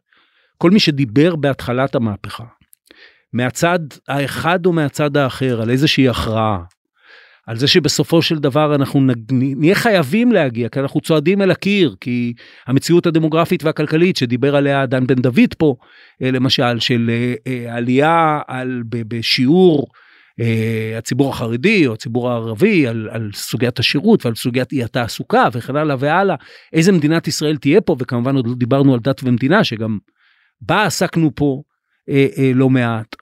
כל 0.57 0.71
מי 0.71 0.79
שדיבר 0.79 1.35
בהתחלת 1.35 1.95
המהפכה 1.95 2.43
מהצד 3.33 3.79
האחד 4.07 4.65
או 4.65 4.73
מהצד 4.73 5.17
האחר 5.17 5.61
על 5.61 5.69
איזושהי 5.69 6.09
הכרעה 6.09 6.63
על 7.49 7.57
זה 7.57 7.67
שבסופו 7.67 8.21
של 8.21 8.39
דבר 8.39 8.75
אנחנו 8.75 9.01
נהיה 9.31 9.75
חייבים 9.75 10.31
להגיע 10.31 10.69
כי 10.69 10.79
אנחנו 10.79 11.01
צועדים 11.01 11.41
אל 11.41 11.51
הקיר 11.51 11.95
כי 12.01 12.33
המציאות 12.67 13.05
הדמוגרפית 13.05 13.63
והכלכלית 13.63 14.17
שדיבר 14.17 14.55
עליה 14.55 14.85
דן 14.85 15.07
בן 15.07 15.15
דוד 15.15 15.53
פה 15.57 15.75
אה, 16.21 16.31
למשל 16.31 16.79
של 16.79 17.09
אה, 17.09 17.33
אה, 17.47 17.75
עלייה 17.75 18.39
על 18.47 18.83
בשיעור 18.89 19.87
הציבור 20.97 21.29
החרדי 21.29 21.87
או 21.87 21.93
הציבור 21.93 22.29
הערבי 22.29 22.87
על, 22.87 23.09
על 23.11 23.29
סוגיית 23.33 23.79
השירות 23.79 24.25
ועל 24.25 24.35
סוגיית 24.35 24.71
אי 24.71 24.83
התעסוקה 24.83 25.47
וכן 25.53 25.75
הלאה 25.75 25.95
והלאה 25.99 26.35
איזה 26.73 26.91
מדינת 26.91 27.27
ישראל 27.27 27.57
תהיה 27.57 27.81
פה 27.81 27.95
וכמובן 27.99 28.35
עוד 28.35 28.47
לא 28.47 28.53
דיברנו 28.55 28.93
על 28.93 28.99
דת 28.99 29.23
ומדינה 29.23 29.63
שגם 29.63 29.97
בה 30.61 30.83
עסקנו 30.83 31.31
פה 31.35 31.61
לא 32.55 32.69
מעט 32.69 33.15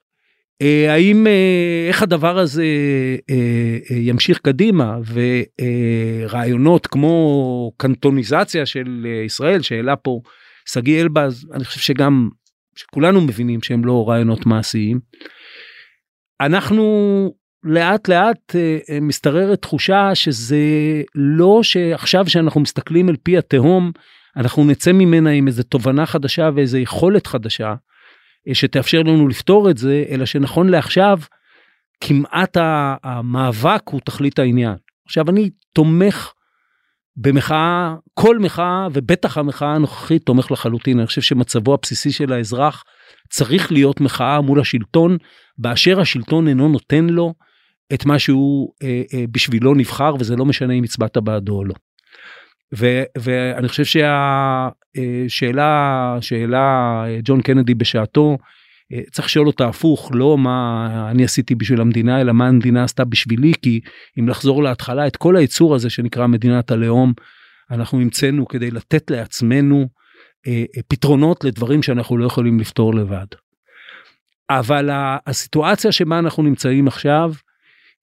האם 0.64 1.28
אה, 1.28 1.86
איך 1.88 2.03
הדבר 2.03 2.38
הזה 2.38 2.66
אה, 3.30 3.97
ימשיך 3.97 4.39
קדימה 4.39 4.97
ורעיונות 6.28 6.88
כמו 6.88 7.72
קנטוניזציה 7.78 8.66
של 8.66 9.05
ישראל 9.26 9.62
שהעלה 9.62 9.95
פה 9.95 10.22
שגיא 10.70 11.01
אלבז 11.01 11.47
אני 11.53 11.66
חושב 11.66 11.80
שגם 11.80 12.30
שכולנו 12.76 13.22
מבינים 13.22 13.62
שהם 13.62 13.86
לא 13.86 14.10
רעיונות 14.10 14.45
מעשיים. 14.45 14.99
אנחנו 16.41 16.84
לאט 17.64 18.08
לאט 18.08 18.55
משתררת 19.01 19.62
תחושה 19.62 20.16
שזה 20.16 20.58
לא 21.16 21.60
שעכשיו 21.64 22.30
שאנחנו 22.30 22.62
מסתכלים 22.62 23.10
אל 23.10 23.16
פי 23.24 23.38
התהום 23.38 23.91
אנחנו 24.38 24.66
נצא 24.66 24.91
ממנה 24.91 25.30
עם 25.30 25.47
איזה 25.47 25.64
תובנה 25.64 26.05
חדשה 26.05 26.49
ואיזה 26.55 26.80
יכולת 26.80 27.28
חדשה 27.28 27.74
שתאפשר 28.54 29.02
לנו 29.02 29.28
לפתור 29.28 29.70
את 29.70 29.78
זה, 29.78 30.04
אלא 30.10 30.26
שנכון 30.26 30.70
לעכשיו, 30.70 31.20
כמעט 32.02 32.58
המאבק 33.04 33.82
הוא 33.86 34.02
תכלית 34.06 34.39
העניין. 34.39 34.76
עכשיו 35.06 35.30
אני 35.30 35.50
תומך 35.74 36.34
במחאה, 37.18 37.95
כל 38.14 38.39
מחאה 38.39 38.88
ובטח 38.93 39.38
המחאה 39.38 39.76
הנוכחית 39.76 40.24
תומך 40.26 40.52
לחלוטין. 40.52 41.00
אני 41.00 41.08
חושב 41.08 41.22
שמצבו 41.22 41.74
הבסיסי 41.74 42.12
של 42.12 42.34
האזרח 42.34 42.84
צריך 43.30 43.72
להיות 43.72 44.02
מחאה 44.02 44.41
מול 44.41 44.60
השלטון, 44.60 45.18
באשר 45.58 46.02
השלטון 46.02 46.48
אינו 46.48 46.68
נותן 46.68 47.06
לו 47.06 47.34
את 47.93 48.06
מה 48.06 48.20
שהוא 48.20 48.74
אה, 48.84 49.02
אה, 49.14 49.26
בשבילו 49.32 49.74
נבחר, 49.74 50.16
וזה 50.20 50.36
לא 50.36 50.45
משנה 50.45 50.74
אם 50.74 50.84
הצבעת 50.84 51.18
בעדו 51.18 51.56
או 51.56 51.66
לא. 51.66 51.74
ו, 52.76 53.03
ואני 53.18 53.68
חושב 53.68 54.01
שהשאלה 54.95 56.18
שאלה 56.22 57.03
ג'ון 57.24 57.41
קנדי 57.41 57.74
בשעתו 57.74 58.38
אה, 58.93 58.99
צריך 59.11 59.28
לשאול 59.28 59.47
אותה 59.47 59.68
הפוך 59.68 60.11
לא 60.13 60.38
מה 60.38 60.88
אני 61.11 61.24
עשיתי 61.24 61.55
בשביל 61.55 61.82
המדינה 61.82 62.22
אלא 62.22 62.34
מה 62.34 62.47
המדינה 62.47 62.84
עשתה 62.84 63.05
בשבילי 63.05 63.53
כי 63.61 63.80
אם 64.20 64.30
לחזור 64.30 64.63
להתחלה 64.63 65.07
את 65.07 65.15
כל 65.15 65.36
היצור 65.36 65.76
הזה 65.76 65.89
שנקרא 65.89 66.28
מדינת 66.28 66.72
הלאום 66.72 67.13
אנחנו 67.72 68.01
המצאנו 68.01 68.47
כדי 68.47 68.72
לתת 68.72 69.11
לעצמנו 69.11 69.88
אה, 70.47 70.63
אה, 70.78 70.82
פתרונות 70.88 71.43
לדברים 71.43 71.84
שאנחנו 71.84 72.18
לא 72.18 72.26
יכולים 72.26 72.59
לפתור 72.59 72.95
לבד. 72.95 73.26
אבל 74.49 74.89
הסיטואציה 75.28 75.91
שבה 75.91 76.20
אנחנו 76.20 76.43
נמצאים 76.43 76.88
עכשיו 76.88 77.34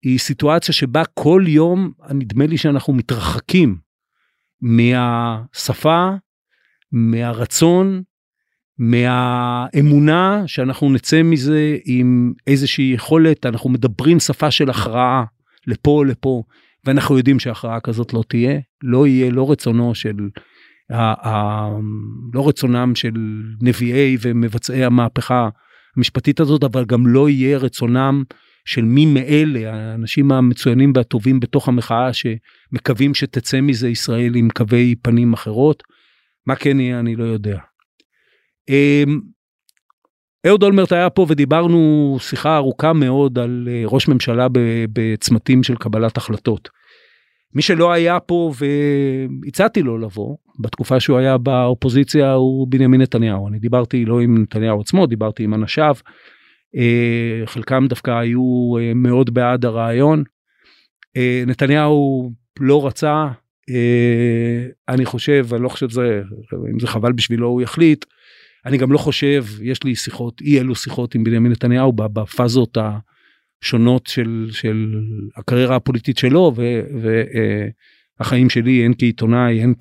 היא 0.04 0.20
סיטואציה 0.20 0.74
שבה 0.74 1.04
כל 1.14 1.44
יום 1.48 1.92
נדמה 2.10 2.46
לי 2.46 2.58
שאנחנו 2.58 2.94
מתרחקים 2.94 3.89
מהשפה, 4.62 6.10
מהרצון, 6.92 8.02
מהאמונה 8.78 10.44
שאנחנו 10.48 10.90
נצא 10.94 11.24
מזה 11.24 11.78
עם 11.86 12.34
איזושהי 12.48 12.92
יכולת, 12.94 13.46
אנחנו 13.46 13.70
מדברים 13.70 14.20
שפה 14.20 14.52
של 14.52 14.70
הכרעה 14.70 15.24
לפה 15.68 16.04
לפה, 16.08 16.44
ואנחנו 16.86 17.18
יודעים 17.18 17.40
שהכרעה 17.40 17.80
כזאת 17.80 18.14
לא 18.14 18.24
תהיה, 18.28 18.60
לא 18.84 19.08
יהיה 19.08 19.32
לא 19.32 19.52
רצונו 19.52 19.96
של, 19.96 20.16
ה, 20.92 21.30
ה, 21.30 21.70
לא 22.34 22.48
רצונם 22.48 22.96
של 22.96 23.12
נביאי 23.62 24.18
ומבצעי 24.22 24.86
המהפכה 24.86 25.50
המשפטית 25.98 26.40
הזאת, 26.40 26.64
אבל 26.64 26.86
גם 26.86 27.08
לא 27.08 27.30
יהיה 27.30 27.58
רצונם 27.58 28.24
של 28.70 28.82
מי 28.82 29.06
מאלה 29.06 29.74
האנשים 29.74 30.32
המצוינים 30.32 30.94
והטובים 30.96 31.40
בתוך 31.40 31.68
המחאה 31.68 32.10
שמקווים 32.14 33.14
שתצא 33.14 33.62
מזה 33.62 33.90
ישראל 33.90 34.36
עם 34.36 34.50
קווי 34.50 34.96
פנים 35.02 35.34
אחרות. 35.34 35.84
מה 36.48 36.56
כן 36.56 36.80
יהיה 36.80 37.00
אני 37.00 37.16
לא 37.16 37.24
יודע. 37.24 37.58
אמ, 38.70 39.20
אהוד 40.48 40.64
אולמרט 40.64 40.92
היה 40.92 41.10
פה 41.10 41.26
ודיברנו 41.30 42.18
שיחה 42.20 42.56
ארוכה 42.56 42.94
מאוד 42.94 43.40
על 43.40 43.68
אה, 43.72 43.84
ראש 43.86 44.08
ממשלה 44.08 44.48
בצמתים 44.94 45.64
של 45.64 45.76
קבלת 45.76 46.18
החלטות. 46.18 46.70
מי 47.56 47.62
שלא 47.62 47.92
היה 47.92 48.20
פה 48.20 48.52
והצעתי 49.46 49.82
לו 49.82 49.98
לבוא 49.98 50.38
בתקופה 50.60 51.00
שהוא 51.00 51.18
היה 51.18 51.38
באופוזיציה 51.38 52.34
הוא 52.34 52.68
בנימין 52.68 53.02
נתניהו 53.02 53.48
אני 53.48 53.60
דיברתי 53.60 54.06
לא 54.06 54.22
עם 54.22 54.42
נתניהו 54.42 54.82
עצמו 54.82 55.06
דיברתי 55.06 55.44
עם 55.44 55.54
אנשיו 55.54 55.96
חלקם 57.46 57.86
דווקא 57.90 58.12
היו 58.12 58.74
מאוד 58.96 59.34
בעד 59.34 59.66
הרעיון. 59.66 60.24
נתניהו 61.48 62.32
לא 62.60 62.88
רצה, 62.88 63.28
אני 64.90 65.06
חושב, 65.06 65.48
אני 65.54 65.64
לא 65.64 65.70
חושב 65.70 65.90
שזה, 65.90 66.22
אם 66.74 66.80
זה 66.80 66.88
חבל 66.88 67.12
בשבילו 67.12 67.48
הוא 67.48 67.62
יחליט. 67.62 68.06
אני 68.66 68.78
גם 68.78 68.92
לא 68.92 68.98
חושב, 68.98 69.46
יש 69.62 69.84
לי 69.84 69.96
שיחות, 69.96 70.42
אי 70.42 70.60
אלו 70.60 70.76
שיחות 70.76 71.16
עם 71.16 71.24
בנימין 71.24 71.52
נתניהו 71.52 71.94
בפאזות 71.94 72.78
השונות 73.62 74.08
של, 74.08 74.48
של 74.52 75.00
הקריירה 75.36 75.76
הפוליטית 75.76 76.18
שלו 76.18 76.54
והחיים 78.20 78.50
שלי, 78.50 78.86
הן 78.86 78.94
כעיתונאי, 78.98 79.62
הן 79.62 79.74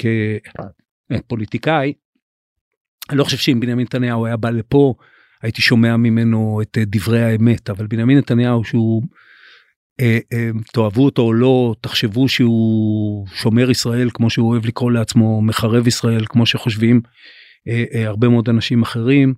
כפוליטיקאי. 1.27 1.93
אני 3.11 3.19
לא 3.19 3.25
חושב 3.25 3.37
שאם 3.37 3.61
בנימין 3.61 3.85
נתניהו 3.85 4.27
היה 4.27 4.37
בא 4.37 4.51
לפה, 4.51 4.95
הייתי 5.43 5.63
שומע 5.63 5.97
ממנו 5.97 6.61
את 6.63 6.79
דברי 6.81 7.23
האמת, 7.23 7.71
אבל 7.71 7.87
בנימין 7.87 8.19
נתניהו 8.19 8.65
שהוא, 8.65 9.03
אה, 10.01 10.19
אה, 10.33 10.51
תאהבו 10.73 11.05
אותו 11.05 11.23
או 11.23 11.33
לא, 11.33 11.75
תחשבו 11.81 12.29
שהוא 12.29 13.27
שומר 13.35 13.71
ישראל 13.71 14.11
כמו 14.15 14.31
שהוא 14.31 14.49
אוהב 14.51 14.67
לקרוא 14.67 14.93
לעצמו, 14.93 15.43
מחרב 15.43 15.87
ישראל 15.87 16.25
כמו 16.29 16.47
שחושבים 16.47 17.01
אה, 17.69 17.85
אה, 17.95 18.07
הרבה 18.07 18.29
מאוד 18.29 18.49
אנשים 18.49 18.83
אחרים. 18.83 19.35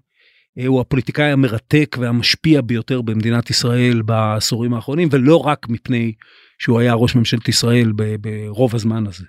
אה, 0.59 0.67
הוא 0.67 0.81
הפוליטיקאי 0.81 1.31
המרתק 1.31 1.97
והמשפיע 2.01 2.61
ביותר 2.61 3.03
במדינת 3.03 3.51
ישראל 3.51 4.03
בעשורים 4.03 4.75
האחרונים, 4.75 5.09
ולא 5.11 5.37
רק 5.37 5.69
מפני 5.69 6.13
שהוא 6.59 6.81
היה 6.81 6.95
ראש 6.95 7.15
ממשלת 7.15 7.49
ישראל 7.49 7.93
ברוב 8.21 8.75
הזמן 8.75 9.07
הזה. 9.07 9.25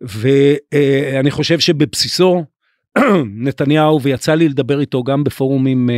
ואני 0.00 1.30
חושב 1.30 1.60
שבבסיסו 1.60 2.44
נתניהו, 3.44 4.02
ויצא 4.02 4.34
לי 4.34 4.48
לדבר 4.48 4.80
איתו 4.80 5.02
גם 5.02 5.24
בפורומים 5.24 5.90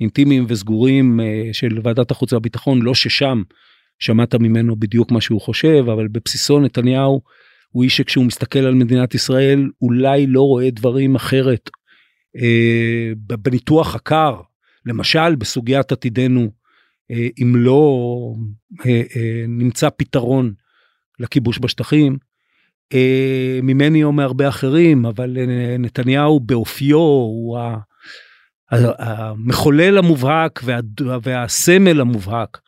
אינטימיים 0.00 0.44
וסגורים 0.48 1.20
של 1.52 1.78
ועדת 1.82 2.10
החוץ 2.10 2.32
והביטחון, 2.32 2.82
לא 2.82 2.94
ששם 2.94 3.42
שמעת 3.98 4.34
ממנו 4.34 4.76
בדיוק 4.76 5.10
מה 5.10 5.20
שהוא 5.20 5.40
חושב, 5.40 5.84
אבל 5.92 6.08
בבסיסו 6.08 6.60
נתניהו 6.60 7.20
הוא 7.70 7.84
איש 7.84 7.96
שכשהוא 7.96 8.24
מסתכל 8.24 8.58
על 8.58 8.74
מדינת 8.74 9.14
ישראל 9.14 9.70
אולי 9.82 10.26
לא 10.26 10.40
רואה 10.40 10.70
דברים 10.70 11.14
אחרת. 11.14 11.70
אה, 12.36 13.12
בניתוח 13.16 13.94
הקר, 13.94 14.40
למשל 14.86 15.34
בסוגיית 15.34 15.92
עתידנו, 15.92 16.50
אה, 17.10 17.28
אם 17.42 17.56
לא 17.56 18.02
אה, 18.86 19.02
אה, 19.16 19.44
נמצא 19.48 19.88
פתרון 19.96 20.52
לכיבוש 21.18 21.58
בשטחים, 21.58 22.12
אה, 22.12 22.18
ממני 23.62 24.04
או 24.04 24.12
מהרבה 24.12 24.48
אחרים, 24.48 25.06
אבל 25.06 25.36
אה, 25.38 25.76
נתניהו 25.78 26.40
באופיו 26.40 26.96
הוא. 26.96 27.58
המחולל 28.98 29.98
המובהק 29.98 30.60
וה, 30.64 30.78
והסמל 31.22 32.00
המובהק 32.00 32.60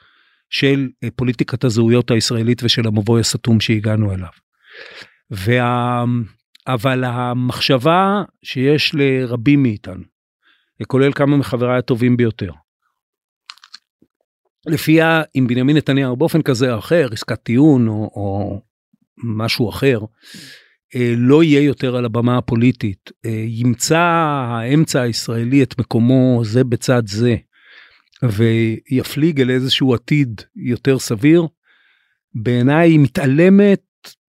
של 0.51 0.89
אה, 1.05 1.09
פוליטיקת 1.17 1.65
הזהויות 1.65 2.11
הישראלית 2.11 2.63
ושל 2.65 2.87
המבוי 2.87 3.21
הסתום 3.21 3.61
שהגענו 3.61 4.13
אליו. 4.13 4.29
וה... 5.31 6.05
אבל 6.67 7.05
המחשבה 7.05 8.23
שיש 8.43 8.95
לרבים 8.95 9.63
מאיתנו, 9.63 10.03
כולל 10.87 11.13
כמה 11.13 11.37
מחבריי 11.37 11.79
הטובים 11.79 12.17
ביותר, 12.17 12.53
לפיה 14.67 15.23
אם 15.37 15.47
בנימין 15.49 15.77
נתניהו 15.77 16.17
באופן 16.17 16.43
כזה 16.43 16.73
או 16.73 16.79
אחר, 16.79 17.09
עסקת 17.13 17.43
טיעון 17.43 17.89
או, 17.89 17.95
או 17.95 18.61
משהו 19.23 19.71
אחר, 19.71 19.99
אה, 20.97 21.15
לא 21.17 21.43
יהיה 21.43 21.61
יותר 21.61 21.97
על 21.97 22.05
הבמה 22.05 22.39
הפוליטית, 22.39 23.11
אה, 23.27 23.45
ימצא 23.47 23.99
האמצע 23.99 25.01
הישראלי 25.01 25.63
את 25.63 25.79
מקומו 25.79 26.41
זה 26.45 26.65
בצד 26.65 27.03
זה, 27.07 27.37
ויפליג 28.23 29.41
אל 29.41 29.51
איזשהו 29.51 29.95
עתיד 29.95 30.41
יותר 30.57 30.99
סביר, 30.99 31.47
בעיניי 32.35 32.91
היא 32.91 33.01
מתעלמת 33.01 33.83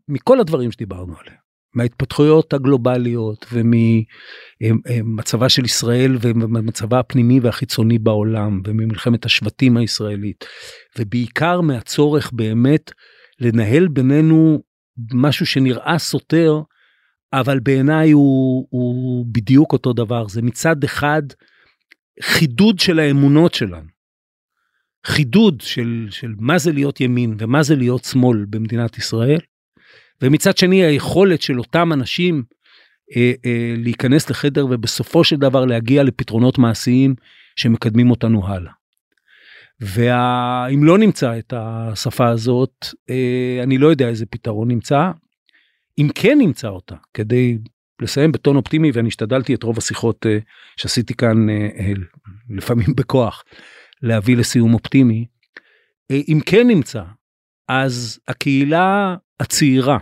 מכל 0.07 0.39
הדברים 0.39 0.71
שדיברנו 0.71 1.13
עליהם, 1.19 1.37
מההתפתחויות 1.75 2.53
הגלובליות 2.53 3.45
וממצבה 4.61 5.49
של 5.49 5.65
ישראל 5.65 6.17
וממצבה 6.21 6.99
הפנימי 6.99 7.39
והחיצוני 7.39 7.99
בעולם 7.99 8.61
וממלחמת 8.65 9.25
השבטים 9.25 9.77
הישראלית 9.77 10.45
ובעיקר 10.99 11.61
מהצורך 11.61 12.31
באמת 12.33 12.91
לנהל 13.39 13.87
בינינו 13.87 14.63
משהו 15.13 15.45
שנראה 15.45 15.97
סותר 15.97 16.61
אבל 17.33 17.59
בעיניי 17.59 18.11
הוא, 18.11 18.67
הוא 18.69 19.25
בדיוק 19.31 19.73
אותו 19.73 19.93
דבר 19.93 20.27
זה 20.27 20.41
מצד 20.41 20.83
אחד 20.83 21.23
חידוד 22.21 22.79
של 22.79 22.99
האמונות 22.99 23.53
שלנו. 23.53 23.93
חידוד 25.05 25.61
של, 25.61 26.07
של 26.09 26.33
מה 26.37 26.57
זה 26.57 26.71
להיות 26.71 27.01
ימין 27.01 27.35
ומה 27.39 27.63
זה 27.63 27.75
להיות 27.75 28.03
שמאל 28.03 28.45
במדינת 28.49 28.97
ישראל, 28.97 29.39
ומצד 30.21 30.57
שני 30.57 30.83
היכולת 30.83 31.41
של 31.41 31.59
אותם 31.59 31.93
אנשים 31.93 32.43
אה, 33.15 33.31
אה, 33.45 33.73
להיכנס 33.77 34.29
לחדר 34.29 34.65
ובסופו 34.65 35.23
של 35.23 35.35
דבר 35.35 35.65
להגיע 35.65 36.03
לפתרונות 36.03 36.57
מעשיים 36.57 37.15
שמקדמים 37.55 38.11
אותנו 38.11 38.47
הלאה. 38.47 38.71
ואם 39.82 40.84
לא 40.84 40.97
נמצא 40.97 41.39
את 41.39 41.53
השפה 41.57 42.30
הזאת, 42.30 42.86
אה, 43.09 43.59
אני 43.63 43.78
לא 43.78 43.88
יודע 43.88 44.07
איזה 44.07 44.26
פתרון 44.26 44.67
נמצא. 44.67 45.11
אם 45.97 46.09
כן 46.15 46.38
נמצא 46.38 46.67
אותה, 46.67 46.95
כדי 47.13 47.57
לסיים 48.01 48.32
בטון 48.32 48.55
אופטימי, 48.55 48.91
ואני 48.93 49.07
השתדלתי 49.07 49.55
את 49.55 49.63
רוב 49.63 49.78
השיחות 49.78 50.26
אה, 50.26 50.38
שעשיתי 50.78 51.13
כאן, 51.13 51.49
אה, 51.49 51.91
לפעמים 52.49 52.88
בכוח, 52.97 53.43
להביא 54.01 54.38
לסיום 54.38 54.74
אופטימי, 54.74 55.26
אם 56.11 56.39
כן 56.45 56.67
נמצא, 56.67 57.03
אז 57.67 58.19
הקהילה 58.28 59.15
הצעירה, 59.39 59.97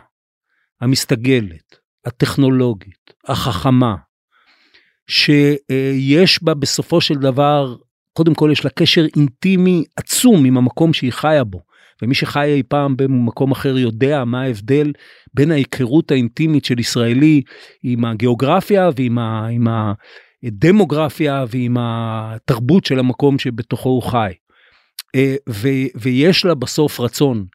המסתגלת, 0.82 1.76
הטכנולוגית, 2.06 3.14
החכמה, 3.28 3.96
שיש 5.08 6.44
בה 6.44 6.54
בסופו 6.54 7.02
של 7.02 7.16
דבר, 7.16 7.76
קודם 8.14 8.34
כל 8.34 8.50
יש 8.52 8.66
לה 8.66 8.72
קשר 8.72 9.06
אינטימי 9.16 9.84
עצום 9.96 10.46
עם 10.46 10.58
המקום 10.58 10.94
שהיא 10.94 11.12
חיה 11.12 11.44
בו. 11.44 11.62
ומי 12.02 12.16
שחי 12.16 12.46
אי 12.46 12.64
פעם 12.64 12.98
במקום 12.98 13.52
אחר 13.52 13.78
יודע 13.78 14.26
מה 14.26 14.42
ההבדל 14.42 14.92
בין 15.34 15.52
ההיכרות 15.52 16.12
האינטימית 16.12 16.66
של 16.66 16.80
ישראלי 16.80 17.42
עם 17.84 18.06
הגיאוגרפיה 18.06 18.90
ועם 18.96 19.18
ה, 19.18 19.48
עם 19.48 19.68
הדמוגרפיה 20.44 21.46
ועם 21.50 21.78
התרבות 21.80 22.86
של 22.86 23.00
המקום 23.00 23.40
שבתוכו 23.40 23.90
הוא 23.90 24.04
חי. 24.04 24.34
אה, 25.16 25.36
ו, 25.50 25.68
ויש 25.96 26.46
לה 26.46 26.56
בסוף 26.56 27.00
רצון 27.00 27.46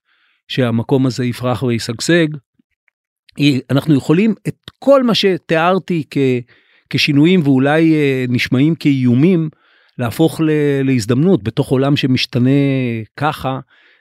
שהמקום 0.48 1.06
הזה 1.06 1.24
יפרח 1.24 1.62
וישגשג, 1.62 2.26
אנחנו 3.70 3.94
יכולים 3.94 4.34
את 4.48 4.56
כל 4.78 5.02
מה 5.02 5.14
שתיארתי 5.14 6.04
כ, 6.10 6.18
כשינויים 6.90 7.40
ואולי 7.44 7.94
אה, 7.94 8.24
נשמעים 8.28 8.74
כאיומים, 8.74 9.48
להפוך 9.98 10.40
ל, 10.40 10.50
להזדמנות 10.84 11.42
בתוך 11.42 11.68
עולם 11.68 11.96
שמשתנה 11.96 12.50
ככה. 13.16 13.60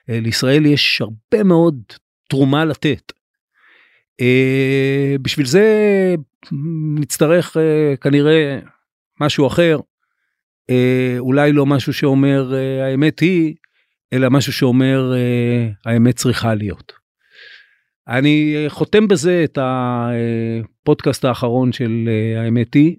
אה, 0.10 0.20
לישראל 0.20 0.66
יש 0.66 1.02
הרבה 1.02 1.44
מאוד 1.44 1.82
תרומה 2.30 2.66
לתת. 2.66 3.12
בשביל 5.22 5.46
זה 5.46 5.66
נצטרך 7.00 7.58
כנראה 8.02 8.60
משהו 9.22 9.48
אחר, 9.48 9.80
אולי 11.20 11.52
לא 11.52 11.66
משהו 11.66 11.94
שאומר 11.94 12.54
האמת 12.84 13.20
היא, 13.20 13.56
אלא 14.14 14.30
משהו 14.30 14.54
שאומר 14.54 15.14
האמת 15.86 16.16
צריכה 16.16 16.56
להיות. 16.56 16.94
אני 18.08 18.66
חותם 18.68 19.08
בזה 19.08 19.42
את 19.44 19.58
הפודקאסט 19.62 21.26
האחרון 21.26 21.72
של 21.72 22.10
האמת 22.38 22.74
היא, 22.74 22.96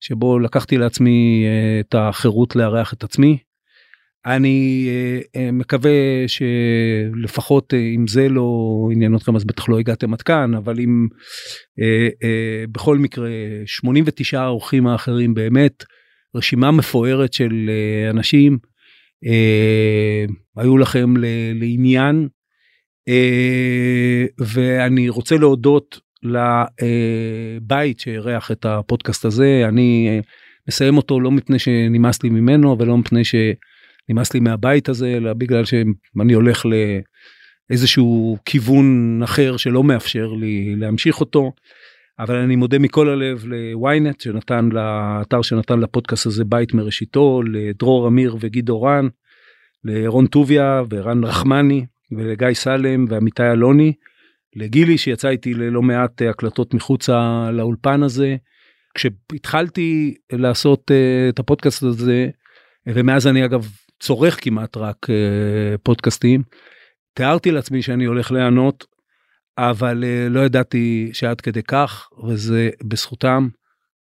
שבו 0.00 0.38
לקחתי 0.38 0.78
לעצמי 0.78 1.44
את 1.80 1.94
החירות 1.94 2.56
לארח 2.56 2.92
את 2.92 3.04
עצמי. 3.04 3.38
אני 4.26 4.88
מקווה 5.52 5.92
שלפחות 6.26 7.74
אם 7.74 8.06
זה 8.08 8.28
לא 8.28 8.48
עניין 8.92 9.16
אתכם 9.16 9.36
אז 9.36 9.44
בטח 9.44 9.68
לא 9.68 9.78
הגעתם 9.78 10.14
עד 10.14 10.22
כאן 10.22 10.54
אבל 10.54 10.80
אם 10.80 11.06
בכל 12.72 12.98
מקרה 12.98 13.30
89 13.66 14.40
האורחים 14.40 14.86
האחרים 14.86 15.34
באמת 15.34 15.84
רשימה 16.34 16.70
מפוארת 16.70 17.32
של 17.32 17.70
אנשים 18.10 18.58
היו 20.56 20.78
לכם 20.78 21.14
לעניין 21.54 22.28
אה, 23.08 24.24
ואני 24.38 25.08
רוצה 25.08 25.36
להודות 25.36 26.00
לבית 26.26 28.00
שאירח 28.00 28.50
את 28.50 28.64
הפודקאסט 28.64 29.24
הזה 29.24 29.64
אני 29.68 30.08
אה, 30.08 30.20
מסיים 30.68 30.96
אותו 30.96 31.20
לא 31.20 31.30
מפני 31.30 31.58
שנמאס 31.58 32.22
לי 32.22 32.30
ממנו 32.30 32.76
ולא 32.78 32.98
מפני 32.98 33.22
שנמאס 33.24 34.34
לי 34.34 34.40
מהבית 34.40 34.88
הזה 34.88 35.08
אלא 35.16 35.32
בגלל 35.32 35.64
שאני 35.64 36.32
הולך 36.32 36.66
לאיזשהו 37.70 38.38
כיוון 38.44 39.20
אחר 39.24 39.56
שלא 39.56 39.84
מאפשר 39.84 40.32
לי 40.32 40.74
להמשיך 40.76 41.20
אותו. 41.20 41.52
אבל 42.18 42.36
אני 42.36 42.56
מודה 42.56 42.78
מכל 42.78 43.08
הלב 43.08 43.44
ל-ynet 43.46 44.22
שנתן 44.22 44.68
לאתר 44.72 45.42
שנתן 45.42 45.80
לפודקאסט 45.80 46.26
הזה 46.26 46.44
בית 46.44 46.74
מראשיתו, 46.74 47.42
לדרור 47.52 48.08
אמיר 48.08 48.36
וגידו 48.40 48.82
רן, 48.82 49.08
לרון 49.84 50.26
טוביה 50.26 50.82
ורן 50.90 51.24
רחמני 51.24 51.86
ולגיא 52.12 52.52
סלם 52.52 53.04
ועמיתי 53.08 53.50
אלוני, 53.50 53.92
לגילי 54.56 54.98
שיצא 54.98 55.28
איתי 55.28 55.54
ללא 55.54 55.82
מעט 55.82 56.22
הקלטות 56.22 56.74
מחוצה 56.74 57.50
לאולפן 57.52 58.02
הזה. 58.02 58.36
כשהתחלתי 58.94 60.14
לעשות 60.32 60.90
uh, 60.90 60.94
את 61.32 61.38
הפודקאסט 61.38 61.82
הזה, 61.82 62.28
ומאז 62.86 63.26
אני 63.26 63.44
אגב 63.44 63.70
צורך 64.00 64.44
כמעט 64.44 64.76
רק 64.76 64.96
uh, 65.04 65.78
פודקאסטים, 65.82 66.42
תיארתי 67.14 67.50
לעצמי 67.50 67.82
שאני 67.82 68.04
הולך 68.04 68.32
לענות, 68.32 68.84
אבל 69.58 70.04
לא 70.30 70.40
ידעתי 70.40 71.10
שעד 71.12 71.40
כדי 71.40 71.62
כך, 71.62 72.08
וזה 72.28 72.70
בזכותם 72.84 73.48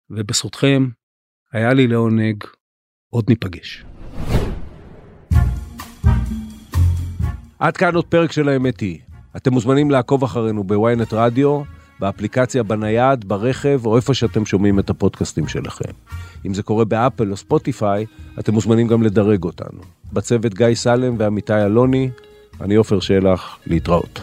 ובזכותכם, 0.10 0.88
היה 1.54 1.74
לי 1.74 1.88
לעונג, 1.88 2.44
עוד 3.10 3.26
ניפגש. 3.30 3.86
עד 7.60 7.78
כאן 7.78 7.96
עוד 7.96 8.06
פרק 8.06 8.32
של 8.32 8.50
האמת 8.50 8.80
היא. 8.80 9.09
אתם 9.38 9.54
מוזמנים 9.54 9.92
לעקוב 9.92 10.24
אחרינו 10.24 10.64
בוויינט 10.64 11.14
רדיו, 11.14 11.62
באפליקציה 12.00 12.64
בנייד, 12.64 13.26
ברכב, 13.28 13.82
או 13.86 13.96
איפה 13.96 14.14
שאתם 14.14 14.46
שומעים 14.46 14.80
את 14.80 14.90
הפודקאסטים 14.90 15.48
שלכם. 15.48 15.92
אם 16.46 16.54
זה 16.54 16.64
קורה 16.64 16.86
באפל 16.86 17.32
או 17.32 17.38
ספוטיפיי, 17.38 18.06
אתם 18.40 18.54
מוזמנים 18.54 18.88
גם 18.88 19.04
לדרג 19.04 19.44
אותנו. 19.44 19.82
בצוות 20.14 20.54
גיא 20.54 20.74
סלם 20.74 21.16
ועמיתי 21.18 21.54
אלוני, 21.54 22.10
אני 22.62 22.76
עופר 22.76 23.00
שלח, 23.00 23.58
להתראות. 23.68 24.20